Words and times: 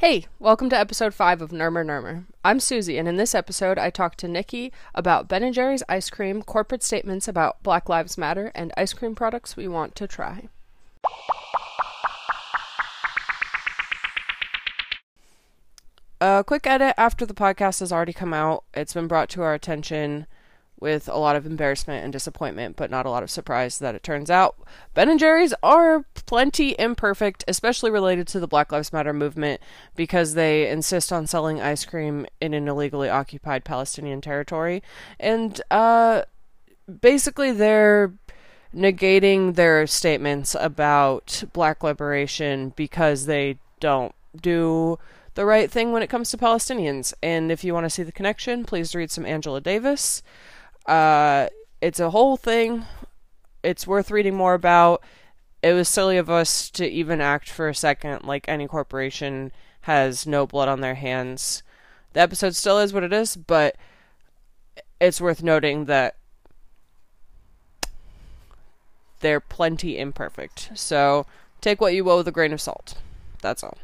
Hey, 0.00 0.26
welcome 0.38 0.70
to 0.70 0.78
episode 0.78 1.12
5 1.12 1.42
of 1.42 1.50
Nurmer 1.50 1.84
Nurmer. 1.84 2.26
I'm 2.44 2.60
Susie, 2.60 2.98
and 2.98 3.08
in 3.08 3.16
this 3.16 3.34
episode, 3.34 3.80
I 3.80 3.90
talked 3.90 4.20
to 4.20 4.28
Nikki 4.28 4.72
about 4.94 5.26
Ben 5.26 5.52
& 5.52 5.52
Jerry's 5.52 5.82
ice 5.88 6.08
cream, 6.08 6.40
corporate 6.40 6.84
statements 6.84 7.26
about 7.26 7.60
Black 7.64 7.88
Lives 7.88 8.16
Matter, 8.16 8.52
and 8.54 8.72
ice 8.76 8.92
cream 8.92 9.16
products 9.16 9.56
we 9.56 9.66
want 9.66 9.96
to 9.96 10.06
try. 10.06 10.46
A 16.20 16.44
quick 16.46 16.64
edit 16.64 16.94
after 16.96 17.26
the 17.26 17.34
podcast 17.34 17.80
has 17.80 17.90
already 17.90 18.12
come 18.12 18.32
out. 18.32 18.62
It's 18.74 18.94
been 18.94 19.08
brought 19.08 19.28
to 19.30 19.42
our 19.42 19.54
attention 19.54 20.28
with 20.80 21.08
a 21.08 21.16
lot 21.16 21.36
of 21.36 21.46
embarrassment 21.46 22.04
and 22.04 22.12
disappointment, 22.12 22.76
but 22.76 22.90
not 22.90 23.06
a 23.06 23.10
lot 23.10 23.22
of 23.22 23.30
surprise 23.30 23.78
that 23.78 23.94
it 23.94 24.02
turns 24.02 24.30
out 24.30 24.56
Ben 24.94 25.08
and 25.08 25.18
Jerry's 25.18 25.54
are 25.62 26.04
plenty 26.26 26.74
imperfect, 26.78 27.44
especially 27.48 27.90
related 27.90 28.26
to 28.28 28.40
the 28.40 28.48
Black 28.48 28.70
Lives 28.72 28.92
Matter 28.92 29.12
movement, 29.12 29.60
because 29.96 30.34
they 30.34 30.68
insist 30.68 31.12
on 31.12 31.26
selling 31.26 31.60
ice 31.60 31.84
cream 31.84 32.26
in 32.40 32.54
an 32.54 32.68
illegally 32.68 33.08
occupied 33.08 33.64
Palestinian 33.64 34.20
territory, 34.20 34.82
and 35.18 35.60
uh, 35.70 36.22
basically 37.00 37.52
they're 37.52 38.14
negating 38.74 39.54
their 39.54 39.86
statements 39.86 40.54
about 40.58 41.44
Black 41.52 41.82
liberation 41.82 42.72
because 42.76 43.26
they 43.26 43.58
don't 43.80 44.14
do 44.40 44.98
the 45.34 45.44
right 45.44 45.70
thing 45.70 45.92
when 45.92 46.02
it 46.02 46.08
comes 46.08 46.30
to 46.30 46.36
Palestinians. 46.36 47.14
And 47.22 47.50
if 47.50 47.64
you 47.64 47.72
want 47.72 47.84
to 47.84 47.90
see 47.90 48.02
the 48.02 48.12
connection, 48.12 48.64
please 48.64 48.94
read 48.94 49.10
some 49.10 49.24
Angela 49.24 49.60
Davis. 49.60 50.22
Uh, 50.88 51.48
it's 51.82 52.00
a 52.00 52.10
whole 52.10 52.36
thing. 52.36 52.86
It's 53.62 53.86
worth 53.86 54.10
reading 54.10 54.34
more 54.34 54.54
about. 54.54 55.02
It 55.62 55.74
was 55.74 55.88
silly 55.88 56.16
of 56.16 56.30
us 56.30 56.70
to 56.70 56.88
even 56.88 57.20
act 57.20 57.50
for 57.50 57.68
a 57.68 57.74
second 57.74 58.24
like 58.24 58.48
any 58.48 58.66
corporation 58.66 59.52
has 59.82 60.26
no 60.26 60.46
blood 60.46 60.68
on 60.68 60.80
their 60.80 60.94
hands. 60.94 61.62
The 62.14 62.20
episode 62.20 62.54
still 62.54 62.78
is 62.78 62.92
what 62.92 63.02
it 63.02 63.12
is, 63.12 63.36
but 63.36 63.76
it's 65.00 65.20
worth 65.20 65.42
noting 65.42 65.84
that 65.84 66.16
they're 69.20 69.40
plenty 69.40 69.98
imperfect. 69.98 70.70
So 70.74 71.26
take 71.60 71.80
what 71.80 71.94
you 71.94 72.04
will 72.04 72.18
with 72.18 72.28
a 72.28 72.32
grain 72.32 72.52
of 72.52 72.60
salt. 72.60 72.94
That's 73.42 73.62
all. 73.62 73.78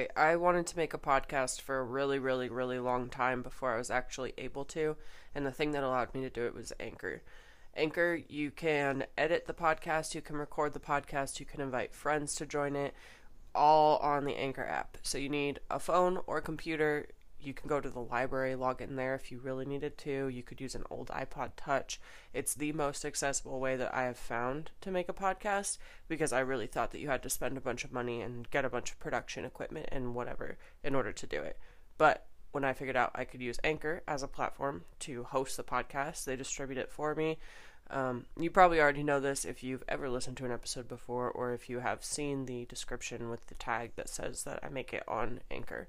Right, 0.00 0.10
I 0.16 0.36
wanted 0.36 0.66
to 0.68 0.78
make 0.78 0.94
a 0.94 0.98
podcast 0.98 1.60
for 1.60 1.78
a 1.78 1.84
really, 1.84 2.18
really, 2.18 2.48
really 2.48 2.78
long 2.78 3.10
time 3.10 3.42
before 3.42 3.74
I 3.74 3.76
was 3.76 3.90
actually 3.90 4.32
able 4.38 4.64
to, 4.64 4.96
and 5.34 5.44
the 5.44 5.52
thing 5.52 5.72
that 5.72 5.82
allowed 5.82 6.14
me 6.14 6.22
to 6.22 6.30
do 6.30 6.46
it 6.46 6.54
was 6.54 6.72
Anchor. 6.80 7.20
Anchor, 7.76 8.18
you 8.26 8.50
can 8.50 9.04
edit 9.18 9.46
the 9.46 9.52
podcast, 9.52 10.14
you 10.14 10.22
can 10.22 10.38
record 10.38 10.72
the 10.72 10.80
podcast, 10.80 11.38
you 11.38 11.44
can 11.44 11.60
invite 11.60 11.94
friends 11.94 12.34
to 12.36 12.46
join 12.46 12.76
it, 12.76 12.94
all 13.54 13.98
on 13.98 14.24
the 14.24 14.36
Anchor 14.36 14.64
app. 14.64 14.96
So 15.02 15.18
you 15.18 15.28
need 15.28 15.60
a 15.70 15.78
phone 15.78 16.20
or 16.26 16.40
computer 16.40 17.08
you 17.42 17.54
can 17.54 17.68
go 17.68 17.80
to 17.80 17.90
the 17.90 18.00
library, 18.00 18.54
log 18.54 18.80
in 18.80 18.96
there 18.96 19.14
if 19.14 19.30
you 19.30 19.38
really 19.38 19.64
needed 19.64 19.98
to. 19.98 20.28
You 20.28 20.42
could 20.42 20.60
use 20.60 20.74
an 20.74 20.84
old 20.90 21.08
iPod 21.08 21.52
Touch. 21.56 22.00
It's 22.32 22.54
the 22.54 22.72
most 22.72 23.04
accessible 23.04 23.60
way 23.60 23.76
that 23.76 23.94
I 23.94 24.04
have 24.04 24.18
found 24.18 24.70
to 24.80 24.90
make 24.90 25.08
a 25.08 25.14
podcast 25.14 25.78
because 26.08 26.32
I 26.32 26.40
really 26.40 26.66
thought 26.66 26.90
that 26.92 27.00
you 27.00 27.08
had 27.08 27.22
to 27.22 27.30
spend 27.30 27.56
a 27.56 27.60
bunch 27.60 27.84
of 27.84 27.92
money 27.92 28.20
and 28.20 28.50
get 28.50 28.64
a 28.64 28.70
bunch 28.70 28.90
of 28.90 29.00
production 29.00 29.44
equipment 29.44 29.88
and 29.92 30.14
whatever 30.14 30.56
in 30.82 30.94
order 30.94 31.12
to 31.12 31.26
do 31.26 31.40
it. 31.40 31.58
But 31.98 32.26
when 32.52 32.64
I 32.64 32.72
figured 32.72 32.96
out 32.96 33.12
I 33.14 33.24
could 33.24 33.40
use 33.40 33.60
Anchor 33.62 34.02
as 34.08 34.22
a 34.22 34.28
platform 34.28 34.84
to 35.00 35.24
host 35.24 35.56
the 35.56 35.64
podcast, 35.64 36.24
they 36.24 36.36
distribute 36.36 36.78
it 36.78 36.90
for 36.90 37.14
me. 37.14 37.38
Um, 37.90 38.26
you 38.38 38.50
probably 38.50 38.80
already 38.80 39.02
know 39.02 39.18
this 39.18 39.44
if 39.44 39.64
you've 39.64 39.82
ever 39.88 40.08
listened 40.08 40.36
to 40.38 40.44
an 40.44 40.52
episode 40.52 40.86
before, 40.86 41.28
or 41.28 41.52
if 41.52 41.68
you 41.68 41.80
have 41.80 42.04
seen 42.04 42.46
the 42.46 42.64
description 42.66 43.30
with 43.30 43.44
the 43.48 43.54
tag 43.54 43.92
that 43.96 44.08
says 44.08 44.44
that 44.44 44.60
I 44.62 44.68
make 44.68 44.92
it 44.92 45.02
on 45.08 45.40
Anchor 45.50 45.88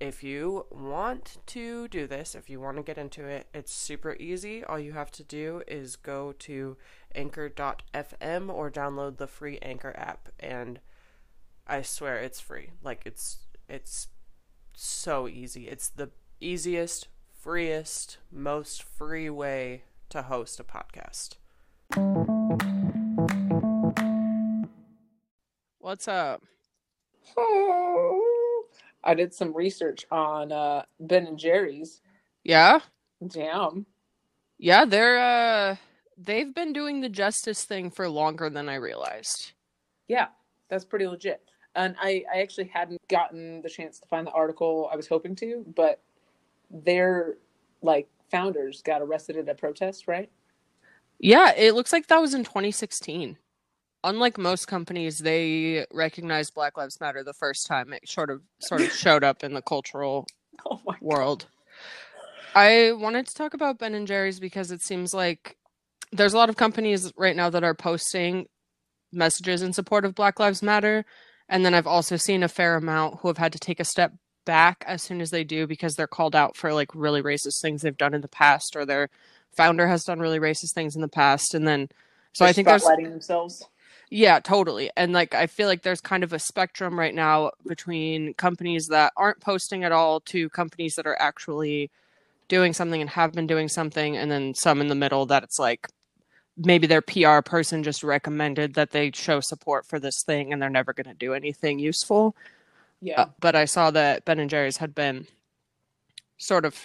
if 0.00 0.22
you 0.22 0.66
want 0.70 1.38
to 1.46 1.88
do 1.88 2.06
this, 2.06 2.34
if 2.34 2.50
you 2.50 2.60
want 2.60 2.76
to 2.76 2.82
get 2.82 2.98
into 2.98 3.24
it, 3.26 3.46
it's 3.54 3.72
super 3.72 4.16
easy. 4.18 4.64
All 4.64 4.78
you 4.78 4.92
have 4.92 5.10
to 5.12 5.22
do 5.22 5.62
is 5.68 5.96
go 5.96 6.32
to 6.40 6.76
anchor.fm 7.14 8.52
or 8.52 8.70
download 8.70 9.18
the 9.18 9.26
free 9.26 9.58
Anchor 9.62 9.94
app 9.96 10.28
and 10.40 10.80
I 11.66 11.82
swear 11.82 12.16
it's 12.18 12.40
free. 12.40 12.70
Like 12.82 13.02
it's 13.06 13.38
it's 13.68 14.08
so 14.76 15.28
easy. 15.28 15.68
It's 15.68 15.88
the 15.88 16.10
easiest, 16.40 17.08
freest, 17.32 18.18
most 18.30 18.82
free 18.82 19.30
way 19.30 19.84
to 20.10 20.22
host 20.22 20.60
a 20.60 20.64
podcast. 20.64 21.36
What's 25.78 26.08
up? 26.08 26.42
I 29.04 29.14
did 29.14 29.34
some 29.34 29.54
research 29.54 30.06
on 30.10 30.50
uh, 30.50 30.82
Ben 30.98 31.26
and 31.26 31.38
Jerry's. 31.38 32.00
Yeah. 32.42 32.80
Damn. 33.26 33.86
Yeah, 34.58 34.84
they're 34.84 35.18
uh 35.18 35.76
they've 36.16 36.54
been 36.54 36.72
doing 36.72 37.00
the 37.00 37.08
justice 37.08 37.64
thing 37.64 37.90
for 37.90 38.08
longer 38.08 38.48
than 38.48 38.68
I 38.68 38.76
realized. 38.76 39.52
Yeah, 40.08 40.28
that's 40.68 40.84
pretty 40.84 41.06
legit. 41.06 41.42
And 41.76 41.96
I, 42.00 42.24
I 42.32 42.40
actually 42.40 42.68
hadn't 42.68 43.00
gotten 43.08 43.60
the 43.62 43.68
chance 43.68 43.98
to 43.98 44.06
find 44.06 44.26
the 44.26 44.30
article 44.30 44.88
I 44.92 44.96
was 44.96 45.08
hoping 45.08 45.34
to, 45.36 45.64
but 45.74 46.00
their 46.70 47.34
like 47.82 48.08
founders 48.30 48.80
got 48.82 49.02
arrested 49.02 49.36
at 49.36 49.48
a 49.48 49.54
protest, 49.54 50.06
right? 50.06 50.30
Yeah, 51.18 51.52
it 51.56 51.74
looks 51.74 51.92
like 51.92 52.06
that 52.08 52.20
was 52.20 52.34
in 52.34 52.44
2016 52.44 53.36
unlike 54.04 54.38
most 54.38 54.68
companies, 54.68 55.18
they 55.18 55.86
recognized 55.92 56.54
Black 56.54 56.76
Lives 56.76 57.00
Matter 57.00 57.24
the 57.24 57.32
first 57.32 57.66
time 57.66 57.92
it 57.92 58.08
sort 58.08 58.30
of 58.30 58.42
sort 58.60 58.82
of 58.82 58.92
showed 58.92 59.24
up 59.24 59.42
in 59.42 59.54
the 59.54 59.62
cultural 59.62 60.26
oh 60.70 60.80
world. 61.00 61.46
I 62.54 62.92
wanted 62.92 63.26
to 63.26 63.34
talk 63.34 63.54
about 63.54 63.78
Ben 63.78 63.94
and 63.94 64.06
Jerry's 64.06 64.38
because 64.38 64.70
it 64.70 64.82
seems 64.82 65.12
like 65.12 65.56
there's 66.12 66.34
a 66.34 66.36
lot 66.36 66.50
of 66.50 66.56
companies 66.56 67.12
right 67.16 67.34
now 67.34 67.50
that 67.50 67.64
are 67.64 67.74
posting 67.74 68.46
messages 69.12 69.62
in 69.62 69.72
support 69.72 70.04
of 70.04 70.14
Black 70.14 70.38
Lives 70.38 70.62
Matter, 70.62 71.04
and 71.48 71.64
then 71.64 71.74
I've 71.74 71.86
also 71.86 72.16
seen 72.16 72.42
a 72.42 72.48
fair 72.48 72.76
amount 72.76 73.20
who 73.20 73.28
have 73.28 73.38
had 73.38 73.52
to 73.52 73.58
take 73.58 73.80
a 73.80 73.84
step 73.84 74.12
back 74.44 74.84
as 74.86 75.02
soon 75.02 75.20
as 75.20 75.30
they 75.30 75.42
do 75.42 75.66
because 75.66 75.94
they're 75.94 76.06
called 76.06 76.36
out 76.36 76.56
for 76.56 76.72
like 76.72 76.94
really 76.94 77.22
racist 77.22 77.62
things 77.62 77.82
they've 77.82 77.96
done 77.96 78.14
in 78.14 78.20
the 78.20 78.28
past 78.28 78.76
or 78.76 78.84
their 78.84 79.08
founder 79.56 79.88
has 79.88 80.04
done 80.04 80.20
really 80.20 80.38
racist 80.38 80.74
things 80.74 80.94
in 80.94 81.00
the 81.00 81.08
past. 81.08 81.54
And 81.54 81.66
then 81.66 81.88
so 82.34 82.44
they're 82.44 82.50
I 82.50 82.52
think 82.52 82.68
there's 82.68 82.82
themselves 82.82 83.64
yeah, 84.14 84.38
totally. 84.38 84.90
And 84.96 85.12
like 85.12 85.34
I 85.34 85.48
feel 85.48 85.66
like 85.66 85.82
there's 85.82 86.00
kind 86.00 86.22
of 86.22 86.32
a 86.32 86.38
spectrum 86.38 86.96
right 86.96 87.12
now 87.12 87.50
between 87.66 88.32
companies 88.34 88.86
that 88.86 89.12
aren't 89.16 89.40
posting 89.40 89.82
at 89.82 89.90
all 89.90 90.20
to 90.20 90.48
companies 90.50 90.94
that 90.94 91.06
are 91.08 91.20
actually 91.20 91.90
doing 92.46 92.72
something 92.72 93.00
and 93.00 93.10
have 93.10 93.32
been 93.32 93.48
doing 93.48 93.66
something 93.66 94.16
and 94.16 94.30
then 94.30 94.54
some 94.54 94.80
in 94.80 94.86
the 94.86 94.94
middle 94.94 95.26
that 95.26 95.42
it's 95.42 95.58
like 95.58 95.88
maybe 96.56 96.86
their 96.86 97.02
PR 97.02 97.40
person 97.40 97.82
just 97.82 98.04
recommended 98.04 98.74
that 98.74 98.92
they 98.92 99.10
show 99.10 99.40
support 99.40 99.84
for 99.84 99.98
this 99.98 100.22
thing 100.22 100.52
and 100.52 100.62
they're 100.62 100.70
never 100.70 100.92
going 100.92 101.08
to 101.08 101.14
do 101.14 101.34
anything 101.34 101.80
useful. 101.80 102.36
Yeah. 103.00 103.22
Uh, 103.22 103.26
but 103.40 103.56
I 103.56 103.64
saw 103.64 103.90
that 103.90 104.24
Ben 104.24 104.38
and 104.38 104.48
Jerry's 104.48 104.76
had 104.76 104.94
been 104.94 105.26
sort 106.38 106.64
of 106.64 106.78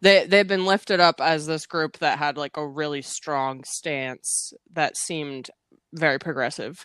they 0.00 0.26
they've 0.26 0.48
been 0.48 0.66
lifted 0.66 0.98
up 0.98 1.20
as 1.20 1.46
this 1.46 1.66
group 1.66 1.98
that 1.98 2.18
had 2.18 2.36
like 2.36 2.56
a 2.56 2.66
really 2.66 3.02
strong 3.02 3.62
stance 3.62 4.52
that 4.72 4.96
seemed 4.96 5.48
very 5.92 6.18
progressive. 6.18 6.84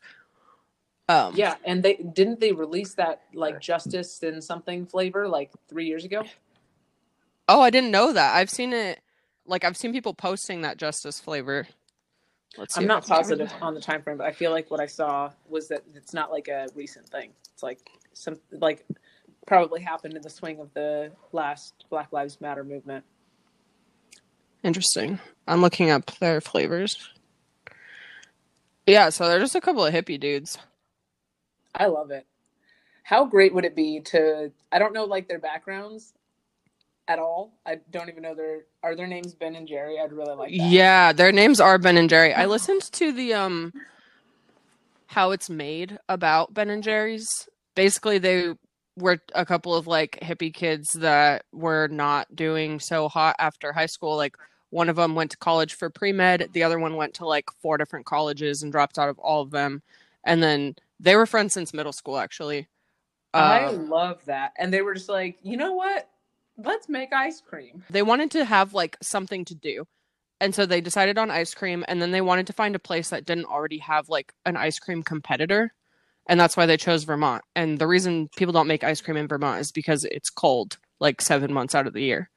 Um, 1.08 1.36
yeah, 1.36 1.56
and 1.64 1.84
they 1.84 1.96
didn't 1.96 2.40
they 2.40 2.52
release 2.52 2.96
that 2.96 3.22
like 3.34 3.62
justice 3.62 4.24
and 4.24 4.44
something 4.44 4.88
flavor 4.88 5.28
like 5.28 5.52
three 5.68 5.86
years 5.86 6.04
ago. 6.04 6.24
Oh, 7.48 7.62
I 7.62 7.70
didn't 7.70 7.92
know 7.92 8.12
that. 8.12 8.36
I've 8.36 8.50
seen 8.50 8.74
it. 8.74 9.00
Like 9.46 9.64
I've 9.64 9.78
seen 9.78 9.94
people 9.94 10.16
posting 10.16 10.62
that 10.62 10.78
justice 10.78 11.20
flavor. 11.20 11.68
Let's 12.58 12.78
I'm 12.78 12.88
not 12.88 13.06
positive 13.06 13.52
on 13.62 13.76
the 13.76 13.82
time 13.82 14.02
frame, 14.02 14.18
but 14.18 14.26
I 14.26 14.32
feel 14.32 14.52
like 14.52 14.72
what 14.72 14.80
I 14.80 14.88
saw 14.88 15.32
was 15.48 15.68
that 15.68 15.84
it's 15.94 16.14
not 16.14 16.32
like 16.32 16.48
a 16.48 16.68
recent 16.74 17.08
thing. 17.08 17.32
It's 17.54 17.62
like 17.62 17.80
some 18.14 18.40
like 18.52 18.86
probably 19.46 19.82
happened 19.82 20.16
in 20.16 20.22
the 20.22 20.30
swing 20.30 20.60
of 20.60 20.74
the 20.74 21.12
last 21.32 21.86
Black 21.90 22.12
Lives 22.12 22.42
Matter 22.42 22.64
movement. 22.64 23.04
Interesting. 24.64 25.20
I'm 25.48 25.62
looking 25.62 25.92
up 25.92 26.18
their 26.18 26.42
flavors. 26.42 27.10
Yeah, 28.88 29.10
so 29.10 29.28
they're 29.28 29.40
just 29.40 29.56
a 29.56 29.62
couple 29.62 29.86
of 29.86 29.94
hippie 29.94 30.20
dudes. 30.20 30.58
I 31.74 31.88
love 31.88 32.12
it. 32.12 32.26
How 33.04 33.26
great 33.26 33.54
would 33.54 33.66
it 33.66 33.76
be 33.76 34.00
to 34.06 34.52
I 34.72 34.80
don't 34.80 34.94
know 34.94 35.06
like 35.06 35.28
their 35.28 35.40
backgrounds 35.40 36.14
at 37.08 37.20
all. 37.20 37.54
I 37.66 37.80
don't 37.92 38.10
even 38.10 38.24
know 38.24 38.36
their 38.36 38.66
are 38.84 38.96
their 38.96 39.08
names 39.08 39.36
Ben 39.36 39.56
and 39.56 39.68
Jerry. 39.68 40.00
I'd 40.00 40.12
really 40.12 40.36
like 40.36 40.50
that. 40.50 40.56
Yeah, 40.56 41.14
their 41.14 41.32
names 41.32 41.60
are 41.60 41.78
Ben 41.78 41.98
and 41.98 42.10
Jerry. 42.10 42.34
I 42.34 42.46
listened 42.48 42.82
to 42.94 43.12
the 43.12 43.34
um 43.34 43.74
how 45.08 45.32
it's 45.32 45.50
made 45.50 46.00
about 46.10 46.54
Ben 46.54 46.70
and 46.70 46.84
Jerry's. 46.84 47.30
Basically 47.76 48.18
they 48.18 48.54
were 48.98 49.20
a 49.34 49.46
couple 49.46 49.76
of 49.76 49.88
like 49.88 50.20
hippie 50.22 50.54
kids 50.54 50.88
that 50.94 51.44
were 51.52 51.88
not 51.90 52.34
doing 52.36 52.80
so 52.80 53.08
hot 53.08 53.36
after 53.40 53.74
high 53.74 53.86
school 53.86 54.16
like 54.16 54.38
One 54.70 54.90
of 54.90 54.96
them 54.96 55.16
went 55.16 55.32
to 55.32 55.38
college 55.38 55.74
for 55.74 55.90
pre 55.90 56.12
med. 56.12 56.50
The 56.54 56.64
other 56.64 56.80
one 56.80 56.96
went 56.96 57.14
to 57.16 57.26
like 57.26 57.50
four 57.62 57.78
different 57.78 58.06
colleges 58.06 58.64
and 58.64 58.72
dropped 58.72 59.00
out 59.00 59.10
of 59.10 59.20
all 59.20 59.42
of 59.42 59.52
them. 59.52 59.82
And 60.24 60.42
then 60.42 60.76
they 61.00 61.16
were 61.16 61.26
friends 61.26 61.54
since 61.54 61.74
middle 61.74 61.94
school, 61.94 62.18
actually. 62.18 62.68
I 63.34 63.66
um, 63.66 63.90
love 63.90 64.24
that. 64.26 64.54
And 64.58 64.74
they 64.74 64.82
were 64.82 64.94
just 64.94 65.10
like, 65.10 65.38
you 65.44 65.58
know 65.58 65.74
what? 65.74 66.10
Let's 66.58 66.88
make 66.88 67.12
ice 67.14 67.42
cream. 67.42 67.84
They 67.90 68.02
wanted 68.02 68.32
to 68.32 68.46
have 68.46 68.74
like 68.74 68.98
something 69.02 69.46
to 69.46 69.56
do. 69.56 69.86
And 70.40 70.56
so 70.56 70.66
they 70.66 70.82
decided 70.82 71.18
on 71.18 71.32
ice 71.32 71.54
cream. 71.54 71.84
And 71.88 72.02
then 72.02 72.12
they 72.12 72.22
wanted 72.22 72.48
to 72.48 72.54
find 72.54 72.76
a 72.76 72.80
place 72.80 73.10
that 73.10 73.26
didn't 73.26 73.46
already 73.46 73.80
have 73.80 74.10
like 74.10 74.34
an 74.46 74.58
ice 74.58 74.80
cream 74.80 75.04
competitor. 75.04 75.74
And 76.28 76.40
that's 76.40 76.58
why 76.58 76.66
they 76.66 76.78
chose 76.78 77.04
Vermont. 77.04 77.44
And 77.56 77.78
the 77.78 77.88
reason 77.88 78.30
people 78.36 78.54
don't 78.54 78.68
make 78.68 78.84
ice 78.84 79.02
cream 79.02 79.18
in 79.18 79.28
Vermont 79.28 79.62
is 79.62 79.72
because 79.72 80.06
it's 80.06 80.30
cold 80.30 80.78
like 81.00 81.22
seven 81.22 81.54
months 81.54 81.76
out 81.76 81.88
of 81.88 81.94
the 81.94 82.02
year. 82.02 82.30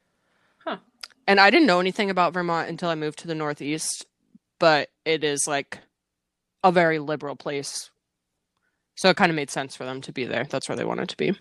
And 1.29 1.39
I 1.39 1.51
didn't 1.51 1.67
know 1.67 1.79
anything 1.79 2.09
about 2.09 2.33
Vermont 2.33 2.69
until 2.69 2.89
I 2.89 2.95
moved 2.95 3.19
to 3.19 3.27
the 3.27 3.35
Northeast, 3.35 4.07
but 4.57 4.89
it 5.05 5.23
is 5.23 5.47
like 5.47 5.77
a 6.63 6.71
very 6.71 6.97
liberal 6.97 7.35
place. 7.35 7.91
So 8.95 9.09
it 9.09 9.15
kind 9.15 9.29
of 9.29 9.35
made 9.35 9.51
sense 9.51 9.75
for 9.75 9.85
them 9.85 10.01
to 10.01 10.11
be 10.11 10.25
there. 10.25 10.47
That's 10.49 10.67
where 10.67 10.75
they 10.75 10.85
wanted 10.85 11.07
to 11.09 11.17
be. 11.17 11.37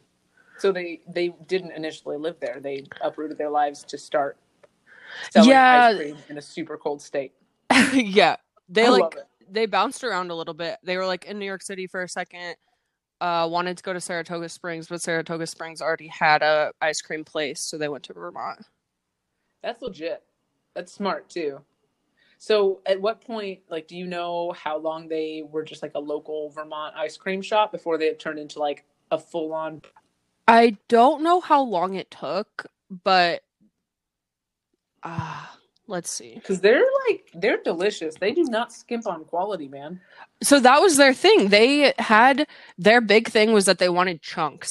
So 0.58 0.72
they 0.72 1.00
they 1.08 1.34
didn't 1.46 1.72
initially 1.72 2.18
live 2.18 2.36
there. 2.38 2.58
They 2.60 2.84
uprooted 3.00 3.38
their 3.38 3.48
lives 3.48 3.82
to 3.84 3.96
start 3.96 4.36
yeah. 5.34 5.86
ice 5.86 5.96
cream 5.96 6.16
in 6.28 6.36
a 6.36 6.42
super 6.42 6.76
cold 6.76 7.00
state. 7.00 7.32
yeah. 7.94 8.36
They 8.68 8.84
I 8.84 8.90
like 8.90 9.16
they 9.50 9.64
bounced 9.64 10.04
around 10.04 10.30
a 10.30 10.34
little 10.34 10.52
bit. 10.52 10.76
They 10.82 10.98
were 10.98 11.06
like 11.06 11.24
in 11.24 11.38
New 11.38 11.46
York 11.46 11.62
City 11.62 11.86
for 11.86 12.02
a 12.02 12.08
second 12.10 12.56
uh, 13.20 13.48
wanted 13.50 13.76
to 13.76 13.82
go 13.82 13.92
to 13.92 14.00
Saratoga 14.00 14.48
Springs, 14.48 14.86
but 14.88 15.02
Saratoga 15.02 15.46
Springs 15.46 15.80
already 15.80 16.08
had 16.08 16.42
a 16.42 16.72
ice 16.80 17.00
cream 17.00 17.24
place, 17.24 17.60
so 17.60 17.78
they 17.78 17.88
went 17.88 18.04
to 18.04 18.12
Vermont. 18.12 18.64
That's 19.62 19.82
legit. 19.82 20.22
That's 20.74 20.92
smart 20.92 21.28
too. 21.28 21.60
So, 22.40 22.80
at 22.86 23.00
what 23.00 23.20
point, 23.20 23.60
like, 23.68 23.88
do 23.88 23.96
you 23.96 24.06
know 24.06 24.52
how 24.52 24.78
long 24.78 25.08
they 25.08 25.42
were 25.48 25.64
just 25.64 25.82
like 25.82 25.92
a 25.96 26.00
local 26.00 26.50
Vermont 26.50 26.94
ice 26.96 27.16
cream 27.16 27.42
shop 27.42 27.72
before 27.72 27.98
they 27.98 28.06
had 28.06 28.20
turned 28.20 28.38
into 28.38 28.60
like 28.60 28.84
a 29.10 29.18
full 29.18 29.52
on? 29.52 29.82
I 30.46 30.76
don't 30.88 31.22
know 31.22 31.40
how 31.40 31.62
long 31.62 31.94
it 31.94 32.10
took, 32.12 32.66
but 32.88 33.42
ah, 35.02 35.52
uh, 35.52 35.58
Let's 35.88 36.12
see. 36.12 36.34
Because 36.34 36.60
they're 36.60 36.84
like 37.08 37.30
they're 37.34 37.62
delicious. 37.62 38.14
They 38.20 38.32
do 38.32 38.44
not 38.44 38.72
skimp 38.72 39.06
on 39.06 39.24
quality, 39.24 39.68
man. 39.68 40.00
So 40.42 40.60
that 40.60 40.82
was 40.82 40.98
their 40.98 41.14
thing. 41.14 41.48
They 41.48 41.94
had 41.98 42.46
their 42.76 43.00
big 43.00 43.28
thing 43.28 43.52
was 43.52 43.64
that 43.64 43.78
they 43.78 43.88
wanted 43.88 44.20
chunks. 44.20 44.70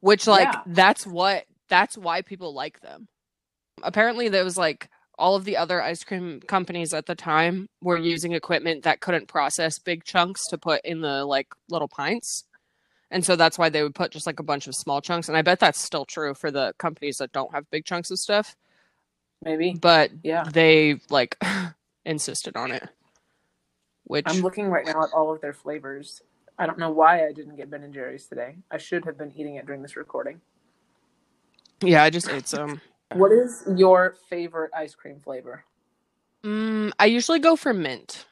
Which 0.00 0.26
like 0.26 0.52
yeah. 0.52 0.60
that's 0.66 1.06
what 1.06 1.46
that's 1.68 1.96
why 1.96 2.20
people 2.20 2.52
like 2.52 2.80
them. 2.80 3.08
Apparently 3.82 4.28
there 4.28 4.44
was 4.44 4.56
like 4.56 4.88
all 5.18 5.34
of 5.34 5.44
the 5.44 5.56
other 5.56 5.82
ice 5.82 6.04
cream 6.04 6.40
companies 6.46 6.94
at 6.94 7.06
the 7.06 7.14
time 7.14 7.68
were 7.82 7.98
using 7.98 8.32
equipment 8.32 8.84
that 8.84 9.00
couldn't 9.00 9.26
process 9.26 9.78
big 9.78 10.04
chunks 10.04 10.46
to 10.48 10.58
put 10.58 10.80
in 10.84 11.00
the 11.00 11.24
like 11.24 11.48
little 11.68 11.88
pints. 11.88 12.44
And 13.10 13.24
so 13.24 13.36
that's 13.36 13.58
why 13.58 13.68
they 13.68 13.82
would 13.82 13.94
put 13.94 14.12
just 14.12 14.26
like 14.26 14.38
a 14.38 14.44
bunch 14.44 14.66
of 14.66 14.74
small 14.74 15.00
chunks. 15.00 15.28
And 15.28 15.36
I 15.36 15.42
bet 15.42 15.60
that's 15.60 15.82
still 15.82 16.04
true 16.04 16.34
for 16.34 16.50
the 16.50 16.74
companies 16.78 17.16
that 17.16 17.32
don't 17.32 17.52
have 17.52 17.70
big 17.70 17.84
chunks 17.84 18.10
of 18.10 18.18
stuff 18.18 18.54
maybe. 19.42 19.76
But 19.80 20.10
yeah, 20.22 20.44
they 20.52 21.00
like 21.10 21.42
insisted 22.04 22.56
on 22.56 22.72
it. 22.72 22.88
Which 24.04 24.24
I'm 24.26 24.40
looking 24.40 24.68
right 24.68 24.86
now 24.86 25.02
at 25.02 25.10
all 25.12 25.32
of 25.32 25.40
their 25.40 25.52
flavors. 25.52 26.22
I 26.58 26.66
don't 26.66 26.78
know 26.78 26.90
why 26.90 27.26
I 27.26 27.32
didn't 27.32 27.56
get 27.56 27.70
Ben 27.70 27.84
and 27.84 27.92
Jerry's 27.92 28.26
today. 28.26 28.56
I 28.70 28.78
should 28.78 29.04
have 29.04 29.18
been 29.18 29.32
eating 29.36 29.56
it 29.56 29.66
during 29.66 29.82
this 29.82 29.96
recording. 29.96 30.40
Yeah, 31.82 32.02
I 32.02 32.10
just 32.10 32.28
ate 32.28 32.48
some. 32.48 32.80
What 33.12 33.32
is 33.32 33.64
your 33.74 34.16
favorite 34.28 34.70
ice 34.76 34.94
cream 34.94 35.20
flavor? 35.20 35.64
Mm, 36.44 36.92
I 36.98 37.06
usually 37.06 37.38
go 37.38 37.56
for 37.56 37.72
mint. 37.72 38.26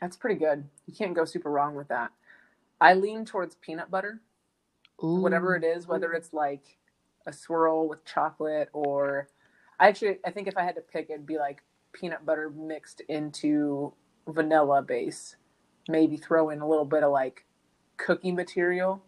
That's 0.00 0.16
pretty 0.16 0.38
good. 0.38 0.64
You 0.86 0.94
can't 0.94 1.14
go 1.14 1.24
super 1.24 1.50
wrong 1.50 1.74
with 1.74 1.88
that. 1.88 2.10
I 2.80 2.94
lean 2.94 3.24
towards 3.24 3.56
peanut 3.56 3.90
butter. 3.90 4.20
Ooh. 5.02 5.20
Whatever 5.20 5.56
it 5.56 5.64
is, 5.64 5.86
whether 5.86 6.12
it's 6.12 6.32
like 6.32 6.78
a 7.26 7.32
swirl 7.32 7.88
with 7.88 8.04
chocolate 8.04 8.70
or 8.72 9.28
I 9.78 9.88
actually 9.88 10.18
I 10.24 10.30
think 10.30 10.48
if 10.48 10.56
I 10.56 10.62
had 10.62 10.74
to 10.76 10.80
pick, 10.80 11.10
it'd 11.10 11.26
be 11.26 11.38
like 11.38 11.62
peanut 11.92 12.24
butter 12.24 12.50
mixed 12.50 13.00
into 13.08 13.92
vanilla 14.26 14.82
base. 14.82 15.36
Maybe 15.88 16.16
throw 16.16 16.50
in 16.50 16.60
a 16.60 16.68
little 16.68 16.84
bit 16.84 17.02
of 17.02 17.12
like 17.12 17.44
cookie 17.96 18.32
material. 18.32 19.02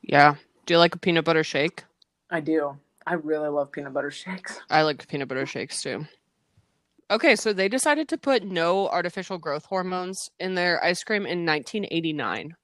Yeah. 0.00 0.36
Do 0.66 0.74
you 0.74 0.78
like 0.78 0.94
a 0.94 0.98
peanut 0.98 1.24
butter 1.24 1.44
shake? 1.44 1.84
I 2.30 2.40
do. 2.40 2.78
I 3.06 3.14
really 3.14 3.48
love 3.48 3.72
peanut 3.72 3.92
butter 3.92 4.10
shakes. 4.10 4.60
I 4.70 4.82
like 4.82 5.06
peanut 5.08 5.28
butter 5.28 5.46
shakes 5.46 5.82
too. 5.82 6.06
Okay, 7.10 7.36
so 7.36 7.52
they 7.52 7.68
decided 7.68 8.08
to 8.08 8.18
put 8.18 8.42
no 8.42 8.88
artificial 8.88 9.36
growth 9.38 9.66
hormones 9.66 10.30
in 10.40 10.54
their 10.54 10.82
ice 10.82 11.04
cream 11.04 11.26
in 11.26 11.44
1989. 11.44 12.56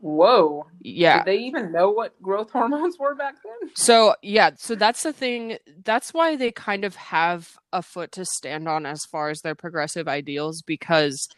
Whoa. 0.00 0.66
Yeah. 0.80 1.18
Did 1.18 1.26
they 1.26 1.38
even 1.44 1.72
know 1.72 1.90
what 1.90 2.20
growth 2.22 2.50
hormones 2.50 2.98
were 2.98 3.14
back 3.14 3.36
then? 3.42 3.70
So, 3.74 4.14
yeah, 4.22 4.50
so 4.56 4.74
that's 4.74 5.02
the 5.02 5.12
thing. 5.12 5.58
That's 5.84 6.14
why 6.14 6.36
they 6.36 6.50
kind 6.50 6.84
of 6.84 6.96
have 6.96 7.58
a 7.72 7.82
foot 7.82 8.12
to 8.12 8.24
stand 8.24 8.66
on 8.68 8.86
as 8.86 9.04
far 9.04 9.28
as 9.28 9.40
their 9.40 9.54
progressive 9.54 10.08
ideals 10.08 10.62
because 10.62 11.28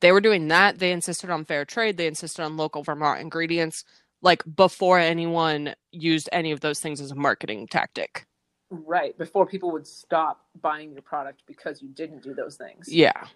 they 0.00 0.12
were 0.12 0.20
doing 0.20 0.48
that. 0.48 0.78
They 0.78 0.92
insisted 0.92 1.30
on 1.30 1.44
fair 1.44 1.64
trade, 1.64 1.96
they 1.96 2.06
insisted 2.06 2.42
on 2.42 2.56
local 2.56 2.82
Vermont 2.82 3.20
ingredients, 3.20 3.84
like 4.22 4.42
before 4.56 4.98
anyone 4.98 5.74
used 5.92 6.28
any 6.32 6.52
of 6.52 6.60
those 6.60 6.80
things 6.80 7.00
as 7.00 7.10
a 7.10 7.14
marketing 7.14 7.66
tactic. 7.68 8.26
Right. 8.70 9.16
Before 9.18 9.46
people 9.46 9.72
would 9.72 9.86
stop 9.86 10.46
buying 10.60 10.92
your 10.92 11.02
product 11.02 11.42
because 11.46 11.82
you 11.82 11.88
didn't 11.88 12.22
do 12.22 12.34
those 12.34 12.56
things. 12.56 12.86
Yeah. 12.88 13.26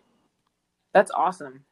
That's 0.93 1.11
awesome. 1.13 1.65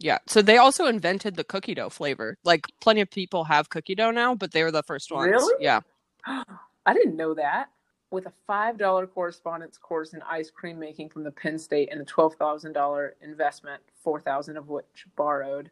Yeah. 0.00 0.18
So 0.26 0.42
they 0.42 0.56
also 0.56 0.86
invented 0.86 1.36
the 1.36 1.44
cookie 1.44 1.74
dough 1.74 1.90
flavor. 1.90 2.36
Like 2.42 2.66
plenty 2.80 3.00
of 3.00 3.10
people 3.10 3.44
have 3.44 3.68
cookie 3.68 3.94
dough 3.94 4.10
now, 4.10 4.34
but 4.34 4.50
they 4.50 4.64
were 4.64 4.72
the 4.72 4.82
first 4.82 5.12
ones. 5.12 5.30
Really? 5.30 5.64
Yeah. 5.64 5.80
I 6.26 6.92
didn't 6.92 7.16
know 7.16 7.34
that. 7.34 7.70
With 8.10 8.26
a 8.26 8.32
$5 8.48 9.10
correspondence 9.10 9.78
course 9.78 10.12
in 10.12 10.22
ice 10.22 10.50
cream 10.50 10.78
making 10.78 11.08
from 11.08 11.24
the 11.24 11.30
Penn 11.30 11.58
State 11.58 11.88
and 11.90 12.00
a 12.00 12.04
$12,000 12.04 13.10
investment, 13.22 13.82
4000 14.02 14.56
of 14.56 14.68
which 14.68 15.06
borrowed, 15.16 15.70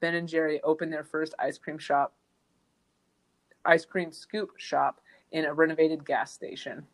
Ben 0.00 0.14
and 0.14 0.28
Jerry 0.28 0.60
opened 0.62 0.92
their 0.92 1.04
first 1.04 1.34
ice 1.38 1.58
cream 1.58 1.78
shop, 1.78 2.14
ice 3.64 3.84
cream 3.84 4.12
scoop 4.12 4.50
shop 4.56 5.00
in 5.32 5.44
a 5.44 5.52
renovated 5.52 6.04
gas 6.04 6.32
station. 6.32 6.86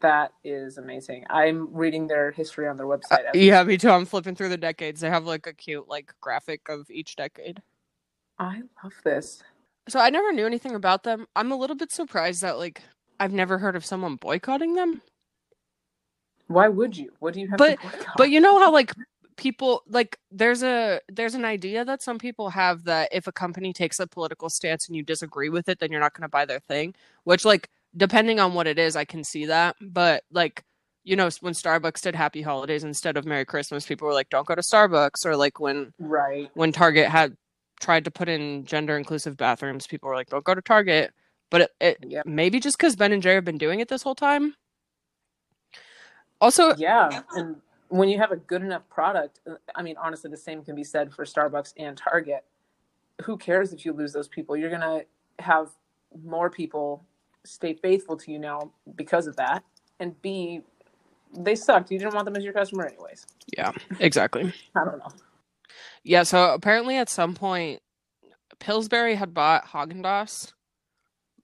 That 0.00 0.32
is 0.44 0.78
amazing. 0.78 1.24
I'm 1.30 1.74
reading 1.74 2.06
their 2.06 2.30
history 2.30 2.68
on 2.68 2.76
their 2.76 2.86
website. 2.86 3.28
Uh, 3.28 3.30
yeah, 3.34 3.62
me 3.62 3.78
too. 3.78 3.90
I'm 3.90 4.04
flipping 4.04 4.34
through 4.34 4.50
the 4.50 4.58
decades. 4.58 5.00
They 5.00 5.08
have 5.08 5.24
like 5.24 5.46
a 5.46 5.54
cute 5.54 5.88
like 5.88 6.12
graphic 6.20 6.68
of 6.68 6.90
each 6.90 7.16
decade. 7.16 7.62
I 8.38 8.62
love 8.84 8.92
this. 9.04 9.42
So 9.88 9.98
I 9.98 10.10
never 10.10 10.32
knew 10.32 10.44
anything 10.44 10.74
about 10.74 11.02
them. 11.02 11.26
I'm 11.34 11.50
a 11.50 11.56
little 11.56 11.76
bit 11.76 11.92
surprised 11.92 12.42
that 12.42 12.58
like 12.58 12.82
I've 13.18 13.32
never 13.32 13.56
heard 13.58 13.76
of 13.76 13.86
someone 13.86 14.16
boycotting 14.16 14.74
them. 14.74 15.00
Why 16.48 16.68
would 16.68 16.96
you? 16.96 17.12
What 17.18 17.34
do 17.34 17.40
you 17.40 17.48
have 17.48 17.58
but, 17.58 17.78
But 18.16 18.30
you 18.30 18.40
know 18.40 18.58
how 18.58 18.72
like 18.72 18.92
people 19.36 19.82
like 19.88 20.18
there's 20.30 20.62
a 20.62 21.00
there's 21.08 21.34
an 21.34 21.44
idea 21.44 21.84
that 21.84 22.02
some 22.02 22.18
people 22.18 22.50
have 22.50 22.84
that 22.84 23.08
if 23.12 23.26
a 23.26 23.32
company 23.32 23.72
takes 23.72 24.00
a 24.00 24.06
political 24.06 24.48
stance 24.48 24.86
and 24.86 24.96
you 24.96 25.02
disagree 25.02 25.48
with 25.48 25.68
it 25.68 25.78
then 25.78 25.90
you're 25.90 26.00
not 26.00 26.14
going 26.14 26.22
to 26.22 26.28
buy 26.28 26.44
their 26.44 26.60
thing, 26.60 26.94
which 27.24 27.44
like 27.44 27.68
depending 27.96 28.38
on 28.38 28.54
what 28.54 28.66
it 28.66 28.78
is, 28.78 28.96
I 28.96 29.04
can 29.04 29.24
see 29.24 29.46
that. 29.46 29.76
But 29.80 30.24
like, 30.30 30.62
you 31.04 31.16
know, 31.16 31.30
when 31.40 31.54
Starbucks 31.54 32.02
did 32.02 32.14
Happy 32.14 32.42
Holidays 32.42 32.84
instead 32.84 33.16
of 33.16 33.24
Merry 33.24 33.44
Christmas, 33.44 33.86
people 33.86 34.06
were 34.08 34.14
like, 34.14 34.28
"Don't 34.28 34.46
go 34.46 34.54
to 34.54 34.60
Starbucks." 34.60 35.24
Or 35.24 35.36
like 35.36 35.60
when 35.60 35.92
right 35.98 36.50
when 36.54 36.72
Target 36.72 37.08
had 37.08 37.36
tried 37.80 38.04
to 38.04 38.10
put 38.10 38.28
in 38.28 38.64
gender 38.64 38.96
inclusive 38.96 39.36
bathrooms, 39.36 39.86
people 39.86 40.08
were 40.08 40.16
like, 40.16 40.28
"Don't 40.28 40.44
go 40.44 40.54
to 40.54 40.62
Target." 40.62 41.12
But 41.50 41.60
it, 41.60 41.70
it 41.80 41.98
yep. 42.08 42.26
maybe 42.26 42.58
just 42.58 42.76
because 42.76 42.96
Ben 42.96 43.12
and 43.12 43.22
Jerry 43.22 43.36
have 43.36 43.44
been 43.44 43.58
doing 43.58 43.80
it 43.80 43.88
this 43.88 44.02
whole 44.02 44.16
time. 44.16 44.54
Also, 46.40 46.74
yeah, 46.76 47.22
and 47.32 47.56
when 47.88 48.08
you 48.08 48.18
have 48.18 48.32
a 48.32 48.36
good 48.36 48.62
enough 48.62 48.88
product, 48.88 49.40
uh, 49.48 49.54
I 49.74 49.82
mean, 49.82 49.96
honestly, 49.96 50.30
the 50.30 50.36
same 50.36 50.62
can 50.62 50.74
be 50.74 50.84
said 50.84 51.12
for 51.12 51.24
Starbucks 51.24 51.74
and 51.76 51.96
Target. 51.96 52.44
Who 53.22 53.36
cares 53.36 53.72
if 53.72 53.84
you 53.84 53.92
lose 53.92 54.12
those 54.12 54.28
people? 54.28 54.56
You're 54.56 54.70
gonna 54.70 55.02
have 55.38 55.70
more 56.24 56.50
people 56.50 57.04
stay 57.44 57.74
faithful 57.74 58.16
to 58.16 58.32
you 58.32 58.38
now 58.38 58.72
because 58.96 59.26
of 59.26 59.36
that. 59.36 59.62
And 60.00 60.20
B, 60.22 60.62
they 61.36 61.54
sucked. 61.54 61.90
You 61.90 61.98
didn't 61.98 62.14
want 62.14 62.24
them 62.24 62.36
as 62.36 62.44
your 62.44 62.52
customer 62.52 62.86
anyways. 62.86 63.26
Yeah, 63.56 63.72
exactly. 64.00 64.52
I 64.74 64.84
don't 64.84 64.98
know. 64.98 65.08
Yeah, 66.02 66.22
so 66.22 66.54
apparently 66.54 66.96
at 66.96 67.08
some 67.08 67.34
point 67.34 67.80
Pillsbury 68.58 69.14
had 69.14 69.34
bought 69.34 69.66
Haagen 69.66 70.02
Dazs. 70.02 70.52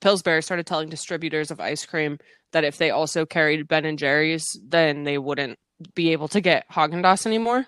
Pillsbury 0.01 0.43
started 0.43 0.67
telling 0.67 0.89
distributors 0.89 1.51
of 1.51 1.61
ice 1.61 1.87
cream 1.87 2.19
that 2.53 2.65
if 2.65 2.77
they 2.77 2.91
also 2.91 3.25
carried 3.25 3.69
Ben 3.69 3.85
and 3.85 3.99
Jerry's, 3.99 4.59
then 4.67 5.05
they 5.05 5.19
wouldn't 5.19 5.59
be 5.95 6.12
able 6.12 6.29
to 6.29 6.41
get 6.41 6.69
Haagen 6.71 7.03
Dazs 7.03 7.27
anymore. 7.27 7.67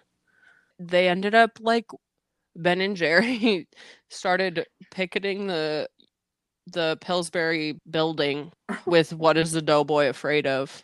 They 0.78 1.08
ended 1.08 1.34
up 1.34 1.52
like 1.60 1.86
Ben 2.56 2.80
and 2.80 2.96
Jerry 2.96 3.68
started 4.10 4.66
picketing 4.90 5.46
the 5.46 5.88
the 6.66 6.98
Pillsbury 7.00 7.80
building 7.90 8.52
with 8.86 9.12
"What 9.12 9.36
is 9.36 9.52
the 9.52 9.62
Doughboy 9.62 10.08
afraid 10.08 10.46
of?" 10.46 10.82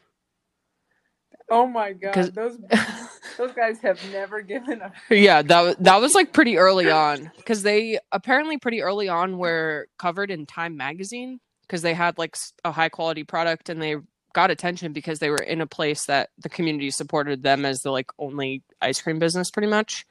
Oh 1.50 1.66
my 1.66 1.92
god, 1.92 2.32
those 2.34 2.58
those 3.38 3.52
guys 3.52 3.80
have 3.82 4.00
never 4.12 4.40
given 4.40 4.82
up. 4.82 4.94
Yeah, 5.10 5.42
that 5.42 5.82
that 5.82 6.00
was 6.00 6.14
like 6.14 6.32
pretty 6.32 6.58
early 6.58 6.90
on 6.90 7.30
because 7.36 7.62
they 7.62 7.98
apparently 8.12 8.58
pretty 8.58 8.82
early 8.82 9.08
on 9.08 9.38
were 9.38 9.88
covered 9.98 10.30
in 10.30 10.46
Time 10.46 10.76
magazine 10.76 11.40
because 11.62 11.82
they 11.82 11.94
had 11.94 12.18
like 12.18 12.36
a 12.64 12.70
high 12.72 12.88
quality 12.88 13.24
product 13.24 13.68
and 13.68 13.82
they 13.82 13.96
got 14.32 14.50
attention 14.50 14.92
because 14.92 15.18
they 15.18 15.30
were 15.30 15.36
in 15.36 15.60
a 15.60 15.66
place 15.66 16.06
that 16.06 16.30
the 16.38 16.48
community 16.48 16.90
supported 16.90 17.42
them 17.42 17.64
as 17.64 17.82
the 17.82 17.90
like 17.90 18.10
only 18.18 18.62
ice 18.80 19.00
cream 19.00 19.18
business 19.18 19.50
pretty 19.50 19.68
much. 19.68 20.06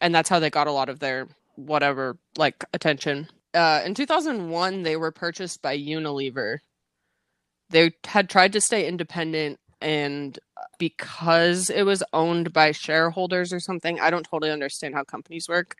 And 0.00 0.14
that's 0.14 0.28
how 0.28 0.38
they 0.38 0.50
got 0.50 0.66
a 0.66 0.72
lot 0.72 0.88
of 0.88 0.98
their 0.98 1.28
whatever 1.56 2.16
like 2.36 2.64
attention. 2.72 3.28
Uh, 3.52 3.82
in 3.84 3.94
2001 3.94 4.82
they 4.82 4.96
were 4.96 5.10
purchased 5.10 5.62
by 5.62 5.76
unilever. 5.76 6.58
They 7.70 7.92
had 8.04 8.28
tried 8.28 8.52
to 8.54 8.60
stay 8.60 8.86
independent 8.86 9.58
and 9.80 10.38
because 10.78 11.70
it 11.70 11.84
was 11.84 12.02
owned 12.12 12.52
by 12.52 12.72
shareholders 12.72 13.52
or 13.52 13.60
something 13.60 13.98
i 14.00 14.10
don't 14.10 14.24
totally 14.24 14.52
understand 14.52 14.94
how 14.94 15.04
companies 15.04 15.48
work 15.48 15.76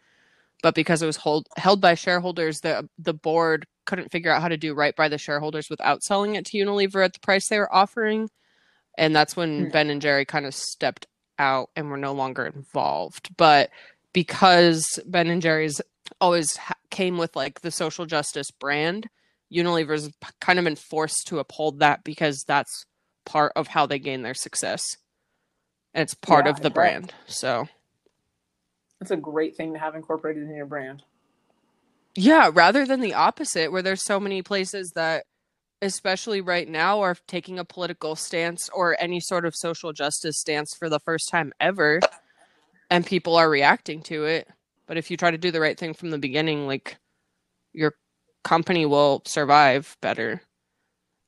but 0.63 0.75
because 0.75 1.03
it 1.03 1.07
was 1.07 1.17
hold, 1.17 1.47
held 1.57 1.81
by 1.81 1.95
shareholders 1.95 2.61
the 2.61 2.89
the 2.99 3.15
board 3.15 3.67
couldn't 3.87 4.13
figure 4.13 4.31
out 4.31 4.43
how 4.43 4.49
to 4.49 4.57
do 4.57 4.75
right 4.75 4.95
by 4.95 5.09
the 5.09 5.19
shareholders 5.19 5.69
without 5.69 6.03
selling 6.03 6.37
it 6.37 6.47
to 6.47 6.59
Unilever 6.59 7.05
at 7.05 7.13
the 7.13 7.21
price 7.21 7.49
they 7.49 7.59
were 7.59 7.75
offering. 7.75 8.31
And 8.97 9.15
that's 9.15 9.37
when 9.37 9.67
mm. 9.67 9.73
Ben 9.73 9.91
and 9.91 10.01
Jerry 10.01 10.25
kind 10.25 10.47
of 10.47 10.55
stepped 10.55 11.07
out 11.39 11.71
and 11.75 11.91
were 11.91 11.97
no 11.97 12.13
longer 12.13 12.47
involved. 12.47 13.35
But 13.37 13.71
because 14.13 14.87
Ben 15.07 15.29
and 15.29 15.43
Jerry's 15.43 15.81
always 16.21 16.57
ha- 16.57 16.75
came 16.91 17.19
with 17.19 17.35
like 17.35 17.63
the 17.63 17.71
social 17.71 18.07
justice 18.07 18.51
brand, 18.51 19.09
Unilever's 19.53 20.11
kind 20.41 20.59
of 20.59 20.65
been 20.65 20.77
forced 20.77 21.27
to 21.29 21.39
uphold 21.39 21.81
that 21.81 22.05
because 22.05 22.45
that's 22.47 22.85
part 23.27 23.53
of 23.57 23.67
how 23.67 23.87
they 23.87 23.99
gain 23.99 24.23
their 24.23 24.35
success. 24.35 24.83
And 25.95 26.03
it's 26.03 26.15
part 26.15 26.47
yeah, 26.47 26.53
of 26.53 26.61
the 26.61 26.71
brand. 26.71 27.13
So 27.27 27.69
it's 29.01 29.11
a 29.11 29.17
great 29.17 29.57
thing 29.57 29.73
to 29.73 29.79
have 29.79 29.95
incorporated 29.95 30.43
in 30.43 30.55
your 30.55 30.67
brand. 30.67 31.03
Yeah, 32.15 32.51
rather 32.53 32.85
than 32.85 33.01
the 33.01 33.15
opposite, 33.15 33.71
where 33.71 33.83
there's 33.83 34.05
so 34.05 34.19
many 34.19 34.43
places 34.43 34.93
that, 34.95 35.25
especially 35.81 36.41
right 36.41 36.69
now, 36.69 37.01
are 37.01 37.17
taking 37.27 37.59
a 37.59 37.65
political 37.65 38.17
stance 38.17 38.69
or 38.73 38.97
any 39.01 39.21
sort 39.21 39.45
of 39.45 39.55
social 39.55 39.93
justice 39.93 40.39
stance 40.39 40.75
for 40.77 40.89
the 40.89 41.01
first 41.01 41.29
time 41.31 41.53
ever, 41.61 42.01
and 42.91 43.07
people 43.07 43.37
are 43.37 43.49
reacting 43.49 44.03
to 44.03 44.25
it. 44.25 44.49
But 44.87 44.97
if 44.97 45.11
you 45.11 45.17
try 45.17 45.31
to 45.31 45.39
do 45.39 45.53
the 45.53 45.61
right 45.61 45.79
thing 45.79 45.95
from 45.95 46.11
the 46.11 46.19
beginning, 46.19 46.67
like 46.67 46.97
your 47.73 47.95
company 48.43 48.85
will 48.87 49.23
survive 49.25 49.97
better. 50.01 50.43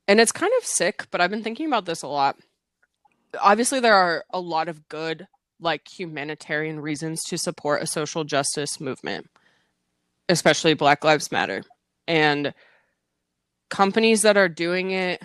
And 0.09 0.21
it's 0.21 0.33
kind 0.33 0.53
of 0.59 0.67
sick, 0.67 1.07
but 1.13 1.21
I've 1.21 1.31
been 1.31 1.45
thinking 1.45 1.69
about 1.69 1.85
this 1.85 2.03
a 2.03 2.09
lot. 2.09 2.37
Obviously, 3.41 3.79
there 3.79 3.95
are 3.95 4.25
a 4.31 4.41
lot 4.41 4.69
of 4.69 4.89
good, 4.89 5.29
like 5.63 5.89
humanitarian 5.89 6.81
reasons 6.81 7.23
to 7.25 7.39
support 7.39 7.83
a 7.83 7.87
social 7.87 8.25
justice 8.25 8.81
movement 8.81 9.29
especially 10.29 10.75
Black 10.75 11.05
Lives 11.05 11.31
Matter. 11.31 11.63
And 12.09 12.55
companies 13.71 14.23
that 14.23 14.37
are 14.37 14.49
doing 14.49 14.91
it 14.91 15.23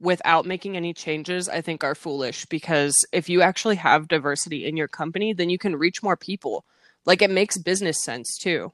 without 0.00 0.46
making 0.46 0.76
any 0.76 0.94
changes, 0.94 1.48
I 1.48 1.60
think 1.60 1.84
are 1.84 1.94
foolish 1.94 2.46
because 2.46 2.94
if 3.12 3.28
you 3.28 3.42
actually 3.42 3.76
have 3.76 4.08
diversity 4.08 4.66
in 4.66 4.76
your 4.76 4.88
company, 4.88 5.32
then 5.32 5.50
you 5.50 5.58
can 5.58 5.76
reach 5.76 6.02
more 6.02 6.16
people. 6.16 6.64
Like 7.04 7.22
it 7.22 7.30
makes 7.30 7.58
business 7.58 8.02
sense 8.02 8.38
too. 8.38 8.72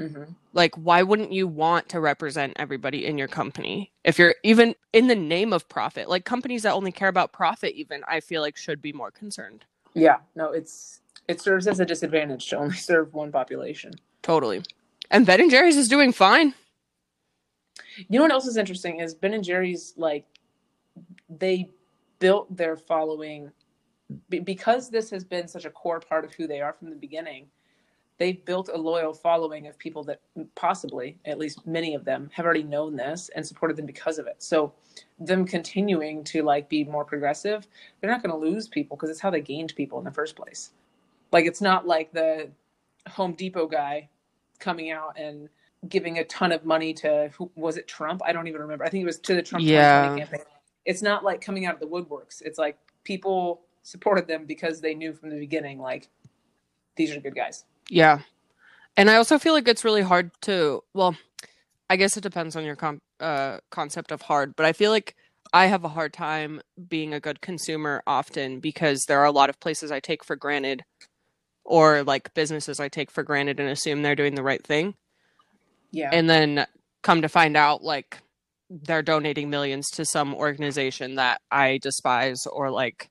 Mm-hmm. 0.00 0.32
Like, 0.54 0.74
why 0.76 1.02
wouldn't 1.02 1.32
you 1.32 1.46
want 1.46 1.90
to 1.90 2.00
represent 2.00 2.54
everybody 2.56 3.04
in 3.04 3.18
your 3.18 3.28
company? 3.28 3.92
If 4.04 4.18
you're 4.18 4.34
even 4.42 4.74
in 4.92 5.06
the 5.06 5.14
name 5.14 5.52
of 5.52 5.68
profit, 5.68 6.08
like 6.08 6.24
companies 6.24 6.62
that 6.62 6.72
only 6.72 6.92
care 6.92 7.08
about 7.08 7.32
profit, 7.32 7.74
even 7.74 8.02
I 8.08 8.20
feel 8.20 8.40
like 8.40 8.56
should 8.56 8.80
be 8.80 8.92
more 8.92 9.10
concerned. 9.10 9.66
Yeah, 9.94 10.18
no, 10.34 10.52
it's 10.52 11.00
it 11.28 11.40
serves 11.40 11.66
as 11.66 11.80
a 11.80 11.86
disadvantage 11.86 12.48
to 12.48 12.56
only 12.56 12.76
serve 12.90 13.14
one 13.14 13.32
population. 13.32 13.92
Totally. 14.22 14.62
And 15.10 15.26
Ben 15.26 15.40
and 15.40 15.50
Jerry's 15.50 15.76
is 15.76 15.88
doing 15.88 16.12
fine. 16.12 16.54
You 17.96 18.18
know 18.18 18.22
what 18.22 18.32
else 18.32 18.46
is 18.46 18.56
interesting 18.56 19.00
is 19.00 19.14
Ben 19.14 19.34
and 19.34 19.44
Jerry's 19.44 19.94
like 19.96 20.26
they 21.28 21.70
built 22.18 22.54
their 22.56 22.76
following 22.76 23.50
because 24.28 24.90
this 24.90 25.10
has 25.10 25.24
been 25.24 25.48
such 25.48 25.64
a 25.64 25.70
core 25.70 26.00
part 26.00 26.24
of 26.24 26.32
who 26.34 26.46
they 26.46 26.60
are 26.60 26.72
from 26.72 26.90
the 26.90 26.96
beginning. 26.96 27.46
They've 28.18 28.44
built 28.44 28.68
a 28.72 28.76
loyal 28.76 29.12
following 29.14 29.66
of 29.66 29.78
people 29.78 30.04
that 30.04 30.20
possibly, 30.54 31.18
at 31.24 31.38
least 31.38 31.66
many 31.66 31.94
of 31.94 32.04
them, 32.04 32.30
have 32.32 32.44
already 32.44 32.62
known 32.62 32.96
this 32.96 33.30
and 33.34 33.46
supported 33.46 33.76
them 33.76 33.86
because 33.86 34.18
of 34.18 34.26
it. 34.26 34.36
So, 34.38 34.72
them 35.18 35.46
continuing 35.46 36.22
to 36.24 36.42
like 36.42 36.68
be 36.68 36.84
more 36.84 37.04
progressive, 37.04 37.66
they're 38.00 38.10
not 38.10 38.22
going 38.22 38.30
to 38.30 38.50
lose 38.50 38.68
people 38.68 38.96
because 38.96 39.10
it's 39.10 39.20
how 39.20 39.30
they 39.30 39.40
gained 39.40 39.74
people 39.74 39.98
in 39.98 40.04
the 40.04 40.10
first 40.10 40.36
place. 40.36 40.70
Like 41.32 41.46
it's 41.46 41.60
not 41.60 41.86
like 41.86 42.12
the 42.12 42.50
Home 43.08 43.32
Depot 43.32 43.66
guy 43.66 44.08
coming 44.58 44.90
out 44.90 45.18
and 45.18 45.48
giving 45.88 46.18
a 46.18 46.24
ton 46.24 46.52
of 46.52 46.64
money 46.64 46.94
to 46.94 47.30
who 47.36 47.50
was 47.56 47.76
it 47.76 47.88
Trump? 47.88 48.22
I 48.24 48.32
don't 48.32 48.46
even 48.46 48.60
remember. 48.60 48.84
I 48.84 48.88
think 48.88 49.02
it 49.02 49.06
was 49.06 49.18
to 49.20 49.34
the 49.34 49.42
Trump 49.42 49.64
yeah. 49.64 50.16
campaign. 50.16 50.40
It's 50.84 51.02
not 51.02 51.24
like 51.24 51.40
coming 51.40 51.66
out 51.66 51.74
of 51.74 51.80
the 51.80 51.86
woodworks. 51.86 52.42
It's 52.42 52.58
like 52.58 52.78
people 53.04 53.62
supported 53.82 54.28
them 54.28 54.46
because 54.46 54.80
they 54.80 54.94
knew 54.94 55.12
from 55.12 55.30
the 55.30 55.38
beginning 55.38 55.80
like 55.80 56.08
these 56.96 57.14
are 57.14 57.20
good 57.20 57.34
guys. 57.34 57.64
Yeah. 57.88 58.20
And 58.96 59.10
I 59.10 59.16
also 59.16 59.38
feel 59.38 59.54
like 59.54 59.68
it's 59.68 59.84
really 59.84 60.02
hard 60.02 60.30
to 60.42 60.82
well, 60.94 61.16
I 61.88 61.96
guess 61.96 62.16
it 62.16 62.22
depends 62.22 62.56
on 62.56 62.64
your 62.64 62.76
com- 62.76 63.02
uh, 63.20 63.58
concept 63.70 64.12
of 64.12 64.22
hard, 64.22 64.56
but 64.56 64.66
I 64.66 64.72
feel 64.72 64.90
like 64.90 65.14
I 65.52 65.66
have 65.66 65.84
a 65.84 65.88
hard 65.88 66.12
time 66.12 66.62
being 66.88 67.12
a 67.12 67.20
good 67.20 67.40
consumer 67.40 68.02
often 68.06 68.60
because 68.60 69.04
there 69.06 69.20
are 69.20 69.26
a 69.26 69.32
lot 69.32 69.50
of 69.50 69.60
places 69.60 69.90
I 69.92 70.00
take 70.00 70.24
for 70.24 70.36
granted 70.36 70.82
or 71.64 72.02
like 72.02 72.32
businesses 72.34 72.80
I 72.80 72.88
take 72.88 73.10
for 73.10 73.22
granted 73.22 73.60
and 73.60 73.68
assume 73.68 74.02
they're 74.02 74.16
doing 74.16 74.34
the 74.34 74.42
right 74.42 74.64
thing. 74.64 74.94
Yeah. 75.90 76.10
And 76.12 76.28
then 76.28 76.66
come 77.02 77.22
to 77.22 77.28
find 77.28 77.56
out 77.56 77.82
like 77.82 78.18
they're 78.70 79.02
donating 79.02 79.50
millions 79.50 79.90
to 79.90 80.04
some 80.06 80.34
organization 80.34 81.16
that 81.16 81.40
I 81.50 81.78
despise 81.82 82.46
or 82.46 82.70
like 82.70 83.10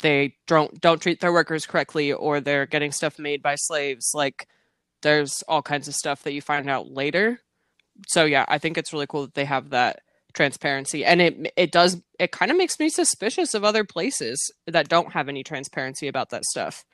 they 0.00 0.34
don't 0.46 0.80
don't 0.80 1.00
treat 1.00 1.20
their 1.20 1.32
workers 1.32 1.66
correctly 1.66 2.12
or 2.12 2.40
they're 2.40 2.66
getting 2.66 2.92
stuff 2.92 3.18
made 3.18 3.42
by 3.42 3.54
slaves 3.54 4.12
like 4.14 4.46
there's 5.02 5.42
all 5.48 5.62
kinds 5.62 5.88
of 5.88 5.94
stuff 5.94 6.22
that 6.22 6.32
you 6.32 6.40
find 6.42 6.68
out 6.68 6.90
later. 6.90 7.40
So 8.08 8.24
yeah, 8.24 8.44
I 8.48 8.58
think 8.58 8.76
it's 8.76 8.92
really 8.92 9.06
cool 9.06 9.22
that 9.22 9.34
they 9.34 9.44
have 9.44 9.70
that 9.70 10.00
transparency 10.34 11.04
and 11.04 11.22
it 11.22 11.52
it 11.56 11.72
does 11.72 12.00
it 12.18 12.30
kind 12.30 12.50
of 12.50 12.56
makes 12.58 12.78
me 12.78 12.88
suspicious 12.90 13.54
of 13.54 13.64
other 13.64 13.84
places 13.84 14.52
that 14.66 14.88
don't 14.88 15.12
have 15.12 15.28
any 15.28 15.42
transparency 15.42 16.08
about 16.08 16.30
that 16.30 16.44
stuff. 16.44 16.84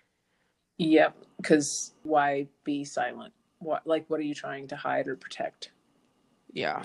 Yep. 0.78 1.16
Because 1.38 1.92
why 2.02 2.46
be 2.64 2.84
silent? 2.84 3.32
What 3.58 3.86
like 3.86 4.04
what 4.08 4.20
are 4.20 4.24
you 4.24 4.34
trying 4.34 4.68
to 4.68 4.76
hide 4.76 5.08
or 5.08 5.16
protect? 5.16 5.70
Yeah. 6.52 6.84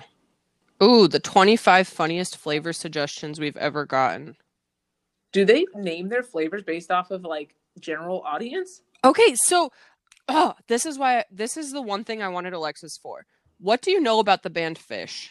Ooh, 0.81 1.07
the 1.07 1.19
25 1.19 1.87
funniest 1.87 2.37
flavor 2.37 2.71
suggestions 2.71 3.39
we've 3.39 3.57
ever 3.57 3.85
gotten. 3.85 4.37
Do 5.31 5.45
they 5.45 5.65
name 5.75 6.09
their 6.09 6.23
flavors 6.23 6.63
based 6.63 6.91
off 6.91 7.11
of 7.11 7.23
like 7.23 7.55
general 7.79 8.21
audience? 8.21 8.81
Okay, 9.03 9.35
so 9.35 9.71
oh, 10.27 10.53
this 10.67 10.85
is 10.85 10.97
why 10.97 11.25
this 11.31 11.57
is 11.57 11.71
the 11.71 11.81
one 11.81 12.03
thing 12.03 12.21
I 12.21 12.29
wanted 12.29 12.53
Alexis 12.53 12.97
for. 12.97 13.25
What 13.59 13.81
do 13.81 13.91
you 13.91 13.99
know 13.99 14.19
about 14.19 14.43
the 14.43 14.49
band 14.49 14.77
Phish? 14.79 15.29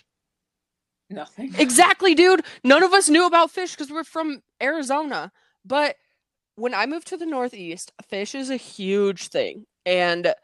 Nothing. 1.08 1.54
Exactly, 1.58 2.14
dude. 2.14 2.44
None 2.64 2.82
of 2.82 2.92
us 2.92 3.08
knew 3.08 3.26
about 3.26 3.52
Phish 3.52 3.72
because 3.72 3.90
we're 3.90 4.04
from 4.04 4.42
Arizona. 4.60 5.30
But 5.64 5.96
when 6.56 6.74
I 6.74 6.86
moved 6.86 7.06
to 7.08 7.16
the 7.16 7.26
Northeast, 7.26 7.92
Phish 8.10 8.34
is 8.34 8.50
a 8.50 8.56
huge 8.56 9.28
thing. 9.28 9.66
And 9.84 10.34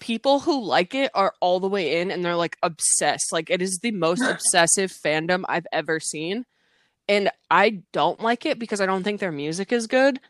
people 0.00 0.40
who 0.40 0.64
like 0.64 0.94
it 0.94 1.10
are 1.14 1.34
all 1.40 1.60
the 1.60 1.68
way 1.68 2.00
in 2.00 2.10
and 2.10 2.24
they're 2.24 2.36
like 2.36 2.56
obsessed. 2.62 3.32
Like 3.32 3.50
it 3.50 3.60
is 3.60 3.78
the 3.78 3.90
most 3.90 4.22
obsessive 4.30 4.92
fandom 4.92 5.44
I've 5.48 5.66
ever 5.72 6.00
seen. 6.00 6.44
And 7.08 7.30
I 7.50 7.82
don't 7.92 8.20
like 8.20 8.44
it 8.44 8.58
because 8.58 8.80
I 8.80 8.86
don't 8.86 9.02
think 9.02 9.20
their 9.20 9.32
music 9.32 9.72
is 9.72 9.86
good. 9.86 10.20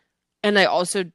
And 0.42 0.58
I 0.58 0.66
also, 0.66 1.06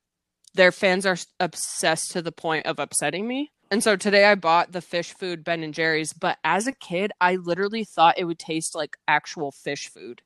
their 0.53 0.71
fans 0.71 1.05
are 1.05 1.17
obsessed 1.39 2.11
to 2.11 2.21
the 2.21 2.31
point 2.31 2.65
of 2.65 2.79
upsetting 2.79 3.27
me. 3.27 3.51
And 3.71 3.83
so 3.83 3.95
today 3.95 4.25
I 4.25 4.35
bought 4.35 4.71
the 4.71 4.81
Phish 4.81 5.17
food 5.17 5.43
Ben 5.43 5.63
and 5.63 5.73
Jerry's, 5.73 6.13
but 6.13 6.37
as 6.43 6.67
a 6.67 6.73
kid, 6.73 7.11
I 7.19 7.37
literally 7.37 7.85
thought 7.85 8.19
it 8.19 8.25
would 8.25 8.37
taste 8.37 8.75
like 8.75 8.97
actual 9.07 9.51
fish 9.51 9.89
food, 9.89 10.21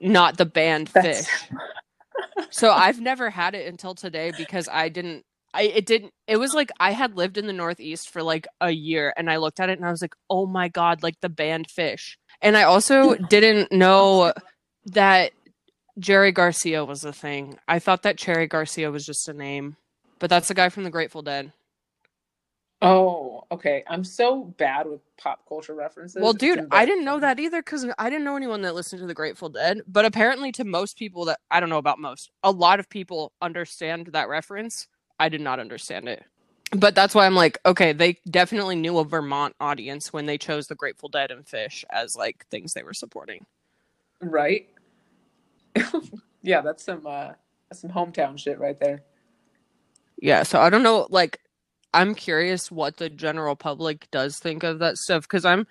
not 0.00 0.36
the 0.36 0.44
band 0.44 0.88
That's... 0.88 1.28
Phish 1.28 1.56
so 2.50 2.70
I've 2.70 3.00
never 3.00 3.30
had 3.30 3.54
it 3.54 3.66
until 3.66 3.94
today 3.94 4.32
because 4.36 4.68
I 4.70 4.88
didn't 4.88 5.24
I 5.54 5.62
it 5.62 5.86
didn't 5.86 6.12
it 6.26 6.36
was 6.38 6.54
like 6.54 6.70
I 6.78 6.92
had 6.92 7.16
lived 7.16 7.38
in 7.38 7.46
the 7.46 7.52
Northeast 7.52 8.10
for 8.10 8.22
like 8.22 8.46
a 8.60 8.70
year 8.70 9.12
and 9.16 9.30
I 9.30 9.36
looked 9.38 9.60
at 9.60 9.68
it 9.68 9.78
and 9.78 9.86
I 9.86 9.90
was 9.90 10.02
like, 10.02 10.14
"Oh 10.28 10.46
my 10.46 10.68
god, 10.68 11.02
like 11.02 11.20
the 11.20 11.28
band 11.28 11.68
Phish." 11.68 12.16
And 12.42 12.56
I 12.56 12.64
also 12.64 13.14
didn't 13.14 13.72
know 13.72 14.32
that 14.86 15.32
Jerry 15.98 16.32
Garcia 16.32 16.84
was 16.84 17.04
a 17.04 17.12
thing. 17.12 17.58
I 17.66 17.78
thought 17.78 18.02
that 18.02 18.18
Cherry 18.18 18.46
Garcia 18.46 18.90
was 18.90 19.06
just 19.06 19.28
a 19.28 19.32
name. 19.32 19.76
But 20.18 20.30
that's 20.30 20.48
the 20.48 20.54
guy 20.54 20.68
from 20.68 20.84
the 20.84 20.90
Grateful 20.90 21.22
Dead. 21.22 21.52
Oh, 22.82 23.44
okay. 23.50 23.84
I'm 23.88 24.04
so 24.04 24.44
bad 24.44 24.86
with 24.86 25.00
pop 25.16 25.40
culture 25.48 25.74
references. 25.74 26.22
Well, 26.22 26.34
dude, 26.34 26.66
I 26.70 26.84
didn't 26.84 27.04
know 27.04 27.18
that 27.20 27.40
either 27.40 27.62
because 27.62 27.86
I 27.98 28.10
didn't 28.10 28.24
know 28.24 28.36
anyone 28.36 28.62
that 28.62 28.74
listened 28.74 29.00
to 29.00 29.06
the 29.06 29.14
Grateful 29.14 29.48
Dead. 29.48 29.80
But 29.86 30.04
apparently, 30.04 30.52
to 30.52 30.64
most 30.64 30.98
people 30.98 31.24
that 31.26 31.40
I 31.50 31.60
don't 31.60 31.70
know 31.70 31.78
about 31.78 31.98
most, 31.98 32.30
a 32.42 32.50
lot 32.50 32.80
of 32.80 32.88
people 32.88 33.32
understand 33.40 34.08
that 34.08 34.28
reference. 34.28 34.88
I 35.18 35.30
did 35.30 35.40
not 35.40 35.58
understand 35.58 36.08
it. 36.08 36.24
But 36.72 36.94
that's 36.94 37.14
why 37.14 37.26
I'm 37.26 37.34
like, 37.34 37.58
okay, 37.64 37.92
they 37.92 38.18
definitely 38.28 38.76
knew 38.76 38.98
a 38.98 39.04
Vermont 39.04 39.54
audience 39.60 40.12
when 40.12 40.26
they 40.26 40.36
chose 40.36 40.66
the 40.66 40.74
Grateful 40.74 41.08
Dead 41.08 41.30
and 41.30 41.44
Phish 41.44 41.84
as 41.90 42.16
like 42.16 42.44
things 42.50 42.72
they 42.72 42.82
were 42.82 42.94
supporting. 42.94 43.46
Right. 44.20 44.68
yeah, 46.42 46.62
that's 46.62 46.84
some 46.84 47.06
uh 47.06 47.32
that's 47.68 47.80
some 47.80 47.90
hometown 47.90 48.38
shit 48.38 48.58
right 48.58 48.78
there. 48.80 49.04
Yeah, 50.20 50.42
so 50.42 50.60
I 50.60 50.70
don't 50.70 50.82
know 50.82 51.06
like 51.10 51.40
I'm 51.96 52.14
curious 52.14 52.70
what 52.70 52.98
the 52.98 53.08
general 53.08 53.56
public 53.56 54.10
does 54.10 54.38
think 54.38 54.62
of 54.62 54.80
that 54.80 54.98
stuff 54.98 55.22
because 55.22 55.44
I'm. 55.44 55.66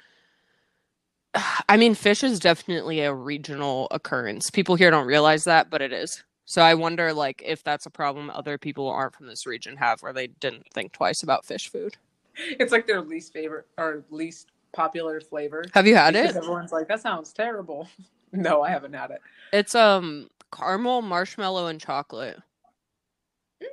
I 1.70 1.78
mean, 1.78 1.94
Phish 1.94 2.24
is 2.24 2.40
definitely 2.40 3.02
a 3.02 3.14
regional 3.14 3.88
occurrence. 3.92 4.50
People 4.50 4.75
here 4.75 4.90
don't 4.90 5.06
realize 5.06 5.44
that, 5.44 5.70
but 5.70 5.82
it 5.84 5.94
is. 5.94 6.24
So 6.46 6.62
I 6.62 6.75
wonder, 6.75 7.12
like, 7.12 7.42
if 7.44 7.64
that's 7.64 7.86
a 7.86 7.90
problem 7.90 8.30
other 8.30 8.58
people 8.58 8.88
aren't 8.88 9.16
from 9.16 9.28
this 9.28 9.46
region 9.48 9.78
have, 9.78 10.02
where 10.02 10.14
they 10.14 10.28
didn't 10.28 10.68
think 10.74 10.92
twice 10.92 11.24
about 11.24 11.46
Phish 11.46 11.70
food. 11.70 11.98
It's 12.38 12.72
like 12.72 12.86
their 12.86 13.02
least 13.02 13.34
favorite 13.34 13.66
or 13.78 14.04
least 14.10 14.52
popular 14.74 15.20
flavor. 15.22 15.64
Have 15.74 15.88
you 15.88 15.96
had 15.96 16.16
it? 16.16 16.36
Everyone's 16.36 16.72
like, 16.72 16.88
that 16.88 17.02
sounds 17.02 17.34
terrible. 17.34 17.88
no, 18.32 18.62
I 18.62 18.70
haven't 18.70 18.94
had 18.94 19.12
it. 19.12 19.22
It's 19.54 19.74
um 19.74 20.30
caramel, 20.52 21.02
marshmallow, 21.02 21.68
and 21.68 21.80
chocolate. 21.80 22.40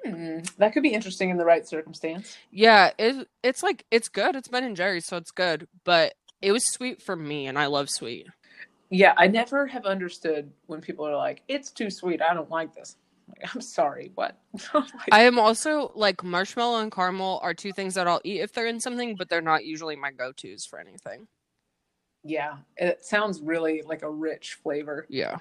Mm, 0.06 0.48
that 0.56 0.72
could 0.72 0.82
be 0.82 0.94
interesting 0.94 1.30
in 1.30 1.36
the 1.36 1.44
right 1.44 1.66
circumstance. 1.66 2.36
Yeah, 2.50 2.90
it, 2.98 3.28
it's 3.42 3.62
like 3.62 3.84
it's 3.90 4.08
good. 4.08 4.36
It's 4.36 4.48
Ben 4.48 4.64
and 4.64 4.76
Jerry's, 4.76 5.06
so 5.06 5.16
it's 5.16 5.32
good. 5.32 5.66
But 5.84 6.14
it 6.40 6.52
was 6.52 6.64
sweet 6.72 7.02
for 7.02 7.16
me, 7.16 7.46
and 7.46 7.58
I 7.58 7.66
love 7.66 7.90
sweet. 7.90 8.28
Yeah, 8.92 9.14
I 9.16 9.26
never 9.26 9.66
have 9.66 9.86
understood 9.86 10.52
when 10.66 10.82
people 10.82 11.08
are 11.08 11.16
like, 11.16 11.42
"It's 11.48 11.70
too 11.70 11.88
sweet. 11.88 12.20
I 12.20 12.34
don't 12.34 12.50
like 12.50 12.74
this." 12.74 12.96
I'm 13.54 13.62
sorry, 13.62 14.12
what? 14.14 14.38
like, 14.74 14.90
I 15.10 15.22
am 15.22 15.38
also 15.38 15.90
like 15.94 16.22
marshmallow 16.22 16.80
and 16.80 16.92
caramel 16.92 17.40
are 17.42 17.54
two 17.54 17.72
things 17.72 17.94
that 17.94 18.06
I'll 18.06 18.20
eat 18.22 18.40
if 18.42 18.52
they're 18.52 18.66
in 18.66 18.80
something, 18.80 19.16
but 19.16 19.30
they're 19.30 19.40
not 19.40 19.64
usually 19.64 19.96
my 19.96 20.10
go-tos 20.12 20.66
for 20.66 20.78
anything. 20.78 21.26
Yeah, 22.22 22.58
it 22.76 23.02
sounds 23.02 23.40
really 23.40 23.80
like 23.80 24.02
a 24.02 24.10
rich 24.10 24.58
flavor. 24.62 25.06
Yeah. 25.08 25.38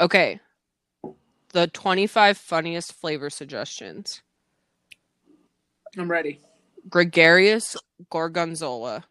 Okay, 0.00 0.40
the 1.50 1.66
25 1.66 2.38
funniest 2.38 2.94
flavor 2.94 3.28
suggestions. 3.28 4.22
I'm 5.98 6.10
ready. 6.10 6.40
Gregarious 6.88 7.76
gorgonzola. 8.10 9.04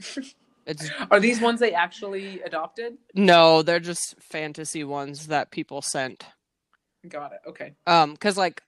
It's 0.66 0.90
Are 1.10 1.20
these 1.20 1.40
ones 1.40 1.60
they 1.60 1.72
actually 1.72 2.40
adopted? 2.42 2.98
No, 3.14 3.62
they're 3.62 3.80
just 3.80 4.16
fantasy 4.20 4.84
ones 4.84 5.28
that 5.28 5.50
people 5.50 5.82
sent. 5.82 6.24
Got 7.08 7.32
it. 7.32 7.40
Okay. 7.46 7.74
Um 7.86 8.16
cuz 8.16 8.36
like 8.36 8.62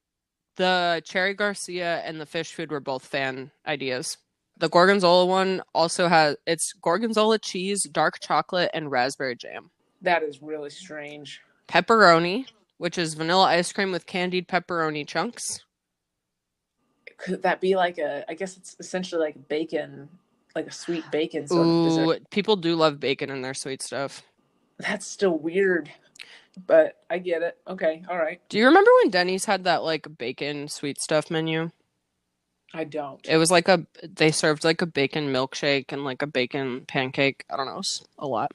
the 0.57 1.03
cherry 1.05 1.35
garcia 1.35 2.03
and 2.05 2.21
the 2.21 2.27
Phish 2.27 2.53
food 2.53 2.71
were 2.71 2.81
both 2.81 3.05
fan 3.05 3.51
ideas. 3.67 4.19
The 4.57 4.69
gorgonzola 4.69 5.27
one 5.27 5.63
also 5.75 6.09
has 6.09 6.37
it's 6.47 6.73
gorgonzola 6.73 7.39
cheese, 7.39 7.83
dark 7.85 8.21
chocolate 8.21 8.71
and 8.75 8.91
raspberry 8.91 9.37
jam. 9.37 9.71
That 10.03 10.23
is 10.23 10.43
really 10.43 10.71
strange. 10.71 11.41
Pepperoni 11.69 12.47
which 12.79 12.97
is 12.97 13.15
vanilla 13.15 13.45
ice 13.45 13.73
cream 13.73 13.93
with 13.93 14.07
candied 14.07 14.49
pepperoni 14.49 15.07
chunks. 15.07 15.65
Could 17.19 17.43
that 17.43 17.61
be 17.61 17.77
like 17.77 17.99
a? 17.99 18.25
I 18.29 18.35
guess 18.35 18.57
it's 18.57 18.77
essentially 18.79 19.21
like 19.21 19.49
bacon, 19.49 20.09
like 20.55 20.67
a 20.67 20.73
sweet 20.73 21.05
bacon 21.11 21.47
sort 21.47 21.67
Ooh, 21.67 21.85
of 21.85 21.89
dessert. 21.89 22.31
People 22.31 22.57
do 22.57 22.75
love 22.75 23.01
bacon 23.01 23.31
in 23.31 23.43
their 23.43 23.55
sweet 23.55 23.83
stuff. 23.83 24.23
That's 24.79 25.07
still 25.07 25.37
weird, 25.37 25.91
but 26.67 26.97
I 27.11 27.19
get 27.19 27.43
it. 27.43 27.59
Okay, 27.67 28.05
all 28.09 28.19
right. 28.19 28.41
Do 28.49 28.59
you 28.59 28.67
remember 28.67 28.91
when 29.03 29.11
Denny's 29.11 29.45
had 29.45 29.65
that 29.65 29.83
like 29.83 30.07
bacon 30.19 30.69
sweet 30.69 31.01
stuff 31.01 31.31
menu? 31.31 31.71
I 32.75 32.85
don't. 32.85 33.27
It 33.27 33.39
was 33.39 33.51
like 33.51 33.69
a 33.69 33.87
they 34.03 34.31
served 34.31 34.65
like 34.65 34.83
a 34.83 34.87
bacon 34.87 35.33
milkshake 35.33 35.87
and 35.93 36.05
like 36.05 36.23
a 36.23 36.27
bacon 36.27 36.85
pancake. 36.87 37.45
I 37.51 37.57
don't 37.57 37.67
know, 37.67 37.83
a 38.19 38.27
lot. 38.27 38.53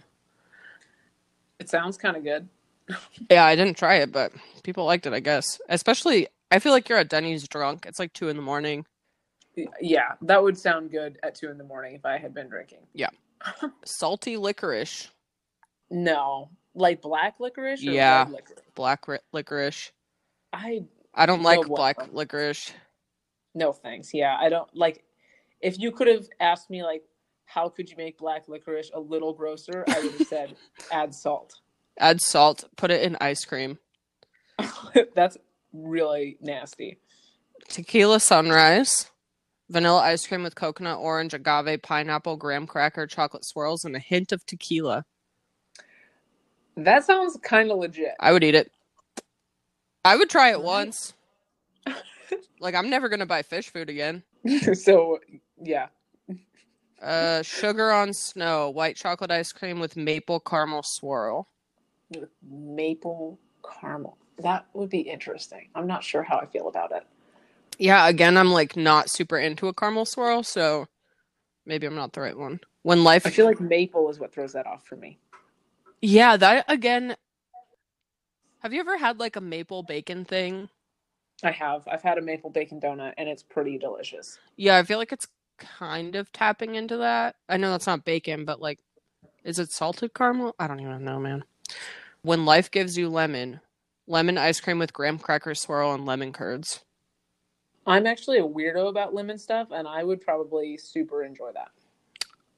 It 1.60 1.70
sounds 1.70 1.98
kind 1.98 2.18
of 2.18 2.24
good 2.24 2.48
yeah, 3.30 3.46
I 3.46 3.56
didn't 3.56 3.78
try 3.78 3.96
it, 3.96 4.12
but 4.12 4.32
people 4.64 4.86
liked 4.86 5.06
it, 5.06 5.14
I 5.14 5.20
guess. 5.20 5.60
Especially, 5.70 6.28
I 6.52 6.60
feel 6.60 6.72
like 6.72 6.90
you're 6.90 6.98
at 6.98 7.10
Denny's 7.10 7.48
drunk. 7.48 7.86
It's 7.88 8.00
like 8.00 8.14
two 8.14 8.30
in 8.30 8.36
the 8.36 8.42
morning. 8.42 8.86
Yeah, 9.80 10.14
that 10.22 10.42
would 10.42 10.58
sound 10.58 10.92
good 10.92 11.20
at 11.24 11.36
two 11.36 11.50
in 11.50 11.58
the 11.58 11.64
morning 11.64 11.96
if 11.96 12.06
I 12.06 12.18
had 12.18 12.34
been 12.34 12.50
drinking. 12.50 12.80
Yeah. 12.94 13.10
Salty 13.86 14.38
licorice. 14.38 15.10
No, 15.90 16.50
like 16.74 17.02
black 17.02 17.40
licorice. 17.40 17.84
yeah, 17.84 18.26
licorice? 18.30 18.60
black 18.74 19.08
ri- 19.08 19.20
licorice. 19.32 19.92
I 20.52 20.86
I 21.14 21.26
don't 21.26 21.44
like 21.44 21.66
black 21.68 22.00
one. 22.00 22.10
licorice. 22.14 22.74
No 23.54 23.72
thanks. 23.72 24.14
Yeah, 24.14 24.36
I 24.40 24.50
don't 24.50 24.74
like. 24.76 25.04
If 25.62 25.80
you 25.80 25.92
could 25.92 26.08
have 26.08 26.28
asked 26.40 26.70
me 26.70 26.84
like, 26.84 27.04
how 27.46 27.70
could 27.70 27.90
you 27.90 27.96
make 27.98 28.18
black 28.18 28.48
licorice 28.48 28.90
a 28.94 29.00
little 29.00 29.34
grosser, 29.34 29.84
I 29.88 30.00
would 30.02 30.14
have 30.14 30.28
said 30.28 30.56
add 30.92 31.14
salt. 31.14 31.54
Add 32.00 32.20
salt, 32.22 32.64
put 32.76 32.90
it 32.90 33.04
in 33.04 33.16
ice 33.22 33.46
cream. 33.46 33.78
That's 35.16 35.38
really 35.72 36.38
nasty. 36.42 36.98
Tequila 37.70 38.20
sunrise, 38.20 39.12
vanilla 39.70 40.02
ice 40.02 40.26
cream 40.26 40.44
with 40.44 40.56
coconut, 40.56 41.00
orange, 41.00 41.34
agave, 41.34 41.82
pineapple, 41.82 42.38
graham 42.38 42.68
cracker, 42.68 43.08
chocolate 43.08 43.46
swirls, 43.46 43.86
and 43.86 43.96
a 43.96 44.00
hint 44.00 44.32
of 44.32 44.46
tequila. 44.46 45.06
That 46.76 47.04
sounds 47.06 47.38
kind 47.44 47.72
of 47.72 47.78
legit. 47.78 48.16
I 48.20 48.32
would 48.32 48.44
eat 48.44 48.56
it. 48.56 48.72
I 50.06 50.16
would 50.16 50.30
try 50.30 50.52
it 50.52 50.62
once. 50.62 51.14
like 52.60 52.76
I'm 52.76 52.90
never 52.90 53.10
gonna 53.10 53.26
buy 53.26 53.44
Phish 53.44 53.70
food 53.70 53.90
again. 53.90 54.24
so 54.74 55.20
yeah. 55.62 55.88
Uh, 57.02 57.42
sugar 57.42 57.92
on 57.92 58.14
snow, 58.14 58.70
white 58.70 58.96
chocolate 58.96 59.30
ice 59.32 59.52
cream 59.52 59.80
with 59.80 59.98
maple 59.98 60.40
caramel 60.40 60.84
swirl 60.84 61.48
with 62.20 62.30
maple 62.42 63.40
caramel. 63.64 64.18
That 64.40 64.66
would 64.74 64.90
be 64.90 65.00
interesting. 65.00 65.70
I'm 65.76 65.88
not 65.88 66.04
sure 66.04 66.24
how 66.24 66.38
I 66.38 66.46
feel 66.46 66.68
about 66.68 66.92
it. 66.92 67.04
Yeah, 67.78 68.08
again, 68.08 68.38
I'm 68.38 68.52
like 68.52 68.76
not 68.76 69.10
super 69.10 69.38
into 69.38 69.68
a 69.68 69.74
caramel 69.74 70.06
swirl, 70.06 70.44
so 70.44 70.88
maybe 71.66 71.88
I'm 71.88 71.96
not 71.96 72.14
the 72.14 72.22
right 72.22 72.38
one. 72.38 72.60
When 72.84 73.04
life 73.04 73.26
I 73.26 73.30
feel 73.30 73.46
like 73.46 73.62
maple 73.62 74.10
is 74.10 74.20
what 74.20 74.34
throws 74.34 74.54
that 74.54 74.68
off 74.68 74.86
for 74.86 74.96
me. 74.96 75.18
Yeah, 76.02 76.36
that 76.38 76.66
again 76.68 77.16
Have 78.60 78.74
you 78.74 78.82
ever 78.82 78.98
had 78.98 79.20
like 79.20 79.36
a 79.36 79.42
maple 79.42 79.84
bacon 79.84 80.26
thing? 80.26 80.70
I 81.44 81.52
have. 81.52 81.88
I've 81.88 82.02
had 82.02 82.18
a 82.18 82.22
maple 82.22 82.50
bacon 82.50 82.80
donut 82.80 83.14
and 83.18 83.28
it's 83.28 83.44
pretty 83.44 83.78
delicious. 83.78 84.38
Yeah, 84.56 84.78
I 84.78 84.84
feel 84.84 84.98
like 84.98 85.12
it's 85.12 85.28
kind 85.58 86.16
of 86.16 86.32
tapping 86.32 86.76
into 86.76 86.98
that. 86.98 87.36
I 87.48 87.58
know 87.58 87.72
that's 87.72 87.88
not 87.88 88.06
bacon, 88.06 88.46
but 88.46 88.62
like 88.62 88.80
is 89.44 89.60
it 89.60 89.72
salted 89.72 90.14
caramel? 90.14 90.56
I 90.60 90.68
don't 90.68 90.80
even 90.80 91.04
know, 91.04 91.20
man. 91.20 91.44
When 92.22 92.46
life 92.46 92.72
gives 92.72 92.98
you 92.98 93.10
lemon, 93.10 93.60
lemon 94.08 94.38
ice 94.38 94.62
cream 94.62 94.80
with 94.80 94.94
graham 94.94 95.20
cracker 95.20 95.54
swirl 95.54 95.94
and 95.94 96.06
lemon 96.06 96.32
curds. 96.32 96.82
I'm 97.86 98.08
actually 98.08 98.40
a 98.40 98.44
weirdo 98.44 98.90
about 98.90 99.14
lemon 99.14 99.38
stuff, 99.38 99.70
and 99.72 99.88
I 99.88 100.04
would 100.04 100.22
probably 100.22 100.78
super 100.78 101.24
enjoy 101.24 101.52
that. 101.54 101.72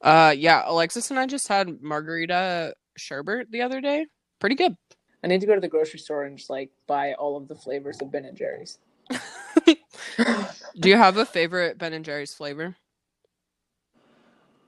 Uh, 0.01 0.31
yeah, 0.31 0.63
Alexis 0.65 1.09
and 1.09 1.19
I 1.19 1.25
just 1.25 1.47
had 1.47 1.81
margarita 1.81 2.75
sherbet 2.97 3.51
the 3.51 3.61
other 3.61 3.81
day. 3.81 4.05
Pretty 4.39 4.55
good. 4.55 4.75
I 5.23 5.27
need 5.27 5.41
to 5.41 5.47
go 5.47 5.55
to 5.55 5.61
the 5.61 5.67
grocery 5.67 5.99
store 5.99 6.25
and 6.25 6.37
just 6.37 6.49
like 6.49 6.69
buy 6.85 7.13
all 7.13 7.37
of 7.37 7.47
the 7.47 7.55
flavors 7.55 7.99
of 8.01 8.11
Ben 8.11 8.25
and 8.25 8.37
Jerry's. 8.37 8.77
Do 9.65 10.89
you 10.89 10.97
have 10.97 11.17
a 11.17 11.25
favorite 11.25 11.77
Ben 11.77 11.93
and 11.93 12.05
Jerry's 12.05 12.33
flavor? 12.33 12.75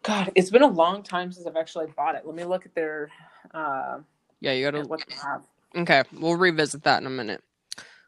God, 0.02 0.32
it's 0.36 0.50
been 0.50 0.64
a 0.64 0.68
long 0.68 1.04
time 1.04 1.32
since 1.32 1.46
I've 1.46 1.58
actually 1.58 1.88
bought 1.96 2.16
it. 2.16 2.26
Let 2.26 2.36
me 2.36 2.46
look 2.46 2.66
at 2.66 2.74
their 2.74 3.10
uh, 3.54 4.00
yeah, 4.40 4.54
you 4.54 4.64
gotta. 4.66 4.84
What 4.84 5.04
they 5.08 5.16
have. 5.16 5.44
Okay, 5.76 6.04
we'll 6.14 6.36
revisit 6.36 6.84
that 6.84 7.02
in 7.02 7.08
a 7.08 7.12
minute. 7.12 7.44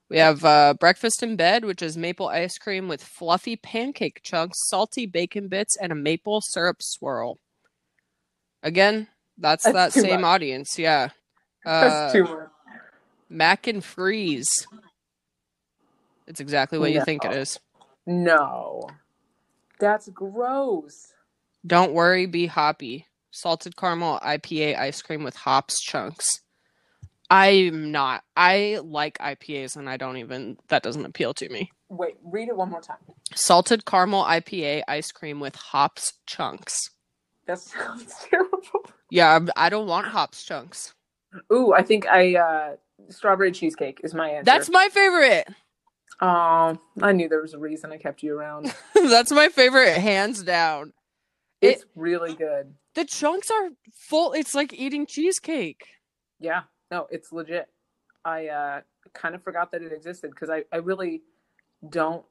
We 0.09 0.17
have 0.17 0.43
uh, 0.43 0.73
breakfast 0.79 1.21
in 1.21 1.35
bed, 1.35 1.65
which 1.65 1.81
is 1.81 1.95
maple 1.95 2.27
ice 2.27 2.57
cream 2.57 2.87
with 2.87 3.03
fluffy 3.03 3.55
pancake 3.55 4.21
chunks, 4.23 4.67
salty 4.67 5.05
bacon 5.05 5.47
bits, 5.47 5.77
and 5.77 5.91
a 5.91 5.95
maple 5.95 6.41
syrup 6.41 6.77
swirl. 6.81 7.37
Again, 8.63 9.07
that's, 9.37 9.63
that's 9.65 9.93
that 9.95 10.01
same 10.01 10.21
much. 10.21 10.29
audience. 10.29 10.79
Yeah. 10.79 11.09
Uh, 11.65 11.81
that's 11.81 12.13
too 12.13 12.23
much. 12.23 12.49
Mac 13.29 13.67
and 13.67 13.83
freeze. 13.83 14.67
It's 16.25 16.39
exactly 16.39 16.79
what 16.79 16.89
no. 16.89 16.95
you 16.95 17.05
think 17.05 17.23
it 17.25 17.33
is. 17.33 17.59
No. 18.07 18.89
That's 19.79 20.09
gross. 20.09 21.13
Don't 21.65 21.93
worry, 21.93 22.25
be 22.25 22.47
hoppy 22.47 23.05
salted 23.31 23.75
caramel 23.75 24.19
IPA 24.23 24.77
ice 24.77 25.01
cream 25.01 25.23
with 25.23 25.35
hops 25.35 25.81
chunks. 25.81 26.41
I'm 27.29 27.91
not. 27.91 28.23
I 28.35 28.79
like 28.83 29.17
IPAs 29.19 29.75
and 29.75 29.89
I 29.89 29.97
don't 29.97 30.17
even 30.17 30.57
that 30.69 30.83
doesn't 30.83 31.05
appeal 31.05 31.33
to 31.35 31.49
me. 31.49 31.71
Wait, 31.89 32.15
read 32.23 32.47
it 32.49 32.57
one 32.57 32.69
more 32.69 32.81
time. 32.81 32.97
Salted 33.33 33.85
caramel 33.85 34.23
IPA 34.23 34.83
ice 34.87 35.11
cream 35.11 35.39
with 35.39 35.55
hops 35.55 36.13
chunks. 36.25 36.89
That 37.47 37.59
sounds 37.59 38.13
terrible. 38.29 38.59
Yeah, 39.11 39.39
I 39.55 39.69
don't 39.69 39.87
want 39.87 40.07
hops 40.07 40.43
chunks. 40.43 40.93
Ooh, 41.51 41.73
I 41.73 41.83
think 41.83 42.07
I 42.07 42.35
uh 42.35 42.75
strawberry 43.09 43.51
cheesecake 43.51 44.01
is 44.03 44.13
my 44.13 44.29
answer. 44.29 44.45
That's 44.45 44.69
my 44.69 44.87
favorite. 44.91 45.47
Oh, 46.21 46.77
I 47.01 47.11
knew 47.13 47.29
there 47.29 47.41
was 47.41 47.53
a 47.53 47.59
reason 47.59 47.91
I 47.91 47.97
kept 47.97 48.23
you 48.23 48.35
around. 48.35 48.73
That's 48.93 49.31
my 49.31 49.47
favorite, 49.47 49.97
hands 49.97 50.43
down. 50.43 50.93
It's 51.61 51.83
it, 51.83 51.89
really 51.95 52.33
good. 52.33 52.73
The 52.95 53.05
chunks 53.05 53.49
are 53.49 53.69
full. 54.09 54.33
It's 54.33 54.53
like 54.53 54.73
eating 54.73 55.05
cheesecake. 55.05 55.85
Yeah, 56.39 56.63
no, 56.91 57.07
it's 57.09 57.31
legit. 57.31 57.69
I 58.25 58.47
uh, 58.47 58.81
kind 59.13 59.35
of 59.35 59.43
forgot 59.43 59.71
that 59.71 59.81
it 59.81 59.91
existed 59.91 60.31
because 60.31 60.49
I, 60.49 60.63
I 60.73 60.77
really 60.77 61.21
don't 61.89 62.25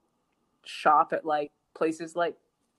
shop 0.65 1.13
at 1.13 1.25
like 1.25 1.51
places 1.75 2.15
like 2.15 2.37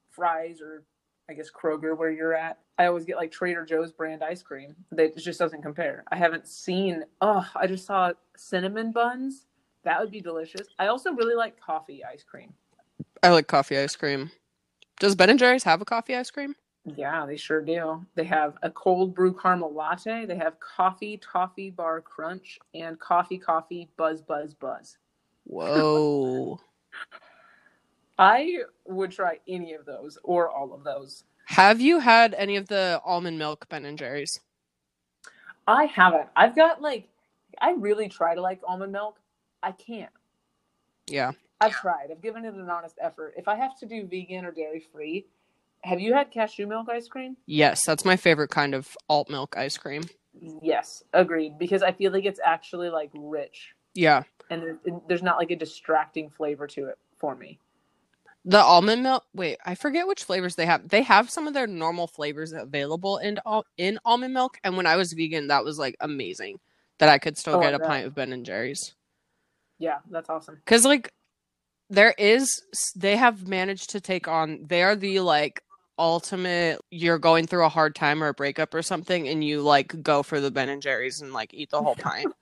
Fry's 0.09 0.61
or 0.61 0.83
I 1.29 1.33
guess 1.33 1.49
Kroger 1.51 1.97
where 1.97 2.11
you're 2.11 2.33
at. 2.33 2.59
I 2.77 2.85
always 2.85 3.05
get 3.05 3.17
like 3.17 3.31
Trader 3.31 3.65
Joe's 3.65 3.91
brand 3.91 4.23
ice 4.23 4.41
cream. 4.41 4.75
That 4.91 5.17
just 5.17 5.39
doesn't 5.39 5.61
compare. 5.61 6.03
I 6.11 6.15
haven't 6.15 6.47
seen. 6.47 7.03
Oh, 7.21 7.45
I 7.55 7.67
just 7.67 7.85
saw 7.85 8.13
cinnamon 8.37 8.91
buns. 8.91 9.45
That 9.83 9.99
would 9.99 10.11
be 10.11 10.21
delicious. 10.21 10.67
I 10.77 10.87
also 10.87 11.11
really 11.13 11.35
like 11.35 11.59
coffee 11.59 12.03
ice 12.03 12.23
cream. 12.23 12.53
I 13.21 13.29
like 13.29 13.47
coffee 13.47 13.77
ice 13.77 13.95
cream. 13.95 14.31
Does 14.99 15.15
Ben 15.15 15.29
and 15.29 15.39
Jerry's 15.39 15.63
have 15.63 15.81
a 15.81 15.85
coffee 15.85 16.15
ice 16.15 16.31
cream? 16.31 16.55
Yeah, 16.95 17.25
they 17.25 17.37
sure 17.37 17.61
do. 17.61 18.05
They 18.15 18.23
have 18.25 18.57
a 18.63 18.69
cold 18.69 19.13
brew 19.15 19.33
caramel 19.33 19.73
latte. 19.73 20.25
They 20.25 20.35
have 20.37 20.59
coffee 20.59 21.17
toffee 21.17 21.69
bar 21.69 22.01
crunch 22.01 22.59
and 22.73 22.99
coffee 22.99 23.37
coffee 23.37 23.89
buzz 23.97 24.21
buzz 24.21 24.53
buzz. 24.53 24.97
Whoa. 25.45 26.59
I 28.19 28.59
would 28.85 29.11
try 29.11 29.39
any 29.47 29.73
of 29.73 29.85
those 29.85 30.17
or 30.23 30.49
all 30.49 30.73
of 30.73 30.83
those. 30.83 31.23
Have 31.45 31.79
you 31.79 31.99
had 31.99 32.33
any 32.35 32.57
of 32.57 32.67
the 32.67 33.01
almond 33.05 33.39
milk 33.39 33.67
Ben 33.69 33.85
and 33.85 33.97
Jerry's? 33.97 34.39
I 35.67 35.85
haven't. 35.85 36.27
I've 36.35 36.55
got 36.55 36.81
like 36.81 37.07
I 37.61 37.71
really 37.71 38.09
try 38.09 38.35
to 38.35 38.41
like 38.41 38.59
almond 38.67 38.91
milk. 38.91 39.19
I 39.63 39.71
can't. 39.71 40.11
Yeah. 41.07 41.31
I've 41.61 41.73
tried. 41.73 42.07
I've 42.11 42.21
given 42.21 42.45
it 42.45 42.53
an 42.53 42.69
honest 42.69 42.97
effort. 43.01 43.33
If 43.37 43.47
I 43.47 43.55
have 43.55 43.77
to 43.79 43.85
do 43.85 44.05
vegan 44.05 44.45
or 44.45 44.51
dairy 44.51 44.83
free, 44.91 45.25
have 45.83 45.99
you 45.99 46.13
had 46.13 46.31
cashew 46.31 46.67
milk 46.67 46.87
ice 46.89 47.07
cream? 47.07 47.37
Yes, 47.45 47.85
that's 47.85 48.05
my 48.05 48.17
favorite 48.17 48.49
kind 48.49 48.75
of 48.75 48.87
alt 49.07 49.29
milk 49.29 49.55
ice 49.57 49.77
cream. 49.77 50.03
Yes, 50.61 51.03
agreed. 51.13 51.57
Because 51.57 51.83
I 51.83 51.91
feel 51.91 52.11
like 52.11 52.25
it's 52.25 52.39
actually 52.43 52.89
like 52.89 53.09
rich. 53.13 53.73
Yeah. 53.93 54.23
And 54.49 54.79
there's 55.07 55.23
not 55.23 55.37
like 55.37 55.51
a 55.51 55.55
distracting 55.55 56.29
flavor 56.29 56.67
to 56.67 56.87
it 56.87 56.97
for 57.17 57.35
me. 57.35 57.59
The 58.45 58.59
almond 58.59 59.03
milk. 59.03 59.25
Wait, 59.33 59.57
I 59.65 59.75
forget 59.75 60.07
which 60.07 60.23
flavors 60.23 60.55
they 60.55 60.65
have. 60.65 60.87
They 60.87 61.03
have 61.03 61.29
some 61.29 61.47
of 61.47 61.53
their 61.53 61.67
normal 61.67 62.07
flavors 62.07 62.53
available 62.53 63.17
in 63.17 63.39
in 63.77 63.99
almond 64.05 64.33
milk. 64.33 64.57
And 64.63 64.77
when 64.77 64.85
I 64.85 64.95
was 64.95 65.13
vegan, 65.13 65.47
that 65.47 65.63
was 65.63 65.77
like 65.77 65.95
amazing 65.99 66.59
that 66.99 67.09
I 67.09 67.17
could 67.17 67.37
still 67.37 67.55
oh, 67.55 67.61
get 67.61 67.73
a 67.73 67.79
pint 67.79 68.07
of 68.07 68.15
Ben 68.15 68.33
and 68.33 68.45
Jerry's. 68.45 68.93
Yeah, 69.77 69.99
that's 70.09 70.29
awesome. 70.29 70.55
Because 70.55 70.85
like 70.85 71.11
there 71.89 72.13
is, 72.17 72.61
they 72.95 73.17
have 73.17 73.47
managed 73.47 73.89
to 73.91 74.01
take 74.01 74.27
on. 74.27 74.65
They 74.67 74.83
are 74.83 74.95
the 74.95 75.19
like 75.19 75.61
ultimate. 75.99 76.79
You're 76.89 77.19
going 77.19 77.45
through 77.45 77.65
a 77.65 77.69
hard 77.69 77.93
time 77.93 78.23
or 78.23 78.29
a 78.29 78.33
breakup 78.33 78.73
or 78.73 78.81
something, 78.81 79.27
and 79.27 79.43
you 79.43 79.61
like 79.61 80.01
go 80.01 80.23
for 80.23 80.39
the 80.39 80.49
Ben 80.49 80.69
and 80.69 80.81
Jerry's 80.81 81.21
and 81.21 81.33
like 81.33 81.53
eat 81.53 81.69
the 81.69 81.81
whole 81.81 81.95
pint. 81.95 82.33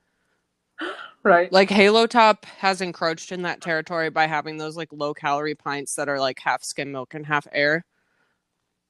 right. 1.24 1.52
Like 1.52 1.70
Halo 1.70 2.08
Top 2.08 2.46
has 2.46 2.80
encroached 2.82 3.32
in 3.32 3.42
that 3.42 3.62
territory 3.62 4.10
by 4.10 4.28
having 4.28 4.58
those 4.58 4.78
like 4.78 4.94
low 4.94 5.14
calorie 5.14 5.56
pints 5.56 5.96
that 5.96 6.08
are 6.08 6.20
like 6.20 6.40
half 6.40 6.64
skim 6.64 6.92
milk 6.92 7.14
and 7.14 7.26
half 7.26 7.48
air. 7.52 7.84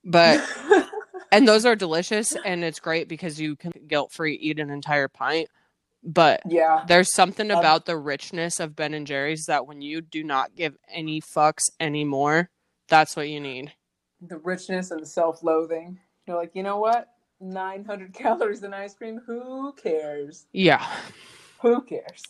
But 0.04 0.44
and 1.32 1.48
those 1.48 1.66
are 1.66 1.76
delicious 1.76 2.36
and 2.46 2.64
it's 2.64 2.80
great 2.80 3.08
because 3.08 3.40
you 3.40 3.56
can 3.56 3.72
guilt 3.88 4.12
free 4.12 4.36
eat 4.36 4.60
an 4.60 4.70
entire 4.70 5.08
pint. 5.08 5.50
But 6.04 6.42
yeah, 6.48 6.84
there's 6.88 7.14
something 7.14 7.52
um, 7.52 7.58
about 7.58 7.86
the 7.86 7.98
richness 7.98 8.60
of 8.60 8.76
Ben 8.76 8.94
and 8.94 9.08
Jerry's 9.08 9.46
that 9.48 9.66
when 9.66 9.82
you 9.82 10.02
do 10.02 10.24
not 10.24 10.56
give 10.56 10.78
any 10.88 11.22
fucks 11.22 11.64
anymore, 11.80 12.50
that's 12.88 13.16
what 13.16 13.30
you 13.30 13.40
need. 13.40 13.74
The 14.22 14.38
richness 14.38 14.92
and 14.92 15.02
the 15.02 15.06
self-loathing. 15.06 16.00
You're 16.28 16.38
like, 16.38 16.52
you 16.56 16.64
know 16.64 16.80
what? 16.80 17.10
900 17.40 18.14
calories 18.14 18.64
in 18.64 18.74
ice 18.74 18.94
cream. 18.94 19.22
Who 19.26 19.74
cares? 19.74 20.46
Yeah. 20.52 20.86
Who 21.62 21.82
cares? 21.82 22.24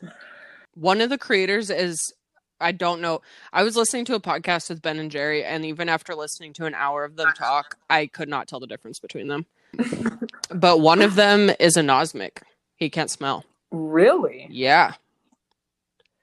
One 0.74 1.00
of 1.00 1.10
the 1.10 1.18
creators 1.18 1.70
is 1.70 2.14
I 2.62 2.70
don't 2.70 3.00
know. 3.00 3.22
I 3.52 3.64
was 3.64 3.76
listening 3.76 4.04
to 4.06 4.14
a 4.14 4.20
podcast 4.20 4.68
with 4.68 4.82
Ben 4.82 5.00
and 5.00 5.10
Jerry, 5.10 5.44
and 5.44 5.64
even 5.64 5.88
after 5.88 6.14
listening 6.14 6.52
to 6.54 6.66
an 6.66 6.74
hour 6.74 7.04
of 7.04 7.16
them 7.16 7.32
talk, 7.36 7.76
I 7.90 8.06
could 8.06 8.28
not 8.28 8.46
tell 8.46 8.60
the 8.60 8.68
difference 8.68 9.00
between 9.00 9.26
them. 9.26 9.46
but 10.54 10.78
one 10.78 11.02
of 11.02 11.16
them 11.16 11.50
is 11.58 11.76
anosmic. 11.76 12.42
He 12.76 12.88
can't 12.88 13.10
smell. 13.10 13.44
Really? 13.72 14.46
Yeah. 14.48 14.94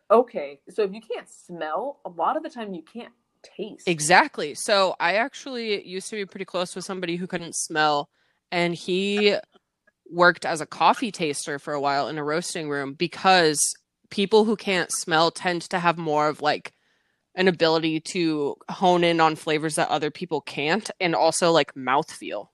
Okay. 0.09 0.61
So 0.69 0.83
if 0.83 0.93
you 0.93 1.01
can't 1.01 1.27
smell, 1.27 1.99
a 2.05 2.09
lot 2.09 2.37
of 2.37 2.43
the 2.43 2.49
time 2.49 2.73
you 2.73 2.83
can't 2.83 3.13
taste. 3.43 3.87
Exactly. 3.87 4.53
So 4.55 4.95
I 4.99 5.15
actually 5.15 5.85
used 5.87 6.09
to 6.09 6.15
be 6.15 6.25
pretty 6.25 6.45
close 6.45 6.75
with 6.75 6.85
somebody 6.85 7.15
who 7.15 7.27
couldn't 7.27 7.55
smell, 7.55 8.09
and 8.51 8.73
he 8.75 9.35
worked 10.09 10.45
as 10.45 10.61
a 10.61 10.65
coffee 10.65 11.11
taster 11.11 11.59
for 11.59 11.73
a 11.73 11.81
while 11.81 12.07
in 12.07 12.17
a 12.17 12.23
roasting 12.23 12.69
room 12.69 12.93
because 12.93 13.73
people 14.09 14.45
who 14.45 14.55
can't 14.55 14.91
smell 14.91 15.31
tend 15.31 15.61
to 15.63 15.79
have 15.79 15.97
more 15.97 16.27
of 16.27 16.41
like 16.41 16.73
an 17.35 17.47
ability 17.47 17.99
to 17.99 18.55
hone 18.69 19.03
in 19.03 19.21
on 19.21 19.35
flavors 19.35 19.75
that 19.75 19.87
other 19.89 20.09
people 20.09 20.41
can't 20.41 20.89
and 20.99 21.15
also 21.15 21.51
like 21.51 21.73
mouthfeel. 21.75 22.47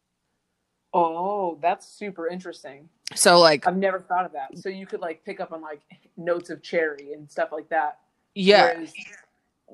Oh, 0.94 1.58
that's 1.62 1.88
super 1.88 2.28
interesting. 2.28 2.90
So 3.16 3.40
like 3.40 3.68
I've 3.68 3.78
never 3.78 4.00
thought 4.00 4.26
of 4.26 4.34
that. 4.34 4.58
So 4.58 4.70
you 4.70 4.86
could 4.86 5.00
like 5.00 5.24
pick 5.26 5.40
up 5.40 5.52
on 5.52 5.62
like 5.62 5.82
notes 6.18 6.50
of 6.50 6.62
cherry 6.62 7.14
and 7.14 7.30
stuff 7.30 7.50
like 7.52 7.70
that. 7.70 8.00
Yeah. 8.34 8.74
Whereas 8.74 8.94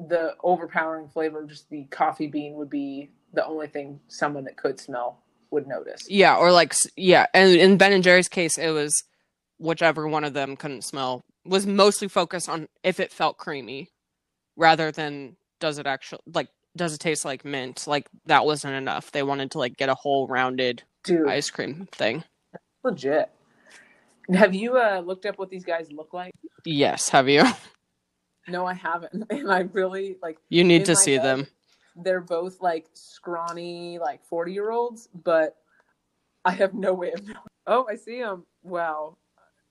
the 0.08 0.36
overpowering 0.44 1.10
flavor 1.10 1.42
of 1.42 1.50
just 1.50 1.70
the 1.70 1.84
coffee 1.86 2.28
bean 2.28 2.54
would 2.54 2.70
be 2.70 3.12
the 3.34 3.46
only 3.46 3.68
thing 3.68 4.00
someone 4.08 4.46
that 4.46 4.58
could 4.58 4.80
smell 4.80 5.24
would 5.52 5.68
notice. 5.68 6.02
Yeah, 6.10 6.36
or 6.36 6.52
like 6.52 6.74
yeah, 6.96 7.28
and 7.34 7.52
in 7.52 7.78
Ben 7.78 7.94
and 7.94 8.04
Jerry's 8.04 8.30
case 8.30 8.58
it 8.58 8.72
was 8.72 9.04
whichever 9.58 10.08
one 10.08 10.24
of 10.24 10.34
them 10.34 10.56
couldn't 10.56 10.84
smell 10.84 11.22
was 11.46 11.66
mostly 11.66 12.08
focused 12.08 12.50
on 12.50 12.68
if 12.84 13.00
it 13.00 13.12
felt 13.12 13.38
creamy 13.38 13.90
rather 14.56 14.92
than 14.92 15.36
does 15.60 15.78
it 15.78 15.88
actually 15.88 16.22
like 16.34 16.48
does 16.76 16.94
it 16.94 17.00
taste 17.00 17.26
like 17.26 17.44
mint? 17.44 17.86
Like 17.88 18.08
that 18.26 18.46
wasn't 18.46 18.76
enough. 18.76 19.12
They 19.12 19.24
wanted 19.24 19.52
to 19.52 19.58
like 19.58 19.78
get 19.78 19.90
a 19.90 19.96
whole 19.96 20.28
rounded 20.28 20.84
Dude, 21.04 21.28
ice 21.28 21.50
cream 21.50 21.88
thing. 21.92 22.24
Legit. 22.84 23.30
Have 24.34 24.56
you 24.56 24.78
uh, 24.78 25.02
looked 25.06 25.26
up 25.26 25.38
what 25.38 25.50
these 25.50 25.66
guys 25.66 25.92
look 25.92 26.14
like? 26.14 26.32
Yes. 26.66 27.10
Have 27.10 27.28
you? 27.28 27.44
No, 28.48 28.66
I 28.66 28.74
haven't. 28.74 29.26
And 29.30 29.52
I 29.52 29.60
really 29.74 30.18
like. 30.22 30.38
You 30.50 30.64
need 30.64 30.86
to 30.86 30.96
see 30.96 31.14
head, 31.14 31.24
them. 31.24 31.48
They're 31.96 32.22
both 32.22 32.62
like 32.62 32.88
scrawny, 32.94 34.00
like 34.00 34.26
forty 34.26 34.54
year 34.54 34.72
olds, 34.72 35.10
but 35.24 35.58
I 36.44 36.52
have 36.52 36.74
no 36.74 36.94
way 36.94 37.12
of 37.12 37.24
knowing. 37.24 37.38
Oh, 37.68 37.86
I 37.88 37.96
see 37.96 38.20
them. 38.20 38.48
Wow, 38.64 39.18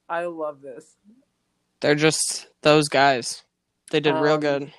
I 0.09 0.27
love 0.27 0.63
this. 0.63 0.97
They're 1.81 1.97
just 1.97 2.47
those 2.63 2.89
guys. 2.89 3.43
They 3.91 3.99
did 3.99 4.15
um, 4.15 4.23
real 4.23 4.39
good. 4.39 4.73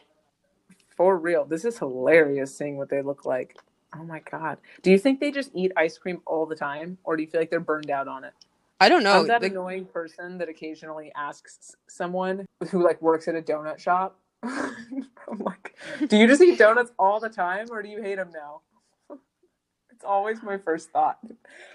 For 0.96 1.18
real, 1.18 1.44
this 1.44 1.66
is 1.66 1.78
hilarious 1.78 2.58
seeing 2.58 2.78
what 2.78 2.90
they 2.90 3.02
look 3.02 3.26
like. 3.26 3.58
Oh 3.94 4.04
my 4.04 4.20
god. 4.20 4.60
Do 4.82 4.92
you 4.92 4.98
think 4.98 5.20
they 5.20 5.32
just 5.32 5.52
eat 5.54 5.74
ice 5.76 5.98
cream 5.98 6.22
all 6.26 6.46
the 6.46 6.56
time 6.56 6.98
or 7.04 7.18
do 7.18 7.24
you 7.24 7.30
feel 7.30 7.42
like 7.42 7.50
they're 7.50 7.60
burned 7.60 7.90
out 7.92 8.08
on 8.08 8.24
it? 8.24 8.34
I 8.82 8.90
don't 8.90 9.04
know. 9.04 9.20
I'm 9.20 9.28
that 9.28 9.44
annoying 9.44 9.86
person 9.86 10.40
that 10.40 10.50
occasionally 10.50 11.12
asks 11.16 11.76
someone 11.88 12.48
who 12.70 12.84
like 12.84 13.00
works 13.00 13.28
at 13.28 13.36
a 13.36 13.42
donut 13.42 13.78
shop. 13.78 14.20
I'm 14.44 15.08
like, 15.40 15.78
do 16.08 16.18
you 16.18 16.26
just 16.26 16.42
eat 16.42 16.58
donuts 16.58 16.92
all 16.98 17.20
the 17.20 17.30
time 17.30 17.68
or 17.70 17.84
do 17.84 17.90
you 17.90 18.02
hate 18.02 18.16
them 18.16 18.32
now? 18.34 18.62
it's 19.92 20.04
always 20.04 20.42
my 20.42 20.58
first 20.58 20.90
thought. 20.90 21.20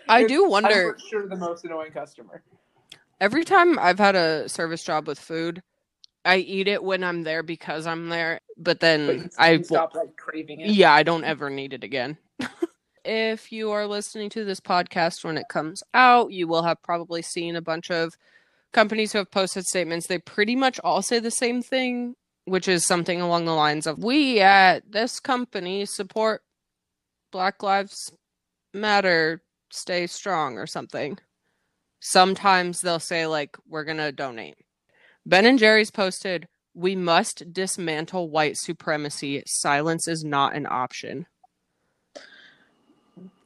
I 0.09 0.23
it's, 0.23 0.33
do 0.33 0.49
wonder. 0.49 0.95
I'm 0.95 1.09
sure 1.09 1.29
the 1.29 1.37
most 1.37 1.65
annoying 1.65 1.93
customer. 1.93 2.43
Every 3.21 3.45
time 3.45 3.79
I've 3.79 4.01
had 4.01 4.17
a 4.17 4.49
service 4.49 4.83
job 4.83 5.07
with 5.07 5.21
food, 5.21 5.63
I 6.25 6.39
eat 6.39 6.67
it 6.67 6.83
when 6.83 7.05
I'm 7.05 7.23
there 7.23 7.45
because 7.45 7.87
I'm 7.87 8.09
there, 8.09 8.41
but 8.57 8.81
then 8.81 9.23
but 9.23 9.31
I 9.39 9.63
stop 9.63 9.95
like 9.95 10.17
craving 10.17 10.61
it. 10.61 10.71
Yeah, 10.71 10.93
I 10.93 11.05
don't 11.05 11.23
ever 11.23 11.51
need 11.51 11.73
it 11.73 11.85
again. 11.85 12.19
If 13.07 13.53
you 13.53 13.71
are 13.71 13.87
listening 13.87 14.29
to 14.31 14.45
this 14.45 14.61
podcast 14.61 15.25
when 15.25 15.39
it 15.39 15.49
comes 15.49 15.83
out, 15.95 16.33
you 16.33 16.49
will 16.49 16.65
have 16.65 16.83
probably 16.83 17.23
seen 17.23 17.57
a 17.57 17.63
bunch 17.63 17.91
of 17.91 18.15
companies 18.73 19.13
who 19.13 19.19
have 19.19 19.31
posted 19.31 19.65
statements. 19.65 20.07
They 20.07 20.19
pretty 20.19 20.57
much 20.57 20.81
all 20.81 21.03
say 21.03 21.21
the 21.21 21.31
same 21.31 21.63
thing, 21.63 22.17
which 22.45 22.69
is 22.69 22.85
something 22.85 23.21
along 23.21 23.45
the 23.45 23.53
lines 23.53 23.87
of 23.87 24.03
We 24.03 24.41
at 24.41 24.91
this 24.91 25.21
company 25.21 25.87
support 25.87 26.43
Black 27.31 27.63
Lives 27.63 28.13
Matter, 28.75 29.43
stay 29.71 30.07
strong, 30.07 30.59
or 30.59 30.67
something. 30.67 31.19
Sometimes 32.01 32.81
they'll 32.81 33.01
say, 33.01 33.27
like, 33.27 33.57
we're 33.67 33.85
going 33.85 33.97
to 33.97 34.13
donate 34.13 34.57
Ben 35.25 35.47
and 35.47 35.59
Jerry's 35.59 35.91
posted, 35.91 36.47
We 36.75 36.95
must 36.95 37.53
dismantle 37.53 38.31
white 38.31 38.57
supremacy. 38.57 39.43
Silence 39.47 40.07
is 40.07 40.25
not 40.25 40.55
an 40.55 40.67
option. 40.69 41.27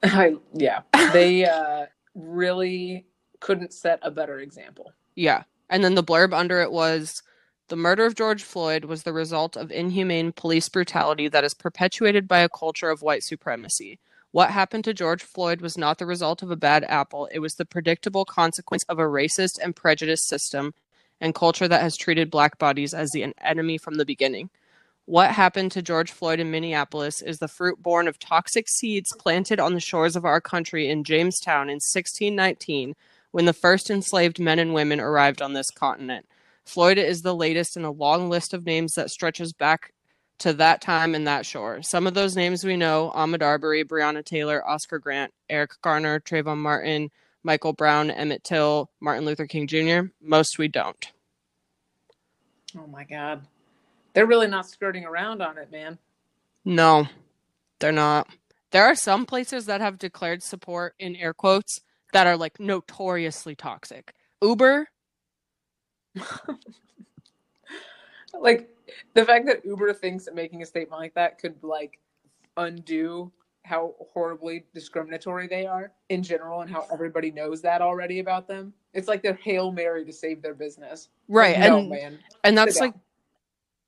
I, 0.02 0.34
yeah, 0.54 0.80
they 1.12 1.44
uh, 1.48 1.86
really 2.14 3.06
couldn't 3.40 3.72
set 3.72 3.98
a 4.02 4.10
better 4.10 4.38
example. 4.40 4.92
Yeah. 5.14 5.44
And 5.68 5.84
then 5.84 5.94
the 5.94 6.04
blurb 6.04 6.32
under 6.32 6.60
it 6.60 6.72
was 6.72 7.22
the 7.68 7.76
murder 7.76 8.04
of 8.04 8.16
George 8.16 8.42
Floyd 8.42 8.84
was 8.84 9.04
the 9.04 9.12
result 9.12 9.56
of 9.56 9.70
inhumane 9.70 10.32
police 10.32 10.68
brutality 10.68 11.28
that 11.28 11.44
is 11.44 11.54
perpetuated 11.54 12.26
by 12.26 12.40
a 12.40 12.48
culture 12.48 12.90
of 12.90 13.02
white 13.02 13.22
supremacy. 13.22 14.00
What 14.32 14.50
happened 14.50 14.84
to 14.84 14.94
George 14.94 15.22
Floyd 15.22 15.60
was 15.60 15.78
not 15.78 15.98
the 15.98 16.06
result 16.06 16.42
of 16.42 16.50
a 16.50 16.56
bad 16.56 16.84
apple, 16.84 17.28
it 17.32 17.38
was 17.40 17.54
the 17.54 17.64
predictable 17.64 18.24
consequence 18.24 18.84
of 18.88 18.98
a 18.98 19.04
racist 19.04 19.58
and 19.62 19.74
prejudiced 19.74 20.28
system 20.28 20.74
and 21.20 21.34
culture 21.34 21.68
that 21.68 21.82
has 21.82 21.96
treated 21.96 22.30
black 22.30 22.58
bodies 22.58 22.94
as 22.94 23.10
the 23.10 23.32
enemy 23.40 23.78
from 23.78 23.94
the 23.94 24.04
beginning. 24.04 24.50
What 25.10 25.32
happened 25.32 25.72
to 25.72 25.82
George 25.82 26.12
Floyd 26.12 26.38
in 26.38 26.52
Minneapolis 26.52 27.20
is 27.20 27.40
the 27.40 27.48
fruit 27.48 27.82
born 27.82 28.06
of 28.06 28.20
toxic 28.20 28.68
seeds 28.68 29.12
planted 29.18 29.58
on 29.58 29.74
the 29.74 29.80
shores 29.80 30.14
of 30.14 30.24
our 30.24 30.40
country 30.40 30.88
in 30.88 31.02
Jamestown 31.02 31.68
in 31.68 31.80
1619 31.80 32.94
when 33.32 33.44
the 33.44 33.52
first 33.52 33.90
enslaved 33.90 34.38
men 34.38 34.60
and 34.60 34.72
women 34.72 35.00
arrived 35.00 35.42
on 35.42 35.52
this 35.52 35.68
continent. 35.72 36.26
Floyd 36.64 36.96
is 36.96 37.22
the 37.22 37.34
latest 37.34 37.76
in 37.76 37.82
a 37.82 37.90
long 37.90 38.30
list 38.30 38.54
of 38.54 38.64
names 38.64 38.94
that 38.94 39.10
stretches 39.10 39.52
back 39.52 39.92
to 40.38 40.52
that 40.52 40.80
time 40.80 41.16
and 41.16 41.26
that 41.26 41.44
shore. 41.44 41.82
Some 41.82 42.06
of 42.06 42.14
those 42.14 42.36
names 42.36 42.62
we 42.62 42.76
know 42.76 43.10
Ahmaud 43.12 43.42
Arbery, 43.42 43.82
Breonna 43.82 44.24
Taylor, 44.24 44.64
Oscar 44.64 45.00
Grant, 45.00 45.34
Eric 45.48 45.72
Garner, 45.82 46.20
Trayvon 46.20 46.58
Martin, 46.58 47.10
Michael 47.42 47.72
Brown, 47.72 48.12
Emmett 48.12 48.44
Till, 48.44 48.88
Martin 49.00 49.24
Luther 49.24 49.48
King 49.48 49.66
Jr. 49.66 50.12
Most 50.22 50.56
we 50.56 50.68
don't. 50.68 51.10
Oh 52.78 52.86
my 52.86 53.02
God. 53.02 53.44
They're 54.12 54.26
really 54.26 54.48
not 54.48 54.66
skirting 54.66 55.04
around 55.04 55.42
on 55.42 55.58
it, 55.58 55.70
man. 55.70 55.98
No, 56.64 57.06
they're 57.78 57.92
not. 57.92 58.28
There 58.70 58.84
are 58.84 58.94
some 58.94 59.26
places 59.26 59.66
that 59.66 59.80
have 59.80 59.98
declared 59.98 60.42
support 60.42 60.94
in 60.98 61.16
air 61.16 61.34
quotes 61.34 61.80
that 62.12 62.26
are 62.26 62.36
like 62.36 62.60
notoriously 62.60 63.54
toxic. 63.54 64.14
Uber. 64.42 64.88
like 68.38 68.68
the 69.14 69.24
fact 69.24 69.46
that 69.46 69.64
Uber 69.64 69.92
thinks 69.94 70.24
that 70.24 70.34
making 70.34 70.62
a 70.62 70.66
statement 70.66 71.00
like 71.00 71.14
that 71.14 71.38
could 71.38 71.62
like 71.62 71.98
undo 72.56 73.30
how 73.62 73.94
horribly 74.12 74.64
discriminatory 74.74 75.46
they 75.46 75.66
are 75.66 75.92
in 76.08 76.22
general 76.22 76.62
and 76.62 76.70
how 76.70 76.86
everybody 76.92 77.30
knows 77.30 77.62
that 77.62 77.82
already 77.82 78.18
about 78.18 78.48
them. 78.48 78.72
It's 78.94 79.06
like 79.06 79.22
their 79.22 79.34
Hail 79.34 79.70
Mary 79.70 80.04
to 80.04 80.12
save 80.12 80.42
their 80.42 80.54
business. 80.54 81.08
Right. 81.28 81.56
Like, 81.58 81.70
no, 81.70 81.78
and, 81.78 81.90
man. 81.90 82.18
And 82.42 82.58
that's 82.58 82.80
like 82.80 82.94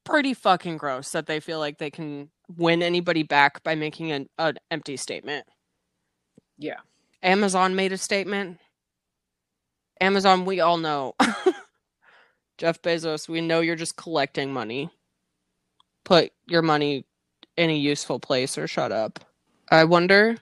pretty 0.05 0.35
fucking 0.35 0.77
gross 0.77 1.11
that 1.12 1.27
they 1.27 1.41
feel 1.41 1.59
like 1.59 1.79
they 1.79 1.91
can 1.91 2.31
win 2.57 2.83
anybody 2.83 3.23
back 3.23 3.62
by 3.62 3.75
making 3.75 4.11
an, 4.12 4.29
an 4.38 4.59
empty 4.71 4.97
statement. 4.97 5.47
Yeah. 6.59 6.81
Amazon 7.23 7.75
made 7.77 7.93
a 7.93 7.99
statement. 7.99 8.59
Amazon, 10.01 10.45
we 10.45 10.61
all 10.61 10.77
know. 10.79 11.15
Jeff 12.59 12.83
Bezos, 12.83 13.29
we 13.29 13.41
know 13.41 13.61
you're 13.61 13.77
just 13.77 13.97
collecting 13.97 14.53
money 14.53 14.91
put 16.05 16.33
your 16.47 16.62
money 16.62 17.05
in 17.57 17.71
a 17.71 17.77
useful 17.77 18.19
place 18.19 18.59
or 18.59 18.67
shut 18.67 18.93
up. 18.93 19.21
I 19.71 19.85
wonder 19.85 20.37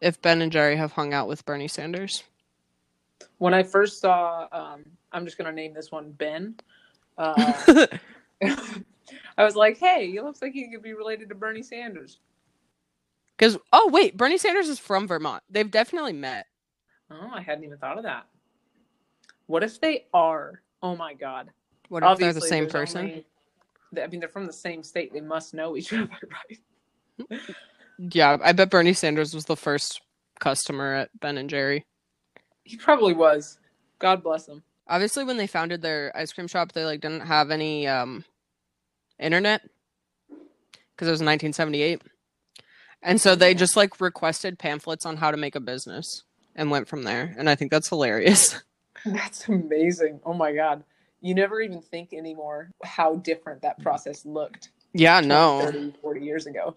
if 0.00 0.20
Ben 0.22 0.42
and 0.42 0.52
Jerry 0.52 0.76
have 0.76 0.92
hung 0.92 1.12
out 1.12 1.28
with 1.28 1.44
Bernie 1.44 1.68
Sanders. 1.68 2.24
When 3.38 3.54
I 3.54 3.62
first 3.62 4.00
saw, 4.00 4.48
um, 4.52 4.84
I'm 5.12 5.24
just 5.24 5.38
gonna 5.38 5.52
name 5.52 5.74
this 5.74 5.90
one 5.90 6.12
Ben. 6.12 6.54
Uh, 7.18 7.86
I 9.38 9.44
was 9.44 9.56
like, 9.56 9.78
"Hey, 9.78 10.10
he 10.10 10.20
looks 10.20 10.42
like 10.42 10.52
he 10.52 10.70
could 10.70 10.82
be 10.82 10.94
related 10.94 11.28
to 11.28 11.34
Bernie 11.34 11.62
Sanders." 11.62 12.18
Because 13.36 13.56
oh 13.72 13.88
wait, 13.92 14.16
Bernie 14.16 14.38
Sanders 14.38 14.68
is 14.68 14.78
from 14.78 15.06
Vermont. 15.06 15.42
They've 15.48 15.70
definitely 15.70 16.12
met. 16.12 16.46
Oh, 17.10 17.30
I 17.32 17.40
hadn't 17.40 17.64
even 17.64 17.78
thought 17.78 17.98
of 17.98 18.04
that. 18.04 18.26
What 19.46 19.64
if 19.64 19.80
they 19.80 20.06
are? 20.14 20.62
Oh 20.82 20.94
my 20.94 21.14
god. 21.14 21.50
What 21.88 22.02
if 22.02 22.08
Obviously, 22.08 22.32
they're 22.32 22.40
the 22.40 22.46
same 22.46 22.68
person? 22.68 23.00
Only, 23.00 23.24
I 24.02 24.06
mean, 24.06 24.20
they're 24.20 24.28
from 24.28 24.46
the 24.46 24.52
same 24.52 24.82
state. 24.82 25.12
They 25.12 25.20
must 25.20 25.54
know 25.54 25.76
each 25.76 25.92
other, 25.92 26.08
right? 27.28 27.40
yeah, 27.98 28.36
I 28.42 28.52
bet 28.52 28.70
Bernie 28.70 28.92
Sanders 28.92 29.34
was 29.34 29.46
the 29.46 29.56
first 29.56 30.00
customer 30.38 30.94
at 30.94 31.10
Ben 31.18 31.36
and 31.36 31.50
Jerry. 31.50 31.84
He 32.64 32.76
probably 32.76 33.14
was. 33.14 33.58
God 33.98 34.22
bless 34.22 34.46
him. 34.46 34.62
Obviously, 34.90 35.24
when 35.24 35.38
they 35.38 35.46
founded 35.46 35.80
their 35.80 36.12
ice 36.14 36.32
cream 36.32 36.48
shop, 36.48 36.72
they 36.72 36.84
like 36.84 37.00
didn't 37.00 37.20
have 37.22 37.50
any 37.50 37.88
um, 37.88 38.24
internet 39.18 39.62
because 40.28 41.08
it 41.08 41.12
was 41.12 41.22
1978, 41.22 42.02
and 43.02 43.18
so 43.18 43.34
they 43.34 43.54
just 43.54 43.76
like 43.76 44.00
requested 44.00 44.58
pamphlets 44.58 45.06
on 45.06 45.16
how 45.16 45.30
to 45.30 45.38
make 45.38 45.54
a 45.54 45.60
business 45.60 46.24
and 46.54 46.70
went 46.70 46.88
from 46.88 47.04
there. 47.04 47.34
And 47.38 47.48
I 47.48 47.54
think 47.54 47.70
that's 47.70 47.88
hilarious. 47.88 48.62
That's 49.06 49.48
amazing. 49.48 50.20
Oh 50.26 50.34
my 50.34 50.52
god 50.52 50.84
you 51.20 51.34
never 51.34 51.60
even 51.60 51.80
think 51.80 52.12
anymore 52.12 52.70
how 52.82 53.16
different 53.16 53.62
that 53.62 53.80
process 53.80 54.24
looked. 54.24 54.70
Yeah, 54.92 55.20
20, 55.20 55.28
no. 55.28 55.60
30, 55.64 55.94
40 56.00 56.20
years 56.20 56.46
ago. 56.46 56.74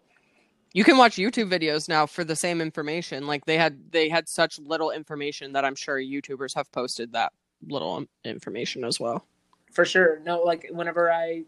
You 0.73 0.83
can 0.83 0.97
watch 0.97 1.15
YouTube 1.15 1.49
videos 1.49 1.87
now 1.87 2.05
for 2.05 2.23
the 2.23 2.35
same 2.35 2.59
information. 2.59 3.27
Like 3.27 3.45
they 3.45 3.57
had 3.57 3.91
they 3.91 4.09
had 4.09 4.27
such 4.27 4.59
little 4.59 4.91
information 4.91 5.53
that 5.53 5.63
I'm 5.63 5.75
sure 5.75 5.97
YouTubers 5.99 6.55
have 6.55 6.71
posted 6.71 7.13
that 7.13 7.31
little 7.67 8.05
information 8.23 8.83
as 8.83 8.99
well. 8.99 9.25
For 9.71 9.85
sure. 9.85 10.19
No, 10.23 10.41
like 10.41 10.67
whenever 10.71 11.11
I 11.11 11.43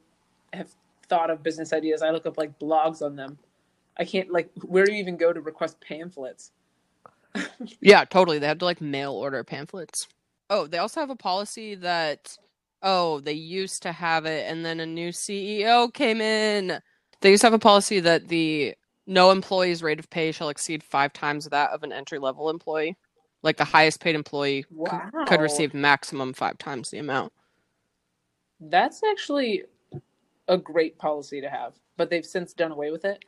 have 0.54 0.70
thought 1.08 1.30
of 1.30 1.44
business 1.44 1.74
ideas, 1.74 2.02
I 2.02 2.10
look 2.10 2.26
up 2.26 2.38
like 2.38 2.58
blogs 2.60 3.02
on 3.02 3.16
them. 3.16 3.38
I 3.98 4.06
can't 4.06 4.32
like 4.32 4.50
where 4.64 4.86
do 4.86 4.94
you 4.94 5.00
even 5.00 5.18
go 5.18 5.32
to 5.32 5.42
request 5.42 5.80
pamphlets? 5.80 6.52
yeah, 7.82 8.06
totally. 8.06 8.40
They 8.40 8.48
have 8.48 8.60
to 8.60 8.66
like 8.66 8.82
mail 8.82 9.14
order 9.14 9.44
pamphlets. 9.44 10.08
Oh, 10.50 10.68
they 10.68 10.78
also 10.78 11.00
have 11.00 11.10
a 11.10 11.16
policy 11.16 11.76
that 11.76 12.38
oh, 12.82 13.20
they 13.20 13.34
used 13.34 13.82
to 13.84 13.92
have 13.92 14.26
it 14.26 14.50
and 14.50 14.66
then 14.66 14.80
a 14.80 14.86
new 14.86 15.10
CEO 15.10 15.94
came 15.94 16.22
in. 16.22 16.80
They 17.22 17.32
used 17.32 17.42
to 17.42 17.48
have 17.48 17.54
a 17.54 17.60
policy 17.60 18.00
that 18.02 18.28
the 18.28 18.76
no 19.08 19.32
employee's 19.32 19.84
rate 19.84 20.00
of 20.00 20.10
pay 20.10 20.32
shall 20.32 20.50
exceed 20.50 20.84
five 20.84 21.14
times 21.14 21.46
that 21.46 21.72
of 21.72 21.84
an 21.84 21.92
entry 21.92 22.20
level 22.20 22.50
employee. 22.50 22.98
Like 23.46 23.58
the 23.58 23.64
highest 23.64 24.02
paid 24.02 24.16
employee 24.16 24.66
wow. 24.72 25.10
c- 25.14 25.26
could 25.28 25.40
receive 25.40 25.74
maximum 25.74 26.34
five 26.34 26.58
times 26.58 26.90
the 26.90 26.98
amount. 26.98 27.32
That's 28.60 29.02
actually 29.10 29.64
a 30.48 30.58
great 30.58 30.98
policy 30.98 31.42
to 31.42 31.50
have, 31.50 31.76
but 31.96 32.10
they've 32.10 32.26
since 32.26 32.54
done 32.54 32.72
away 32.72 32.92
with 32.92 33.06
it. 33.06 33.24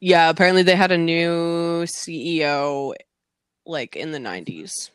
Yeah, 0.00 0.28
apparently 0.28 0.62
they 0.62 0.76
had 0.76 0.92
a 0.92 0.98
new 0.98 1.84
CEO 1.84 2.94
like 3.64 3.96
in 3.96 4.12
the 4.12 4.18
90s. 4.18 4.90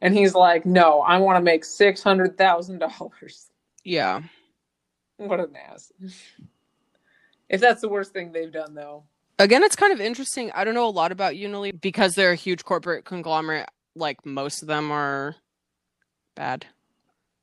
And 0.00 0.14
he's 0.14 0.34
like, 0.34 0.66
no, 0.66 1.00
I 1.00 1.18
want 1.18 1.36
to 1.38 1.42
make 1.42 1.62
$600,000. 1.64 3.46
Yeah. 3.84 4.20
What 5.16 5.40
an 5.40 5.54
ass. 5.56 5.92
If 7.48 7.60
that's 7.60 7.80
the 7.80 7.88
worst 7.88 8.12
thing 8.12 8.32
they've 8.32 8.52
done, 8.52 8.74
though. 8.74 9.04
Again, 9.38 9.62
it's 9.62 9.76
kind 9.76 9.92
of 9.92 10.00
interesting. 10.00 10.50
I 10.52 10.64
don't 10.64 10.74
know 10.74 10.88
a 10.88 10.90
lot 10.90 11.12
about 11.12 11.34
Unilever 11.34 11.80
because 11.80 12.14
they're 12.14 12.32
a 12.32 12.36
huge 12.36 12.64
corporate 12.64 13.04
conglomerate. 13.04 13.68
Like 13.96 14.24
most 14.24 14.62
of 14.62 14.68
them 14.68 14.92
are 14.92 15.36
bad. 16.34 16.66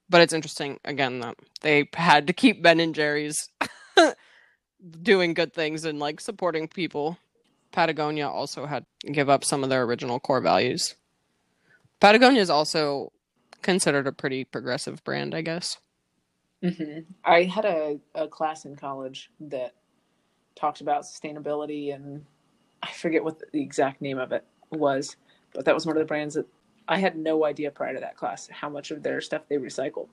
But 0.09 0.21
it's 0.21 0.33
interesting, 0.33 0.79
again, 0.85 1.19
that 1.19 1.35
they 1.61 1.89
had 1.93 2.27
to 2.27 2.33
keep 2.33 2.61
Ben 2.61 2.79
and 2.79 2.93
Jerry's 2.93 3.49
doing 5.01 5.33
good 5.33 5.53
things 5.53 5.85
and 5.85 5.99
like 5.99 6.21
supporting 6.21 6.67
people. 6.67 7.17
Patagonia 7.71 8.29
also 8.29 8.65
had 8.65 8.85
to 9.01 9.11
give 9.11 9.29
up 9.29 9.43
some 9.43 9.63
of 9.63 9.69
their 9.69 9.83
original 9.83 10.19
core 10.19 10.41
values. 10.41 10.95
Patagonia 11.99 12.41
is 12.41 12.49
also 12.49 13.11
considered 13.61 14.05
a 14.05 14.11
pretty 14.11 14.43
progressive 14.43 15.03
brand, 15.03 15.33
I 15.33 15.41
guess. 15.41 15.77
Mm-hmm. 16.63 16.99
I 17.25 17.43
had 17.43 17.65
a, 17.65 17.99
a 18.13 18.27
class 18.27 18.65
in 18.65 18.75
college 18.75 19.31
that 19.39 19.73
talked 20.55 20.81
about 20.81 21.03
sustainability, 21.03 21.93
and 21.93 22.25
I 22.81 22.91
forget 22.91 23.23
what 23.23 23.39
the 23.39 23.61
exact 23.61 24.01
name 24.01 24.19
of 24.19 24.31
it 24.31 24.45
was, 24.69 25.15
but 25.53 25.65
that 25.65 25.73
was 25.73 25.85
one 25.85 25.95
of 25.95 26.01
the 26.01 26.05
brands 26.05 26.35
that 26.35 26.45
I 26.87 26.97
had 26.99 27.17
no 27.17 27.45
idea 27.45 27.71
prior 27.71 27.93
to 27.93 27.99
that 27.99 28.17
class 28.17 28.47
how 28.51 28.69
much 28.69 28.91
of 28.91 29.03
their 29.03 29.21
stuff 29.21 29.43
they 29.47 29.57
recycled. 29.57 30.07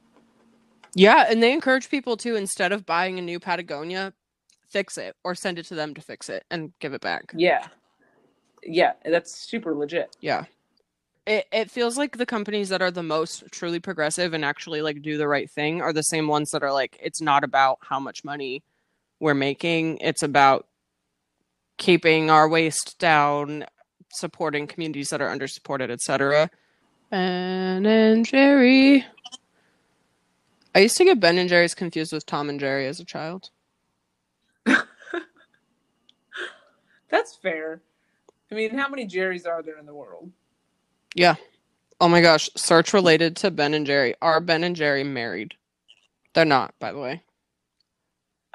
Yeah, 0.95 1.27
and 1.29 1.43
they 1.43 1.53
encourage 1.53 1.89
people 1.89 2.17
to 2.19 2.37
instead 2.37 2.73
of 2.73 2.87
buying 2.87 3.19
a 3.19 3.23
new 3.23 3.39
Patagonia, 3.39 4.13
fix 4.69 4.99
it 4.99 5.17
or 5.25 5.35
send 5.35 5.59
it 5.59 5.67
to 5.67 5.75
them 5.75 5.95
to 5.95 6.01
fix 6.01 6.29
it 6.29 6.45
and 6.51 6.73
give 6.81 6.95
it 6.95 7.01
back. 7.01 7.33
Yeah. 7.35 7.67
Yeah, 8.63 8.93
that's 9.05 9.49
super 9.49 9.75
legit. 9.75 10.17
Yeah 10.21 10.45
it, 11.27 11.47
it 11.53 11.71
feels 11.71 11.99
like 11.99 12.17
the 12.17 12.27
companies 12.27 12.71
that 12.71 12.83
are 12.83 12.91
the 12.91 13.03
most 13.03 13.45
truly 13.51 13.79
progressive 13.79 14.35
and 14.35 14.45
actually 14.45 14.83
like 14.83 15.03
do 15.03 15.17
the 15.17 15.29
right 15.29 15.51
thing 15.51 15.81
are 15.81 15.93
the 15.93 16.03
same 16.03 16.27
ones 16.27 16.51
that 16.51 16.63
are 16.63 16.73
like 16.73 16.99
it's 17.01 17.21
not 17.21 17.45
about 17.45 17.79
how 17.83 18.01
much 18.01 18.25
money 18.25 18.63
we're 19.21 19.35
making 19.35 19.99
it's 19.99 20.23
about 20.23 20.67
keeping 21.77 22.31
our 22.31 22.49
waste 22.49 22.99
down 22.99 23.65
supporting 24.11 24.67
communities 24.67 25.11
that 25.11 25.21
are 25.21 25.35
undersupported 25.35 25.91
etc 25.91 26.51
ben 27.11 27.87
and 27.87 28.27
jerry 28.27 29.05
I 30.75 30.81
used 30.81 30.97
to 30.99 31.05
get 31.05 31.21
Ben 31.21 31.39
and 31.39 31.49
Jerry's 31.49 31.75
confused 31.75 32.13
with 32.13 32.27
Tom 32.27 32.49
and 32.49 32.61
Jerry 32.61 32.87
as 32.87 33.01
a 33.01 33.05
child. 33.05 33.51
That's 37.09 37.35
fair. 37.37 37.83
I 38.51 38.55
mean, 38.55 38.77
how 38.77 38.89
many 38.89 39.07
Jerrys 39.07 39.47
are 39.47 39.63
there 39.63 39.79
in 39.79 39.87
the 39.87 39.95
world? 39.95 40.31
Yeah. 41.15 41.37
Oh 42.01 42.09
my 42.09 42.21
gosh. 42.21 42.49
Search 42.57 42.93
related 42.93 43.37
to 43.37 43.51
Ben 43.51 43.75
and 43.75 43.87
Jerry. 43.87 44.15
Are 44.23 44.41
Ben 44.41 44.63
and 44.63 44.77
Jerry 44.77 45.03
married? 45.03 45.55
They're 46.35 46.45
not, 46.45 46.75
by 46.79 46.93
the 46.93 46.99
way. 46.99 47.23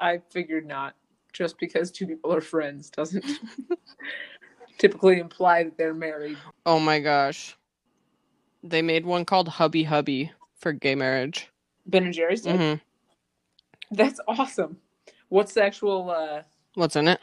I 0.00 0.20
figured 0.30 0.66
not. 0.66 0.94
Just 1.34 1.58
because 1.58 1.90
two 1.90 2.06
people 2.06 2.32
are 2.32 2.40
friends 2.40 2.88
doesn't 2.88 3.22
typically 4.78 5.18
imply 5.18 5.64
that 5.64 5.76
they're 5.76 5.94
married. 5.94 6.36
Oh 6.64 6.78
my 6.78 7.00
gosh. 7.00 7.56
They 8.62 8.82
made 8.82 9.06
one 9.06 9.24
called 9.24 9.48
Hubby 9.48 9.84
Hubby 9.84 10.32
for 10.58 10.72
gay 10.72 10.94
marriage. 10.94 11.48
Ben 11.86 12.04
and 12.04 12.14
Jerry's 12.14 12.42
did? 12.42 12.58
Mm-hmm. 12.58 13.94
That's 13.94 14.20
awesome. 14.26 14.78
What's 15.28 15.54
the 15.54 15.64
actual 15.64 16.10
uh 16.10 16.42
What's 16.74 16.96
in 16.96 17.08
it? 17.08 17.20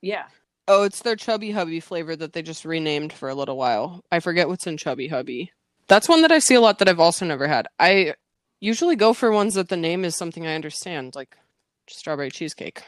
Yeah. 0.00 0.24
Oh, 0.66 0.82
it's 0.82 1.02
their 1.02 1.16
Chubby 1.16 1.50
Hubby 1.50 1.80
flavor 1.80 2.16
that 2.16 2.32
they 2.32 2.42
just 2.42 2.64
renamed 2.64 3.12
for 3.12 3.28
a 3.28 3.34
little 3.34 3.56
while. 3.56 4.02
I 4.10 4.20
forget 4.20 4.48
what's 4.48 4.66
in 4.66 4.76
Chubby 4.76 5.08
Hubby. 5.08 5.52
That's 5.88 6.08
one 6.08 6.22
that 6.22 6.32
I 6.32 6.38
see 6.38 6.54
a 6.54 6.60
lot 6.60 6.78
that 6.78 6.88
I've 6.88 7.00
also 7.00 7.26
never 7.26 7.46
had. 7.46 7.66
I 7.78 8.14
usually 8.60 8.96
go 8.96 9.12
for 9.12 9.30
ones 9.30 9.54
that 9.54 9.68
the 9.68 9.76
name 9.76 10.04
is 10.04 10.16
something 10.16 10.46
I 10.46 10.54
understand, 10.54 11.14
like 11.14 11.36
strawberry 11.86 12.30
cheesecake. 12.30 12.82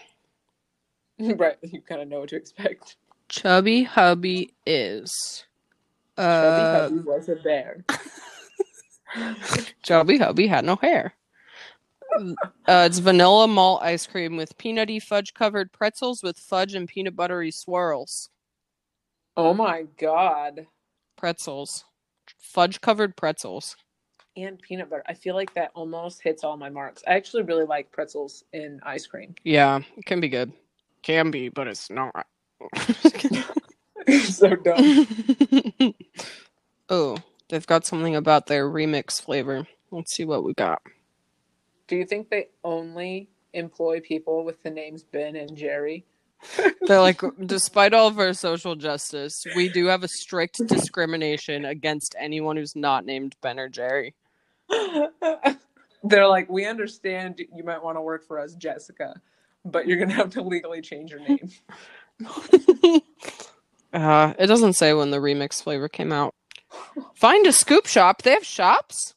right, 1.18 1.56
you 1.62 1.82
kind 1.82 2.00
of 2.00 2.08
know 2.08 2.20
what 2.20 2.30
to 2.30 2.36
expect. 2.36 2.96
Chubby 3.28 3.82
Hubby 3.84 4.54
is. 4.66 5.44
Uh, 6.16 6.42
Chubby 6.42 6.96
Hubby 6.96 7.08
was 7.08 7.28
a 7.28 7.36
bear. 7.36 7.84
Chubby 9.82 10.18
Hubby 10.18 10.46
had 10.46 10.64
no 10.64 10.76
hair. 10.76 11.14
Uh, 12.14 12.86
it's 12.86 12.98
vanilla 12.98 13.46
malt 13.46 13.82
ice 13.82 14.06
cream 14.06 14.36
with 14.36 14.56
peanutty 14.56 15.02
fudge 15.02 15.34
covered 15.34 15.72
pretzels 15.72 16.22
with 16.22 16.38
fudge 16.38 16.74
and 16.74 16.88
peanut 16.88 17.14
buttery 17.14 17.50
swirls. 17.50 18.30
Oh 19.36 19.52
my 19.52 19.84
god. 19.98 20.66
Pretzels. 21.16 21.84
Fudge 22.38 22.80
covered 22.80 23.16
pretzels. 23.16 23.76
And 24.36 24.60
peanut 24.60 24.90
butter. 24.90 25.02
I 25.06 25.14
feel 25.14 25.34
like 25.34 25.52
that 25.54 25.70
almost 25.74 26.22
hits 26.22 26.44
all 26.44 26.56
my 26.56 26.70
marks. 26.70 27.02
I 27.06 27.14
actually 27.14 27.42
really 27.42 27.64
like 27.64 27.90
pretzels 27.92 28.44
in 28.52 28.80
ice 28.82 29.06
cream. 29.06 29.34
Yeah, 29.44 29.80
it 29.96 30.04
can 30.04 30.20
be 30.20 30.28
good. 30.28 30.52
Can 31.02 31.30
be, 31.30 31.48
but 31.48 31.66
it's 31.66 31.90
not. 31.90 32.26
so 34.24 34.56
dumb. 34.56 35.06
oh, 36.88 37.16
they've 37.48 37.66
got 37.66 37.86
something 37.86 38.16
about 38.16 38.46
their 38.46 38.68
remix 38.68 39.20
flavor. 39.20 39.66
Let's 39.90 40.14
see 40.14 40.24
what 40.24 40.44
we 40.44 40.54
got. 40.54 40.80
Do 41.88 41.96
you 41.96 42.04
think 42.04 42.30
they 42.30 42.48
only 42.64 43.28
employ 43.52 44.00
people 44.00 44.44
with 44.44 44.62
the 44.62 44.70
names 44.70 45.02
Ben 45.02 45.36
and 45.36 45.56
Jerry? 45.56 46.04
They're 46.82 47.00
like, 47.00 47.22
despite 47.46 47.94
all 47.94 48.08
of 48.08 48.18
our 48.18 48.32
social 48.32 48.74
justice, 48.74 49.44
we 49.54 49.68
do 49.68 49.86
have 49.86 50.02
a 50.02 50.08
strict 50.08 50.66
discrimination 50.66 51.64
against 51.64 52.14
anyone 52.18 52.56
who's 52.56 52.76
not 52.76 53.06
named 53.06 53.34
Ben 53.40 53.58
or 53.58 53.68
Jerry. 53.68 54.14
They're 56.02 56.28
like, 56.28 56.48
we 56.48 56.66
understand 56.66 57.40
you 57.54 57.64
might 57.64 57.82
want 57.82 57.96
to 57.96 58.02
work 58.02 58.26
for 58.26 58.38
us, 58.38 58.54
Jessica, 58.54 59.20
but 59.64 59.86
you're 59.86 59.98
gonna 59.98 60.12
have 60.12 60.30
to 60.30 60.42
legally 60.42 60.80
change 60.80 61.10
your 61.10 61.20
name. 61.20 61.50
uh, 63.92 64.34
it 64.38 64.46
doesn't 64.46 64.74
say 64.74 64.94
when 64.94 65.10
the 65.10 65.18
remix 65.18 65.62
flavor 65.62 65.88
came 65.88 66.12
out. 66.12 66.34
Find 67.14 67.46
a 67.46 67.52
scoop 67.52 67.86
shop. 67.86 68.22
They 68.22 68.32
have 68.32 68.44
shops. 68.44 69.14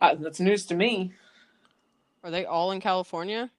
Uh, 0.00 0.14
that's 0.16 0.40
news 0.40 0.66
to 0.66 0.74
me. 0.74 1.12
Are 2.22 2.30
they 2.30 2.44
all 2.44 2.72
in 2.72 2.80
California? 2.80 3.50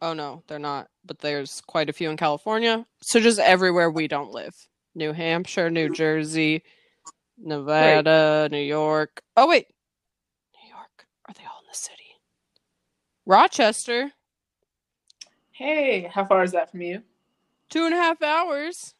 Oh 0.00 0.14
no, 0.14 0.42
they're 0.46 0.58
not. 0.58 0.88
But 1.04 1.18
there's 1.20 1.60
quite 1.66 1.88
a 1.88 1.92
few 1.92 2.10
in 2.10 2.16
California. 2.16 2.86
So 3.02 3.20
just 3.20 3.38
everywhere 3.38 3.90
we 3.90 4.08
don't 4.08 4.32
live. 4.32 4.54
New 4.94 5.12
Hampshire, 5.12 5.70
New 5.70 5.90
Jersey, 5.90 6.62
Nevada. 7.38 8.48
New 8.50 8.58
York. 8.58 9.22
Oh 9.36 9.48
wait. 9.48 9.66
New 10.60 10.68
York. 10.68 11.06
Are 11.26 11.34
they 11.34 11.44
all 11.44 11.60
in 11.60 11.66
the 11.70 11.76
city? 11.76 12.16
Rochester. 13.26 14.12
Hey, 15.52 16.10
how 16.12 16.24
far 16.24 16.42
is 16.42 16.52
that 16.52 16.70
from 16.70 16.82
you? 16.82 17.02
Two 17.72 17.86
and 17.86 17.94
a 17.94 17.96
half 17.96 18.20
hours. 18.20 18.94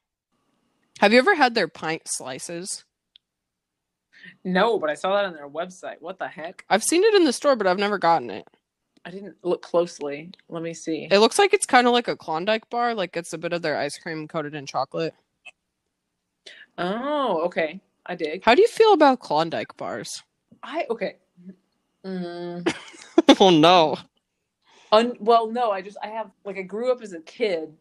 Have 1.00 1.12
you 1.12 1.18
ever 1.18 1.34
had 1.34 1.54
their 1.54 1.68
pint 1.68 2.04
slices? 2.06 2.86
No, 4.44 4.78
but 4.78 4.88
I 4.88 4.94
saw 4.94 5.14
that 5.14 5.26
on 5.26 5.34
their 5.34 5.46
website. 5.46 5.96
What 6.00 6.18
the 6.18 6.26
heck? 6.26 6.64
I've 6.70 6.82
seen 6.82 7.04
it 7.04 7.12
in 7.14 7.26
the 7.26 7.34
store, 7.34 7.54
but 7.54 7.66
I've 7.66 7.78
never 7.78 7.98
gotten 7.98 8.30
it. 8.30 8.48
I 9.04 9.10
didn't 9.10 9.36
look 9.42 9.60
closely. 9.60 10.30
Let 10.48 10.62
me 10.62 10.72
see. 10.72 11.06
It 11.10 11.18
looks 11.18 11.38
like 11.38 11.52
it's 11.52 11.66
kind 11.66 11.86
of 11.86 11.92
like 11.92 12.08
a 12.08 12.16
Klondike 12.16 12.70
bar, 12.70 12.94
like 12.94 13.14
it's 13.14 13.34
a 13.34 13.38
bit 13.38 13.52
of 13.52 13.60
their 13.60 13.76
ice 13.76 13.98
cream 13.98 14.26
coated 14.26 14.54
in 14.54 14.64
chocolate. 14.64 15.12
Oh, 16.78 17.42
okay. 17.44 17.78
I 18.06 18.14
dig. 18.14 18.42
How 18.42 18.54
do 18.54 18.62
you 18.62 18.68
feel 18.68 18.94
about 18.94 19.20
Klondike 19.20 19.76
bars? 19.76 20.22
I 20.62 20.86
okay. 20.88 21.16
Mm. 22.06 22.74
oh 23.38 23.50
no. 23.50 23.98
Un, 24.92 25.14
well, 25.20 25.50
no. 25.50 25.70
I 25.70 25.82
just 25.82 25.98
I 26.02 26.06
have 26.06 26.30
like 26.46 26.56
I 26.56 26.62
grew 26.62 26.90
up 26.90 27.02
as 27.02 27.12
a 27.12 27.20
kid 27.20 27.74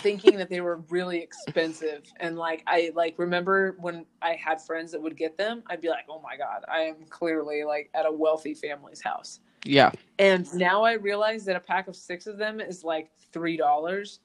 thinking 0.00 0.36
that 0.38 0.48
they 0.48 0.60
were 0.60 0.82
really 0.88 1.18
expensive. 1.18 2.02
And 2.20 2.36
like 2.36 2.62
i 2.66 2.92
like 2.94 3.14
remember 3.18 3.76
when 3.80 4.04
i 4.22 4.32
had 4.34 4.60
friends 4.60 4.92
that 4.92 5.02
would 5.02 5.16
get 5.16 5.36
them 5.36 5.62
i'd 5.68 5.80
be 5.80 5.88
like 5.88 6.04
oh 6.08 6.20
my 6.20 6.36
god 6.36 6.64
i 6.68 6.80
am 6.80 6.96
clearly 7.08 7.64
like 7.64 7.90
at 7.94 8.06
a 8.06 8.12
wealthy 8.12 8.54
family's 8.54 9.02
house. 9.02 9.40
Yeah. 9.64 9.90
And 10.18 10.52
now 10.54 10.84
i 10.84 10.92
realize 10.92 11.44
that 11.46 11.56
a 11.56 11.60
pack 11.60 11.88
of 11.88 11.96
six 11.96 12.26
of 12.26 12.38
them 12.38 12.60
is 12.60 12.84
like 12.84 13.10
three 13.32 13.56
dollars. 13.56 14.20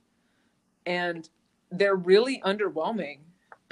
And 0.86 1.28
they're 1.72 1.96
really 1.96 2.42
underwhelming. 2.46 3.20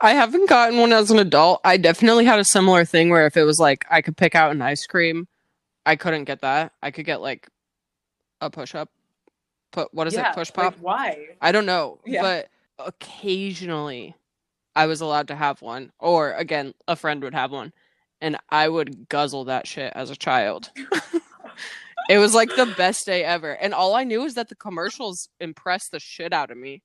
I 0.00 0.14
haven't 0.14 0.48
gotten 0.48 0.78
one 0.78 0.92
as 0.92 1.10
an 1.10 1.18
adult. 1.18 1.60
I 1.64 1.76
definitely 1.76 2.24
had 2.24 2.38
a 2.38 2.44
similar 2.44 2.84
thing 2.84 3.10
where 3.10 3.26
if 3.26 3.36
it 3.36 3.44
was 3.44 3.58
like 3.58 3.84
I 3.90 4.00
could 4.00 4.16
pick 4.16 4.34
out 4.34 4.50
an 4.50 4.62
ice 4.62 4.86
cream, 4.86 5.28
I 5.84 5.96
couldn't 5.96 6.24
get 6.24 6.40
that. 6.40 6.72
I 6.82 6.90
could 6.90 7.04
get 7.04 7.20
like 7.20 7.48
a 8.40 8.50
push 8.50 8.74
up 8.74 8.90
put 9.70 9.92
what 9.92 10.06
is 10.06 10.14
yeah, 10.14 10.30
it 10.30 10.34
push 10.34 10.52
pop? 10.52 10.74
like 10.74 10.82
why? 10.82 11.26
I 11.40 11.52
don't 11.52 11.66
know 11.66 12.00
yeah. 12.04 12.22
but 12.22 12.48
occasionally 12.78 14.14
i 14.74 14.86
was 14.86 15.00
allowed 15.00 15.28
to 15.28 15.36
have 15.36 15.60
one 15.60 15.92
or 15.98 16.32
again 16.32 16.72
a 16.88 16.96
friend 16.96 17.22
would 17.22 17.34
have 17.34 17.52
one 17.52 17.72
and 18.20 18.36
i 18.48 18.68
would 18.68 19.08
guzzle 19.08 19.44
that 19.44 19.66
shit 19.66 19.92
as 19.94 20.10
a 20.10 20.16
child. 20.16 20.70
It 22.08 22.18
was 22.18 22.34
like 22.34 22.48
the 22.56 22.66
best 22.76 23.06
day 23.06 23.22
ever 23.22 23.52
and 23.52 23.72
all 23.72 23.94
i 23.94 24.02
knew 24.02 24.24
is 24.24 24.34
that 24.34 24.48
the 24.48 24.56
commercials 24.56 25.28
impressed 25.38 25.92
the 25.92 26.00
shit 26.00 26.32
out 26.32 26.50
of 26.50 26.58
me 26.58 26.82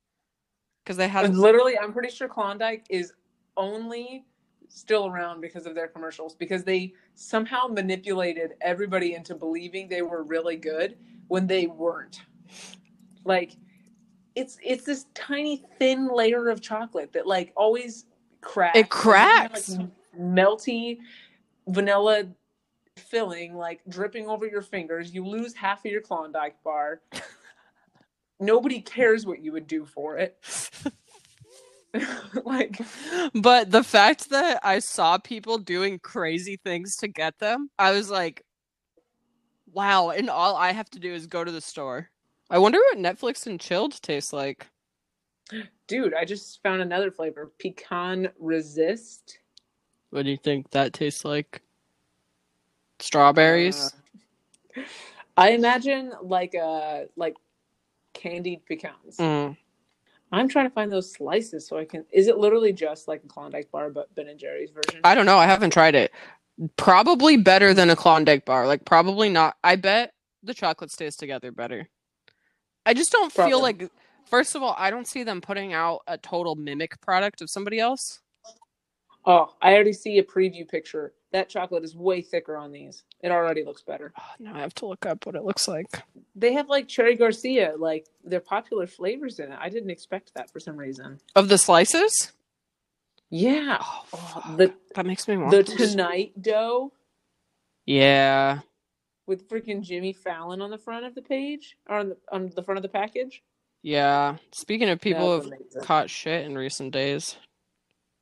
because 0.84 0.98
they 0.98 1.08
had 1.08 1.36
literally 1.36 1.80
i'm 1.80 1.92
pretty 1.94 2.12
sure 2.12 2.28
klondike 2.28 2.86
is 2.92 3.12
only 3.58 4.24
still 4.68 5.08
around 5.08 5.42
because 5.42 5.66
of 5.66 5.74
their 5.74 5.88
commercials 5.88 6.36
because 6.36 6.64
they 6.64 6.94
somehow 7.16 7.66
manipulated 7.68 8.54
everybody 8.62 9.16
into 9.16 9.34
believing 9.34 9.88
they 9.88 10.02
were 10.04 10.24
really 10.24 10.58
good 10.58 10.98
when 11.28 11.48
they 11.48 11.66
weren't 11.66 12.22
like 13.24 13.56
it's 14.36 14.58
it's 14.64 14.84
this 14.84 15.06
tiny 15.14 15.64
thin 15.80 16.08
layer 16.08 16.50
of 16.50 16.62
chocolate 16.62 17.14
that 17.14 17.26
like 17.26 17.54
always 17.56 18.06
cracks. 18.42 18.78
It 18.78 18.90
cracks. 18.90 19.70
Like, 19.70 19.90
melty 20.18 21.00
vanilla 21.68 22.26
filling 22.98 23.56
like 23.56 23.82
dripping 23.90 24.28
over 24.28 24.46
your 24.46 24.62
fingers. 24.62 25.14
You 25.14 25.26
lose 25.26 25.54
half 25.54 25.86
of 25.86 25.92
your 25.92 26.02
Klondike 26.02 26.62
bar. 26.64 27.02
Nobody 28.40 28.82
cares 28.82 29.26
what 29.26 29.42
you 29.42 29.52
would 29.54 29.68
do 29.68 29.86
for 29.86 30.18
it. 30.18 30.38
like 32.44 32.78
but 33.34 33.72
the 33.72 33.84
fact 33.84 34.30
that 34.30 34.60
I 34.64 34.80
saw 34.80 35.18
people 35.18 35.58
doing 35.58 36.00
crazy 36.00 36.58
things 36.62 36.98
to 36.98 37.08
get 37.08 37.40
them, 37.40 37.70
I 37.80 37.92
was 37.92 38.10
like 38.10 38.44
wow, 39.74 40.10
and 40.10 40.30
all 40.30 40.56
I 40.56 40.72
have 40.72 40.90
to 40.92 41.00
do 41.00 41.14
is 41.14 41.28
go 41.28 41.44
to 41.44 41.52
the 41.52 41.62
store 41.62 42.10
I 42.50 42.60
wonder 42.60 42.78
what 42.78 42.98
Netflix 42.98 43.48
and 43.48 43.60
chilled 43.60 44.02
tastes 44.02 44.34
like. 44.34 44.68
Dude, 45.88 46.14
I 46.14 46.26
just 46.26 46.62
found 46.64 46.82
another 46.82 47.12
flavor. 47.12 47.52
Pecan 47.60 48.30
resist. 48.40 49.40
What 50.10 50.24
do 50.24 50.32
you 50.32 50.38
think 50.38 50.72
that 50.72 50.94
tastes 50.94 51.26
like? 51.26 51.62
Strawberries? 53.00 53.94
Uh, 54.78 54.82
I 55.38 55.50
imagine 55.50 56.14
like 56.22 56.56
uh 56.56 57.02
like 57.16 57.36
candied 58.14 58.66
pecans. 58.66 59.18
Mm. 59.18 59.58
I'm 60.32 60.50
trying 60.50 60.68
to 60.68 60.74
find 60.74 60.92
those 60.92 61.12
slices 61.12 61.68
so 61.68 61.78
I 61.78 61.86
can. 61.86 62.06
Is 62.12 62.28
it 62.28 62.38
literally 62.38 62.74
just 62.74 63.08
like 63.08 63.24
a 63.24 63.28
Klondike 63.28 63.72
bar, 63.72 63.90
but 63.90 64.14
Ben 64.16 64.28
and 64.28 64.40
Jerry's 64.40 64.72
version? 64.72 65.02
I 65.04 65.14
don't 65.14 65.26
know. 65.26 65.38
I 65.38 65.46
haven't 65.46 65.72
tried 65.72 65.96
it. 65.96 66.12
Probably 66.78 67.38
better 67.38 67.74
than 67.74 67.90
a 67.90 67.96
Klondike 67.96 68.46
bar. 68.46 68.66
Like 68.66 68.86
probably 68.86 69.30
not. 69.30 69.58
I 69.64 69.76
bet 69.76 70.14
the 70.42 70.54
chocolate 70.54 70.92
stays 70.92 71.16
together 71.16 71.52
better. 71.52 71.90
I 72.86 72.94
just 72.94 73.12
don't 73.12 73.32
feel 73.32 73.62
like 73.62 73.90
first 74.30 74.56
of 74.56 74.64
all, 74.64 74.76
I 74.78 74.90
don't 74.90 75.08
see 75.08 75.24
them 75.24 75.42
putting 75.42 75.74
out 75.74 76.02
a 76.08 76.18
total 76.18 76.56
mimic 76.56 77.00
product 77.02 77.42
of 77.42 77.50
somebody 77.50 77.80
else. 77.80 78.22
Oh, 79.26 79.56
I 79.62 79.74
already 79.74 79.94
see 79.94 80.20
a 80.20 80.24
preview 80.24 80.68
picture. 80.68 81.14
That 81.32 81.50
chocolate 81.50 81.84
is 81.84 81.96
way 81.96 82.22
thicker 82.22 82.56
on 82.56 82.72
these. 82.72 83.04
It 83.22 83.32
already 83.32 83.64
looks 83.64 83.82
better. 83.82 84.14
Oh, 84.18 84.24
now 84.40 84.56
I 84.56 84.60
have 84.60 84.76
to 84.76 84.86
look 84.86 85.06
up 85.06 85.26
what 85.26 85.36
it 85.36 85.44
looks 85.44 85.68
like. 85.68 85.88
They 86.36 86.54
have 86.54 86.70
like 86.70 86.88
cherry 86.88 87.16
Garcia, 87.16 87.74
like 87.78 88.06
they're 88.24 88.40
popular 88.40 88.86
flavors 88.86 89.40
in 89.40 89.52
it. 89.52 89.58
I 89.60 89.70
didn't 89.70 89.90
expect 89.90 90.34
that 90.36 90.52
for 90.52 90.60
some 90.60 90.78
reason. 90.78 91.20
Of 91.36 91.50
the 91.50 91.58
slices? 91.58 92.34
Yeah. 93.32 93.80
Oh, 93.82 94.06
oh 94.14 94.56
the, 94.56 94.74
that 94.94 95.06
makes 95.06 95.28
me 95.28 95.38
want 95.38 95.52
the 95.52 95.64
tonight 95.64 96.40
dough. 96.40 96.94
Yeah. 97.86 98.60
With 99.28 99.50
freaking 99.50 99.82
Jimmy 99.82 100.14
Fallon 100.14 100.62
on 100.62 100.70
the 100.70 100.78
front 100.78 101.06
of 101.06 101.16
the 101.16 101.22
page 101.22 101.78
or 101.90 101.98
on 101.98 102.10
the 102.10 102.18
on 102.32 102.52
the 102.56 102.64
front 102.64 102.78
of 102.78 102.84
the 102.84 102.90
package. 102.90 103.44
Yeah. 103.82 104.38
Speaking 104.52 104.90
of 104.90 105.02
people 105.02 105.42
who've 105.42 105.54
caught 105.84 106.10
shit 106.10 106.46
in 106.46 106.58
recent 106.58 106.92
days, 106.92 107.36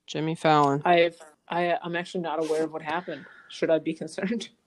Jimmy 0.08 0.36
Fallon. 0.36 0.82
I've 0.86 1.18
I 1.50 1.78
I'm 1.82 1.96
actually 1.96 2.22
not 2.22 2.44
aware 2.44 2.64
of 2.64 2.72
what 2.72 2.82
happened. 2.82 3.26
Should 3.50 3.70
I 3.70 3.80
be 3.80 3.94
concerned? 3.94 4.50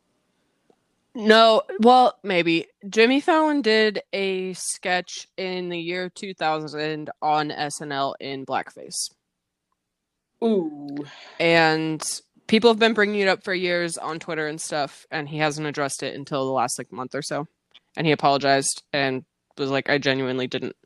No, 1.19 1.63
well, 1.81 2.19
maybe. 2.23 2.67
Jimmy 2.91 3.21
Fallon 3.21 3.63
did 3.63 4.03
a 4.13 4.53
sketch 4.53 5.27
in 5.39 5.71
the 5.71 5.79
year 5.79 6.11
2000 6.11 7.09
on 7.23 7.49
SNL 7.49 8.13
in 8.21 8.45
blackface. 8.45 9.11
Ooh. 10.45 11.07
And 11.41 12.07
people 12.47 12.71
have 12.71 12.79
been 12.79 12.95
bringing 12.95 13.21
it 13.21 13.29
up 13.29 13.43
for 13.43 13.55
years 13.55 13.99
on 13.99 14.19
Twitter 14.19 14.47
and 14.47 14.61
stuff, 14.61 15.07
and 15.11 15.29
he 15.29 15.39
hasn't 15.39 15.67
addressed 15.67 16.03
it 16.03 16.15
until 16.15 16.45
the 16.45 16.53
last 16.53 16.79
like 16.79 16.93
month 16.93 17.15
or 17.15 17.23
so. 17.23 17.47
And 17.97 18.07
he 18.07 18.13
apologized 18.13 18.83
and 18.93 19.25
was 19.59 19.71
like, 19.71 19.89
I 19.89 19.99
genuinely 19.99 20.47
didn't 20.47 20.77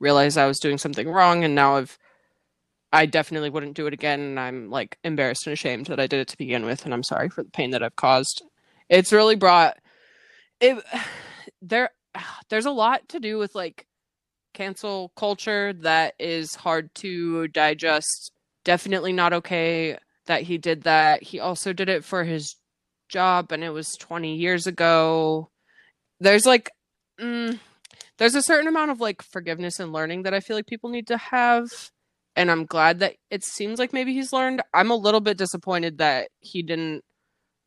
realize 0.00 0.36
I 0.36 0.46
was 0.46 0.58
doing 0.58 0.78
something 0.78 1.08
wrong, 1.08 1.44
and 1.44 1.54
now 1.54 1.76
I've 1.76 1.98
I 2.92 3.06
definitely 3.06 3.50
wouldn't 3.50 3.74
do 3.74 3.88
it 3.88 3.92
again, 3.92 4.20
and 4.20 4.40
I'm 4.40 4.70
like 4.70 4.98
embarrassed 5.02 5.46
and 5.46 5.52
ashamed 5.52 5.86
that 5.86 6.00
I 6.00 6.06
did 6.06 6.20
it 6.20 6.28
to 6.28 6.38
begin 6.38 6.64
with, 6.64 6.84
and 6.84 6.94
I'm 6.94 7.02
sorry 7.02 7.28
for 7.28 7.42
the 7.42 7.50
pain 7.50 7.70
that 7.70 7.82
I've 7.82 7.96
caused. 7.96 8.42
It's 8.88 9.12
really 9.12 9.36
brought 9.36 9.78
it 10.60 10.82
there 11.62 11.90
there's 12.48 12.66
a 12.66 12.70
lot 12.70 13.08
to 13.10 13.20
do 13.20 13.38
with 13.38 13.54
like 13.54 13.86
cancel 14.52 15.12
culture 15.16 15.72
that 15.72 16.14
is 16.18 16.54
hard 16.54 16.94
to 16.96 17.48
digest. 17.48 18.32
Definitely 18.64 19.12
not 19.12 19.32
okay 19.32 19.98
that 20.26 20.42
he 20.42 20.58
did 20.58 20.82
that. 20.82 21.22
He 21.22 21.40
also 21.40 21.72
did 21.72 21.88
it 21.88 22.04
for 22.04 22.24
his 22.24 22.56
job 23.08 23.52
and 23.52 23.62
it 23.62 23.70
was 23.70 23.96
20 24.00 24.34
years 24.34 24.66
ago. 24.66 25.50
There's 26.20 26.46
like 26.46 26.70
mm, 27.20 27.58
there's 28.18 28.34
a 28.34 28.42
certain 28.42 28.68
amount 28.68 28.90
of 28.90 29.00
like 29.00 29.22
forgiveness 29.22 29.78
and 29.80 29.92
learning 29.92 30.22
that 30.22 30.34
I 30.34 30.40
feel 30.40 30.56
like 30.56 30.66
people 30.66 30.90
need 30.90 31.06
to 31.08 31.16
have 31.16 31.66
and 32.36 32.50
I'm 32.50 32.66
glad 32.66 32.98
that 33.00 33.14
it 33.30 33.44
seems 33.44 33.78
like 33.78 33.92
maybe 33.92 34.12
he's 34.12 34.32
learned. 34.32 34.62
I'm 34.72 34.90
a 34.90 34.96
little 34.96 35.20
bit 35.20 35.38
disappointed 35.38 35.98
that 35.98 36.28
he 36.40 36.62
didn't 36.62 37.02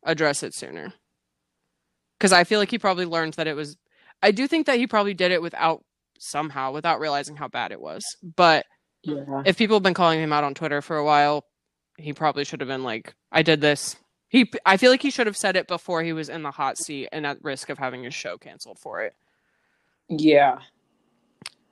address 0.04 0.42
it 0.42 0.54
sooner. 0.54 0.92
Cuz 2.20 2.32
I 2.32 2.44
feel 2.44 2.58
like 2.58 2.70
he 2.70 2.78
probably 2.78 3.06
learned 3.06 3.34
that 3.34 3.46
it 3.46 3.54
was 3.54 3.76
I 4.22 4.32
do 4.32 4.48
think 4.48 4.66
that 4.66 4.78
he 4.78 4.86
probably 4.86 5.14
did 5.14 5.30
it 5.30 5.42
without 5.42 5.82
somehow 6.18 6.72
without 6.72 7.00
realizing 7.00 7.36
how 7.36 7.48
bad 7.48 7.72
it 7.72 7.80
was. 7.80 8.04
But 8.22 8.66
yeah. 9.04 9.42
if 9.46 9.56
people 9.56 9.76
have 9.76 9.82
been 9.82 9.94
calling 9.94 10.20
him 10.20 10.32
out 10.32 10.44
on 10.44 10.54
Twitter 10.54 10.82
for 10.82 10.96
a 10.96 11.04
while, 11.04 11.44
he 11.98 12.12
probably 12.12 12.44
should 12.44 12.60
have 12.60 12.68
been 12.68 12.84
like, 12.84 13.14
I 13.30 13.42
did 13.42 13.60
this. 13.60 13.96
He 14.28 14.50
I 14.64 14.76
feel 14.76 14.90
like 14.90 15.02
he 15.02 15.10
should 15.10 15.26
have 15.26 15.36
said 15.36 15.56
it 15.56 15.66
before 15.68 16.02
he 16.02 16.12
was 16.12 16.28
in 16.28 16.42
the 16.42 16.50
hot 16.50 16.78
seat 16.78 17.08
and 17.12 17.26
at 17.26 17.42
risk 17.42 17.70
of 17.70 17.78
having 17.78 18.04
his 18.04 18.14
show 18.14 18.36
canceled 18.36 18.78
for 18.78 19.02
it. 19.02 19.14
Yeah. 20.08 20.58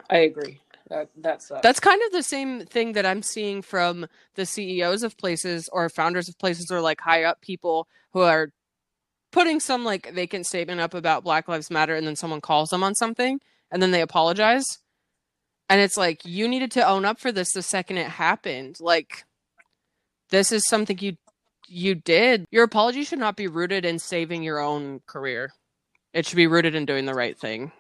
I 0.09 0.19
agree. 0.19 0.61
That 0.89 1.11
that 1.17 1.43
sucks. 1.43 1.63
That's 1.63 1.81
kind 1.81 2.01
of 2.03 2.13
the 2.13 2.23
same 2.23 2.65
thing 2.65 2.93
that 2.93 3.05
I'm 3.05 3.23
seeing 3.23 3.61
from 3.61 4.07
the 4.35 4.47
CEOs 4.47 5.03
of 5.03 5.17
places 5.17 5.69
or 5.73 5.89
founders 5.89 6.29
of 6.29 6.39
places 6.39 6.71
or 6.71 6.81
like 6.81 7.01
high 7.01 7.25
up 7.25 7.41
people 7.41 7.89
who 8.13 8.21
are 8.21 8.53
putting 9.33 9.61
some 9.61 9.85
like 9.85 10.13
vacant 10.15 10.47
statement 10.47 10.81
up 10.81 10.95
about 10.95 11.25
Black 11.25 11.49
Lives 11.49 11.71
Matter 11.71 11.95
and 11.95 12.07
then 12.07 12.17
someone 12.17 12.41
calls 12.41 12.71
them 12.71 12.83
on 12.83 12.95
something 12.95 13.41
and 13.71 13.83
then 13.83 13.91
they 13.91 14.01
apologize. 14.01 14.79
And 15.69 15.81
it's 15.81 15.97
like 15.97 16.25
you 16.25 16.47
needed 16.47 16.71
to 16.73 16.89
own 16.89 17.05
up 17.05 17.19
for 17.19 17.33
this 17.33 17.53
the 17.53 17.63
second 17.63 17.99
it 17.99 18.09
happened. 18.09 18.77
Like 18.81 19.25
this 20.31 20.53
is 20.53 20.67
something 20.67 20.99
you 21.01 21.17
you 21.69 21.97
did. 21.97 22.45
Your 22.51 22.65
apology 22.65 23.05
should 23.05 23.19
not 23.19 23.37
be 23.37 23.49
rooted 23.49 23.85
in 23.85 23.99
saving 23.99 24.43
your 24.43 24.61
own 24.61 25.01
career. 25.07 25.53
It 26.13 26.27
should 26.27 26.37
be 26.37 26.47
rooted 26.47 26.75
in 26.75 26.87
doing 26.87 27.07
the 27.07 27.15
right 27.15 27.37
thing. 27.39 27.73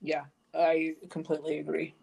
Yeah. 0.00 0.24
I 0.54 0.94
completely 1.10 1.58
agree. 1.58 1.94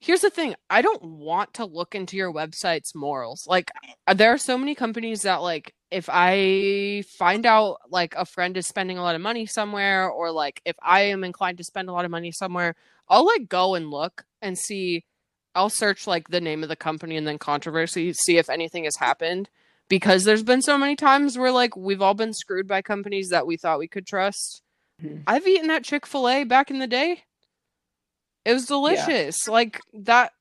Here's 0.00 0.20
the 0.20 0.30
thing 0.30 0.54
I 0.68 0.82
don't 0.82 1.02
want 1.02 1.54
to 1.54 1.64
look 1.64 1.94
into 1.94 2.16
your 2.16 2.32
website's 2.32 2.94
morals. 2.94 3.46
Like, 3.46 3.70
uh, 4.06 4.14
there 4.14 4.32
are 4.32 4.38
so 4.38 4.58
many 4.58 4.74
companies 4.74 5.22
that, 5.22 5.36
like, 5.36 5.74
if 5.90 6.08
I 6.12 7.04
find 7.18 7.46
out, 7.46 7.78
like, 7.88 8.14
a 8.14 8.26
friend 8.26 8.56
is 8.56 8.66
spending 8.66 8.98
a 8.98 9.02
lot 9.02 9.14
of 9.14 9.22
money 9.22 9.46
somewhere, 9.46 10.08
or, 10.10 10.32
like, 10.32 10.60
if 10.66 10.76
I 10.82 11.00
am 11.02 11.24
inclined 11.24 11.58
to 11.58 11.64
spend 11.64 11.88
a 11.88 11.92
lot 11.92 12.04
of 12.04 12.10
money 12.10 12.30
somewhere, 12.30 12.74
I'll, 13.08 13.24
like, 13.24 13.48
go 13.48 13.74
and 13.74 13.90
look 13.90 14.24
and 14.42 14.58
see. 14.58 15.04
I'll 15.56 15.70
search, 15.70 16.06
like, 16.06 16.28
the 16.28 16.40
name 16.40 16.62
of 16.62 16.68
the 16.68 16.76
company 16.76 17.16
and 17.16 17.26
then 17.26 17.38
controversy, 17.38 18.12
see 18.12 18.38
if 18.38 18.48
anything 18.48 18.84
has 18.84 18.96
happened. 18.96 19.48
Because 19.88 20.24
there's 20.24 20.42
been 20.42 20.62
so 20.62 20.76
many 20.76 20.96
times 20.96 21.38
where, 21.38 21.52
like, 21.52 21.76
we've 21.76 22.02
all 22.02 22.14
been 22.14 22.34
screwed 22.34 22.66
by 22.68 22.82
companies 22.82 23.28
that 23.30 23.46
we 23.46 23.56
thought 23.56 23.78
we 23.78 23.88
could 23.88 24.06
trust. 24.06 24.62
Mm-hmm. 25.02 25.22
I've 25.26 25.46
eaten 25.46 25.70
at 25.70 25.84
Chick 25.84 26.06
fil 26.06 26.28
A 26.28 26.44
back 26.44 26.70
in 26.70 26.78
the 26.78 26.86
day 26.86 27.24
it 28.46 28.54
was 28.54 28.66
delicious. 28.66 29.36
Yeah. 29.46 29.52
Like 29.52 29.80
that 29.92 30.32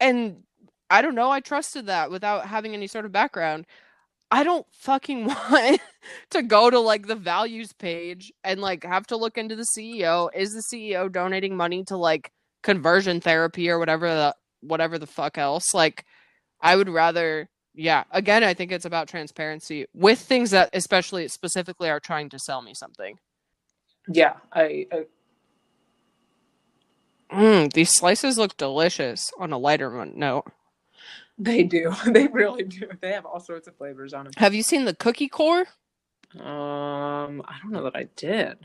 and 0.00 0.44
I 0.88 1.02
don't 1.02 1.16
know, 1.16 1.30
I 1.30 1.40
trusted 1.40 1.86
that 1.86 2.10
without 2.10 2.46
having 2.46 2.72
any 2.72 2.86
sort 2.86 3.04
of 3.04 3.12
background. 3.12 3.66
I 4.30 4.44
don't 4.44 4.66
fucking 4.72 5.26
want 5.50 5.80
to 6.30 6.42
go 6.42 6.70
to 6.70 6.78
like 6.78 7.08
the 7.08 7.16
values 7.16 7.72
page 7.72 8.32
and 8.44 8.60
like 8.60 8.84
have 8.84 9.08
to 9.08 9.16
look 9.16 9.36
into 9.36 9.56
the 9.56 9.66
CEO. 9.76 10.28
Is 10.34 10.52
the 10.52 10.62
CEO 10.72 11.10
donating 11.10 11.56
money 11.56 11.84
to 11.88 11.96
like 11.96 12.30
conversion 12.66 13.20
therapy 13.20 13.70
or 13.70 13.78
whatever 13.78 14.08
the 14.08 14.36
whatever 14.60 14.98
the 14.98 15.06
fuck 15.06 15.38
else? 15.38 15.72
Like 15.72 16.04
I 16.60 16.76
would 16.76 16.88
rather 16.88 17.48
yeah, 17.74 18.04
again, 18.10 18.42
I 18.42 18.54
think 18.54 18.72
it's 18.72 18.86
about 18.86 19.06
transparency 19.08 19.86
with 19.94 20.18
things 20.18 20.50
that 20.50 20.70
especially 20.72 21.28
specifically 21.28 21.88
are 21.88 22.00
trying 22.00 22.28
to 22.30 22.38
sell 22.38 22.60
me 22.62 22.74
something. 22.74 23.18
Yeah, 24.08 24.34
I, 24.52 24.86
I 24.92 25.06
Mm, 27.30 27.72
these 27.72 27.90
slices 27.90 28.38
look 28.38 28.56
delicious 28.56 29.30
on 29.38 29.52
a 29.52 29.58
lighter 29.58 30.04
note. 30.06 30.44
They 31.38 31.64
do. 31.64 31.92
They 32.06 32.28
really 32.28 32.62
do. 32.62 32.88
They 33.00 33.12
have 33.12 33.26
all 33.26 33.40
sorts 33.40 33.68
of 33.68 33.76
flavors 33.76 34.14
on 34.14 34.24
them. 34.24 34.32
Have 34.36 34.54
you 34.54 34.62
seen 34.62 34.84
the 34.84 34.94
cookie 34.94 35.28
core? 35.28 35.66
Um, 36.38 37.42
I 37.46 37.56
don't 37.62 37.72
know 37.72 37.84
that 37.84 37.96
I 37.96 38.08
did. 38.16 38.58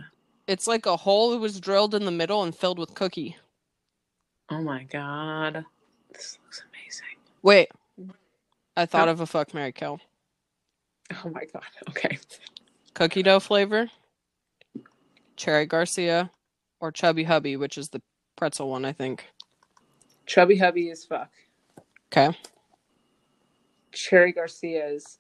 It's 0.48 0.68
like 0.68 0.86
a 0.86 0.98
hole 0.98 1.32
that 1.32 1.40
was 1.40 1.60
drilled 1.60 1.96
in 1.96 2.06
the 2.06 2.12
middle 2.12 2.44
and 2.44 2.56
filled 2.56 2.80
with 2.80 2.94
cookie. 2.94 3.36
Oh 4.52 4.62
my 4.62 4.84
god. 4.84 5.66
This 6.12 6.38
looks 6.44 6.64
amazing. 6.70 7.18
Wait. 7.42 7.70
I 8.76 8.84
oh. 8.84 8.86
thought 8.86 9.08
oh. 9.08 9.12
of 9.12 9.22
a 9.22 9.26
fuck 9.26 9.54
Marry 9.54 9.72
Kill. 9.72 10.00
Oh 11.24 11.30
my 11.30 11.46
god. 11.52 11.64
Okay. 11.90 12.20
Cookie 12.94 13.24
dough 13.24 13.40
flavor, 13.40 13.90
cherry 15.38 15.66
Garcia, 15.66 16.30
or 16.82 16.92
chubby 16.92 17.24
hubby, 17.24 17.56
which 17.56 17.78
is 17.78 17.88
the 17.90 18.02
pretzel 18.36 18.70
one, 18.70 18.84
I 18.84 18.92
think. 18.92 19.26
Chubby 20.26 20.58
Hubby 20.58 20.90
is 20.90 21.06
fuck. 21.06 21.30
Okay. 22.12 22.38
Cherry 23.94 24.34
Garcia's 24.34 25.20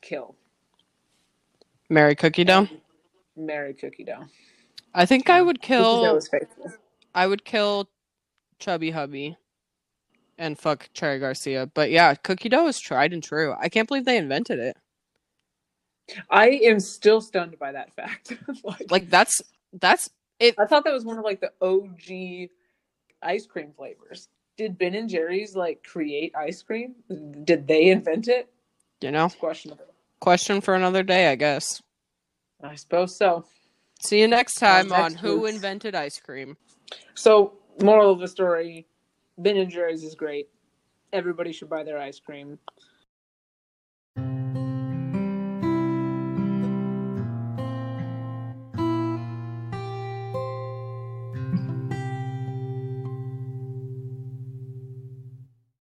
kill. 0.00 0.34
Marry 1.90 2.14
Cookie 2.14 2.44
Dough. 2.44 2.68
Marry 3.36 3.74
Cookie 3.74 4.04
Dough. 4.04 4.24
I 4.94 5.04
think 5.04 5.28
I 5.28 5.42
would 5.42 5.60
kill. 5.60 6.20
I 7.14 7.26
would 7.26 7.44
kill 7.44 7.88
Chubby 8.60 8.90
Hubby 8.90 9.36
and 10.38 10.58
fuck 10.58 10.88
Cherry 10.94 11.18
Garcia. 11.18 11.66
But 11.66 11.90
yeah, 11.90 12.14
cookie 12.14 12.48
dough 12.48 12.68
is 12.68 12.78
tried 12.78 13.12
and 13.12 13.22
true. 13.22 13.54
I 13.58 13.68
can't 13.68 13.88
believe 13.88 14.04
they 14.04 14.16
invented 14.16 14.58
it. 14.58 14.76
I 16.28 16.48
am 16.64 16.80
still 16.80 17.20
stunned 17.20 17.58
by 17.58 17.72
that 17.72 17.94
fact. 17.94 18.32
like, 18.64 18.90
like 18.90 19.10
that's 19.10 19.42
that's 19.72 20.10
it. 20.38 20.54
I 20.58 20.66
thought 20.66 20.84
that 20.84 20.92
was 20.92 21.04
one 21.04 21.18
of 21.18 21.24
like 21.24 21.40
the 21.40 21.52
OG 21.60 22.50
ice 23.22 23.46
cream 23.46 23.72
flavors. 23.76 24.28
Did 24.56 24.78
Ben 24.78 24.94
and 24.94 25.08
Jerry's 25.08 25.56
like 25.56 25.82
create 25.84 26.34
ice 26.36 26.62
cream? 26.62 26.94
Did 27.44 27.66
they 27.66 27.90
invent 27.90 28.28
it? 28.28 28.50
You 29.00 29.10
know, 29.10 29.28
questionable. 29.28 29.84
Question 30.20 30.60
for 30.60 30.74
another 30.74 31.02
day, 31.02 31.30
I 31.30 31.34
guess. 31.36 31.82
I 32.62 32.74
suppose 32.74 33.16
so. 33.16 33.44
See 34.02 34.20
you 34.20 34.28
next 34.28 34.54
time 34.54 34.92
on 34.92 35.14
Who 35.14 35.46
Invented 35.46 35.94
Ice 35.94 36.20
Cream. 36.20 36.56
So, 37.14 37.52
moral 37.82 38.12
of 38.12 38.20
the 38.20 38.28
story: 38.28 38.86
Ben 39.38 39.56
and 39.56 39.70
Jerry's 39.70 40.04
is 40.04 40.14
great. 40.14 40.48
Everybody 41.12 41.52
should 41.52 41.68
buy 41.68 41.82
their 41.84 41.98
ice 41.98 42.20
cream. 42.20 42.58